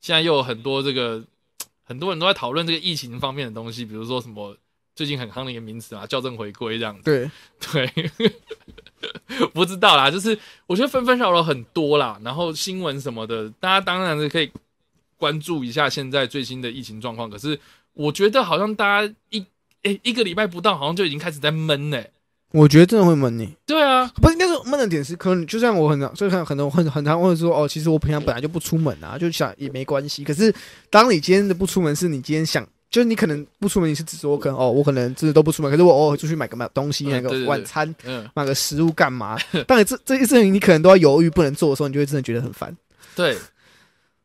[0.00, 1.22] 现在又有很多这个
[1.82, 4.56] 很多人都在讨论这个疫情方面的东西，比如说什么。
[4.94, 7.02] 最近很夯的一个名词啊，校正回归这样子。
[7.04, 7.30] 对，
[7.72, 8.10] 对，
[9.54, 14.50] 不知道啦，就是我觉得纷纷扰扰很多啦，然后新闻什么的，大家当然是可以
[15.16, 17.30] 关注一下现在最新的疫情状况。
[17.30, 17.58] 可是
[17.94, 19.44] 我觉得好像大家一
[19.82, 22.10] 诶、一个礼拜不到，好像就已经开始在闷嘞、
[22.50, 23.56] 我觉得真的会闷你。
[23.64, 30.22] 对啊，不是，应该说闷的点是，可能就像我很常，就像很多很很常会说，哦，其实我平常本来就不出门啊，就想也没关系。
[30.22, 30.54] 可是
[30.90, 39.38] 当你今天的不出门，是你今天想，就是你可能不出门，你是指说，可能哦，我可能真的都不出门，可是我偶尔出去买个买东西，那个晚餐，嗯，买个食物干嘛？
[39.68, 42.76] 当然这这些事情你可能都要犹豫不能做的时候，你就会真的觉得很烦。
[43.14, 43.36] 对，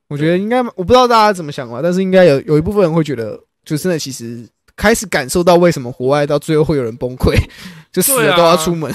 [0.07, 7.35] 我觉得应该，我不知道大家怎么想吧，但是应该有有一部分人会觉得，就真的其实开始感受到为什么国外到最后会有人崩溃，
[7.93, 8.91] 就死了都要出门。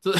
[0.00, 0.12] 这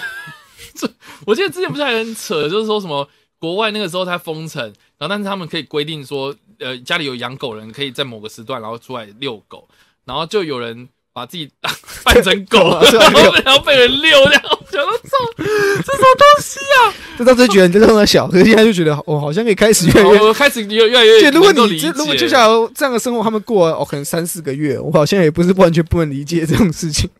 [0.74, 0.90] 这
[1.26, 3.08] 我记得之前不是还很扯，就是说什么
[3.38, 4.62] 国外那个时候它封城，
[4.98, 9.68] 然后但是他们可以规定说，呃，家里有养狗人可以在某个时段然后出来遛狗，
[10.04, 11.50] 然后就有人把自己
[12.04, 12.58] 扮成狗，
[12.92, 16.94] 然后然后被人遛，这样，我想说操，这什么东西啊？
[17.18, 20.20] 就当时觉得你这种小，可是现在就觉得我好像可以开始越来越。
[20.22, 27.10] 我开始越越来越就如果你如果就像这样的生活，他们过了哦，可能三四个月，我好像也不是完全不能理解这种事情。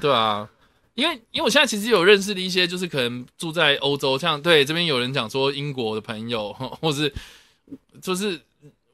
[0.00, 0.48] 对啊，
[0.94, 7.12] 因为因为我现在其实有认识的一些，就是可能住在欧洲，像对这边有人讲说英国的朋友，或是
[8.00, 8.38] 就是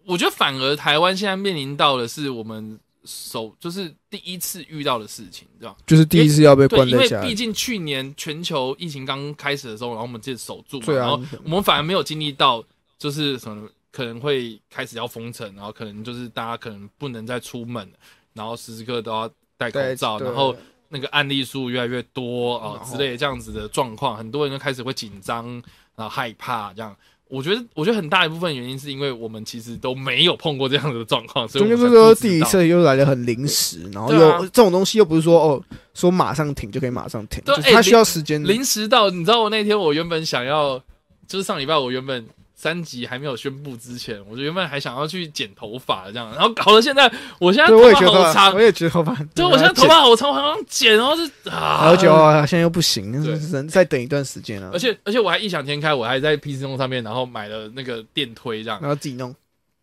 [0.07, 12.65] 我觉得反而台湾现在面临到的是我们首就是第一次遇到的事情，这样就是第一次要被关在家里，毕竟去年全球疫情刚开始的时候，然后我们自己守住然后我们反而没有经历到
[12.99, 17.89] 就是什么可能会开始要封城，然后可能就是大家可能不能再出门，
[18.33, 20.55] 然后时时刻刻都要戴口罩，然后
[20.89, 25.47] 那个案例数越来越多啊、之类的这样子的状况，很多人就开始会紧张，
[25.95, 26.97] 然后害怕这样。
[27.29, 35.63] 我觉得，我觉得很大一部分原因是因为我们其实都没有碰过这样子的状况，所以中我们才间这个不知道第一次又来的很临时，然后又这种东西又不是说哦
[35.93, 38.43] 说马上停就可以马上停，对它需要时间。
[38.45, 40.79] 临时到，你知道我那天我原本想要，
[41.27, 42.25] 就是上礼拜我原本
[42.57, 59.35] 三集还没有宣布之前，我就原本还想要去剪头发这样，然后搞到现在，我现在头，发好长我，也觉得头发，对，我现在头发好长，我好想剪，然后是啊，好久啊，现在又不行，对只能再等一段时间啊而，且而且我还异想天开，我还在 PC 用上面，然后买了那个电推这样，然后自己弄。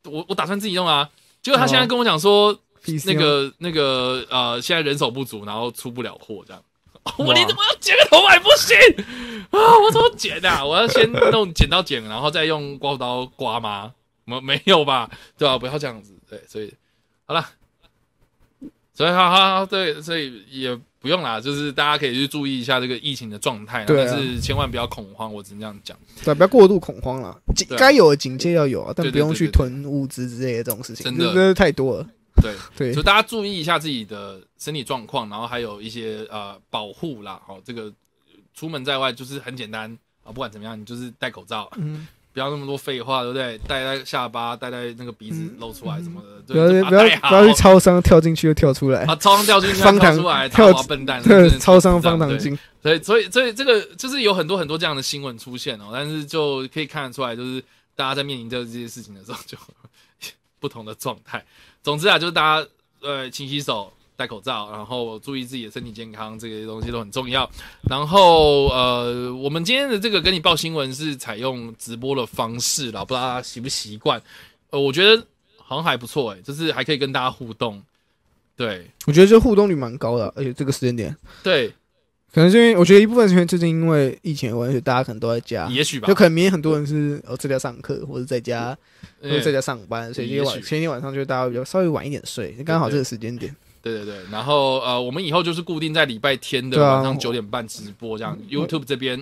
[0.05, 1.07] 我我打算自己弄啊，
[1.43, 2.57] 结果他现在跟我讲说
[3.05, 6.61] 那个那个呃，现在人手不足，然后出不了货这样。
[7.17, 8.77] 我你怎么要剪个头发也不行
[9.51, 9.77] 啊！
[9.79, 10.65] 我怎么剪啊？
[10.65, 13.93] 我要先弄剪刀剪，然后再用刮胡刀刮吗？
[14.25, 15.09] 没没有吧？
[15.37, 16.13] 对吧、不要这样子。
[16.29, 16.73] 对，所以
[17.25, 17.45] 好了，
[18.93, 25.97] 所以好好好，对，所以也不用啦，就是大家可以去注意一下这个疫情的状态但是千万不要恐慌，我只能这样讲。
[26.23, 27.37] 对，不要过度恐慌了，
[27.77, 32.07] 该有的警戒要有啊，但不用去囤物资之类的这种事情，真的太多了。
[32.41, 37.41] 对，对就，大家注意一下自己的身体状况，然后还有一些呃保护啦。
[37.45, 37.91] 好、这个
[38.55, 39.91] 出门在外就是很简单
[40.23, 43.57] 啊，不管怎么样，你就是戴口罩，嗯， 不要那么多废话，对不对？
[43.67, 50.13] 戴在下巴，戴在那个鼻子露出来什么的，不要对，不要不要去超商跳进去又跳出来，啊，超商跳进去方糖。
[50.13, 51.21] 跳出来，跳跳笨蛋，
[51.59, 57.61] 超商方糖精，所以，所以，所以这个就是有很多很多这样的新闻出现哦，但是就可以看得出来，就是
[57.95, 59.57] 大家在面临这这些事情的时候，就
[60.61, 61.43] 不同的状态。
[61.81, 62.67] 总之啊，就是大家
[63.01, 67.49] 呃勤洗手、戴口罩，然后注意自己的身体健康，这些东西都很重要。
[67.89, 74.21] 然后呃，我们今天的这个跟你报新闻是采用直播的方式啦，不知道大家习不习惯？
[74.69, 75.25] 呃，我觉得
[75.57, 77.81] 好像还不错诶，就是还可以跟大家互动。
[78.55, 81.67] 对我觉得这互动率蛮高的，而且这个时间点，对，
[82.31, 88.77] 可能是因为我觉得一部分是因为最近因为疫情的关系，大家可能都在家，也许吧就，可能明天很多人是哦在家上课或者在家
[89.23, 93.55] 或者在嗯家上班，所以今天晚前一天晚上就大家比较稍微晚一点睡，刚好这个时间点。
[93.83, 99.21] 对对对，然后呃，我们以后就是固定在礼拜天的晚上九点半直播这样、YouTube 这边，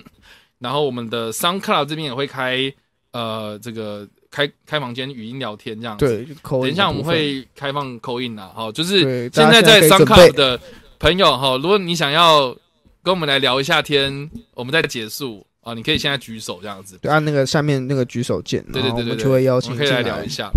[0.60, 2.72] 然后我们的 SoundCloud 这边也会开
[3.10, 6.24] 呃这个开开房间语音聊天这样子。，对，
[6.60, 10.60] 等一下我们会开放扣音啦，好，就是现在在 SoundCloud 的
[11.00, 12.56] 朋友哈，如果你想要
[13.02, 16.96] 跟我们来聊一下天，我们再结束啊，你可以现在举手这样子。
[17.02, 20.48] 对按那个下面那个举手键，对对对对对，然后我们就会邀请可以来聊一下。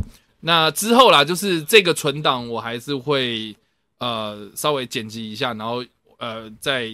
[0.41, 3.55] 那之后啦，就是这个存档，我还是会
[3.99, 5.83] 呃稍微剪辑一下，然后
[6.17, 6.91] 呃在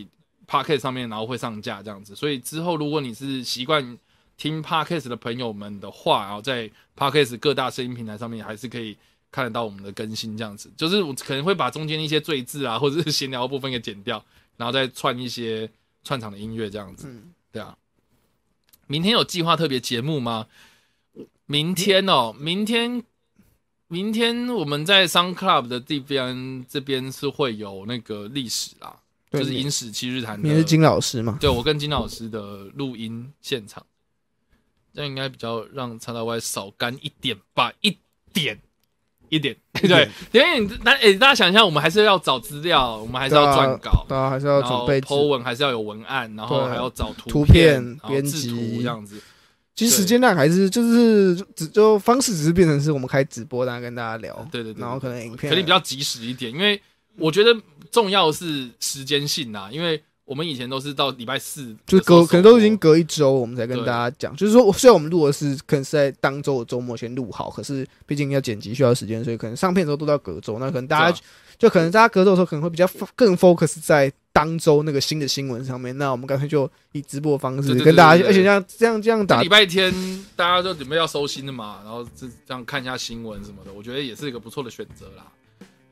[0.48, 2.15] Podcast 上面，然后会上架这样子。
[2.15, 3.98] 所以之后如果你是习惯
[4.38, 8.98] 听 Podcast 的朋友们的话，然后在 Podcast 各大声音平台上面还是可以
[9.32, 10.72] 看得到我们的更新这样子。
[10.76, 14.23] 就是我可能会把中间一些赘字啊，或者是闲聊部分给剪掉，
[14.57, 15.69] 然后再串一些
[16.03, 17.07] 串场的音乐这样子。
[17.07, 17.78] 嗯，对啊，
[18.88, 20.48] 明天有计划特别节目吗？
[21.45, 23.03] 明天哦，明天，
[23.91, 28.95] 明天我们在 Sun Club 的地边这边是会有那个历史啦，
[29.30, 30.47] 就是影史七日谈的。
[30.47, 31.38] 你是金老师嘛？
[31.41, 32.39] 对我跟金老师的
[32.73, 33.85] 录音现场，
[34.93, 37.97] 这样应该比较让叉到 Y 少干一点吧，一
[38.31, 38.57] 点。
[39.27, 49.22] 一点，对，因为你大诶、大家想一下，我们还是要找资料，我们还是要撰稿，对啊，还是要准备 Po 文还是要有文案，然后还要找图图片编制图辑这样子。
[49.81, 56.79] 其实时间量还是就是只就方式只是变成是我们开直播，大家跟大家聊，对对对，然后可能影片肯定比较及时一点，因为
[57.17, 57.59] 我觉得
[57.89, 64.35] 重要的是时间性啊，因为我们以前都是到礼拜四就是隔可能都已经隔一周，我们才跟大家讲。
[64.35, 70.59] 就是说，虽然我们录的是可能是在当周的周末先录好，可是毕竟要剪辑需要时间，所以可能上片的时候都到隔周。
[70.59, 71.21] 那可能大家、啊
[71.57, 75.97] 就可能大家隔周的时候可能会比较更 focus 在当周那个新的新闻上面。
[75.97, 79.93] 那我们干脆就以直播的方式跟大家，而且这样这样这样打礼拜天
[80.35, 85.25] 大家都准备要收心的嘛，然后这这样看一下新闻什么的，我觉得也是一个不错的选择啦。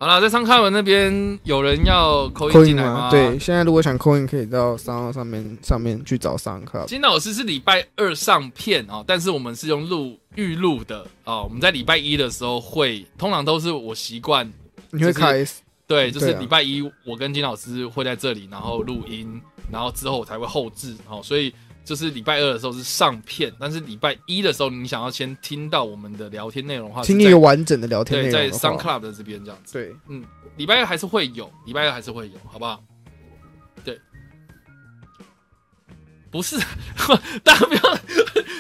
[0.02, 3.12] 好啦，在上开文那边有人要扣扣印印进来吗？
[3.12, 3.38] 对，。
[3.38, 6.86] 现在如果想扣音，可以到三号上面上面去找商课。
[6.88, 11.44] 金老师是礼拜二上片哦，但是我们是用录预录的哦。
[11.44, 14.50] 我们在礼拜一的时候会，通常都是我习惯
[14.92, 15.46] 你会开
[15.90, 19.42] 对，就是礼拜一我跟金老师会在这里，然后录音，
[19.72, 21.52] 然后之后我才会后置，哦，所以
[21.84, 30.24] 就是礼拜二的时候是上片，但是礼拜一的时候你想要先听到我们的聊天内容的话，听一个完整的聊天内对，容在 Sun Club 的这边这样子，对，嗯
[30.58, 32.84] 礼拜二还是会有，礼拜二还是会有，好不好？
[36.32, 36.58] 不是，
[37.44, 37.98] 大家不要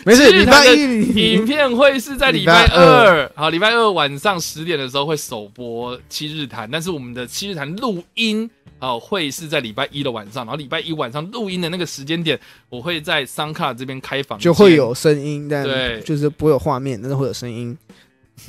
[0.05, 1.33] 没事，礼拜一。
[1.33, 12.39] 影片会是在礼拜礼拜二，好，礼拜二晚上十点的时候会首播七日谈，但是我们的七日谈录音，好，会是在礼拜一的晚上，然后礼拜一晚上录音的那个时间点，
[12.69, 15.99] 我会在桑卡这边开房，就会有声音，但对。
[16.01, 17.77] 就是不会有画面，但是会有声音，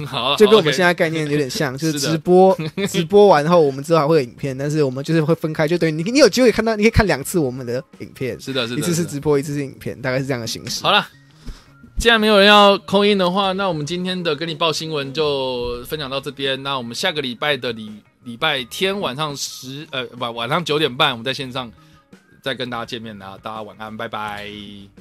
[0.07, 2.57] 好，就跟我们现在概念有点像， 就是直播
[2.89, 10.83] 直播完后，我们之后还会有影片，但是我们就是会分开，就等于你你有机会看到，你可以看两次我们的影片，是的，是的，一次是直播，一次是影片，大概是这样的形式。
[10.83, 11.07] 好了，
[11.99, 16.63] 既然没有人要扣音的话，那我们今天的跟你报新闻就分享到这边。
[16.63, 17.93] 那我们下个礼拜的礼
[18.25, 21.71] 礼拜天晚上十呃不晚上九点半，我们在线上
[22.43, 23.37] 再跟大家见面啦。
[23.43, 24.49] 大家晚安，拜拜。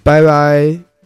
[0.04, 0.99] 拜拜。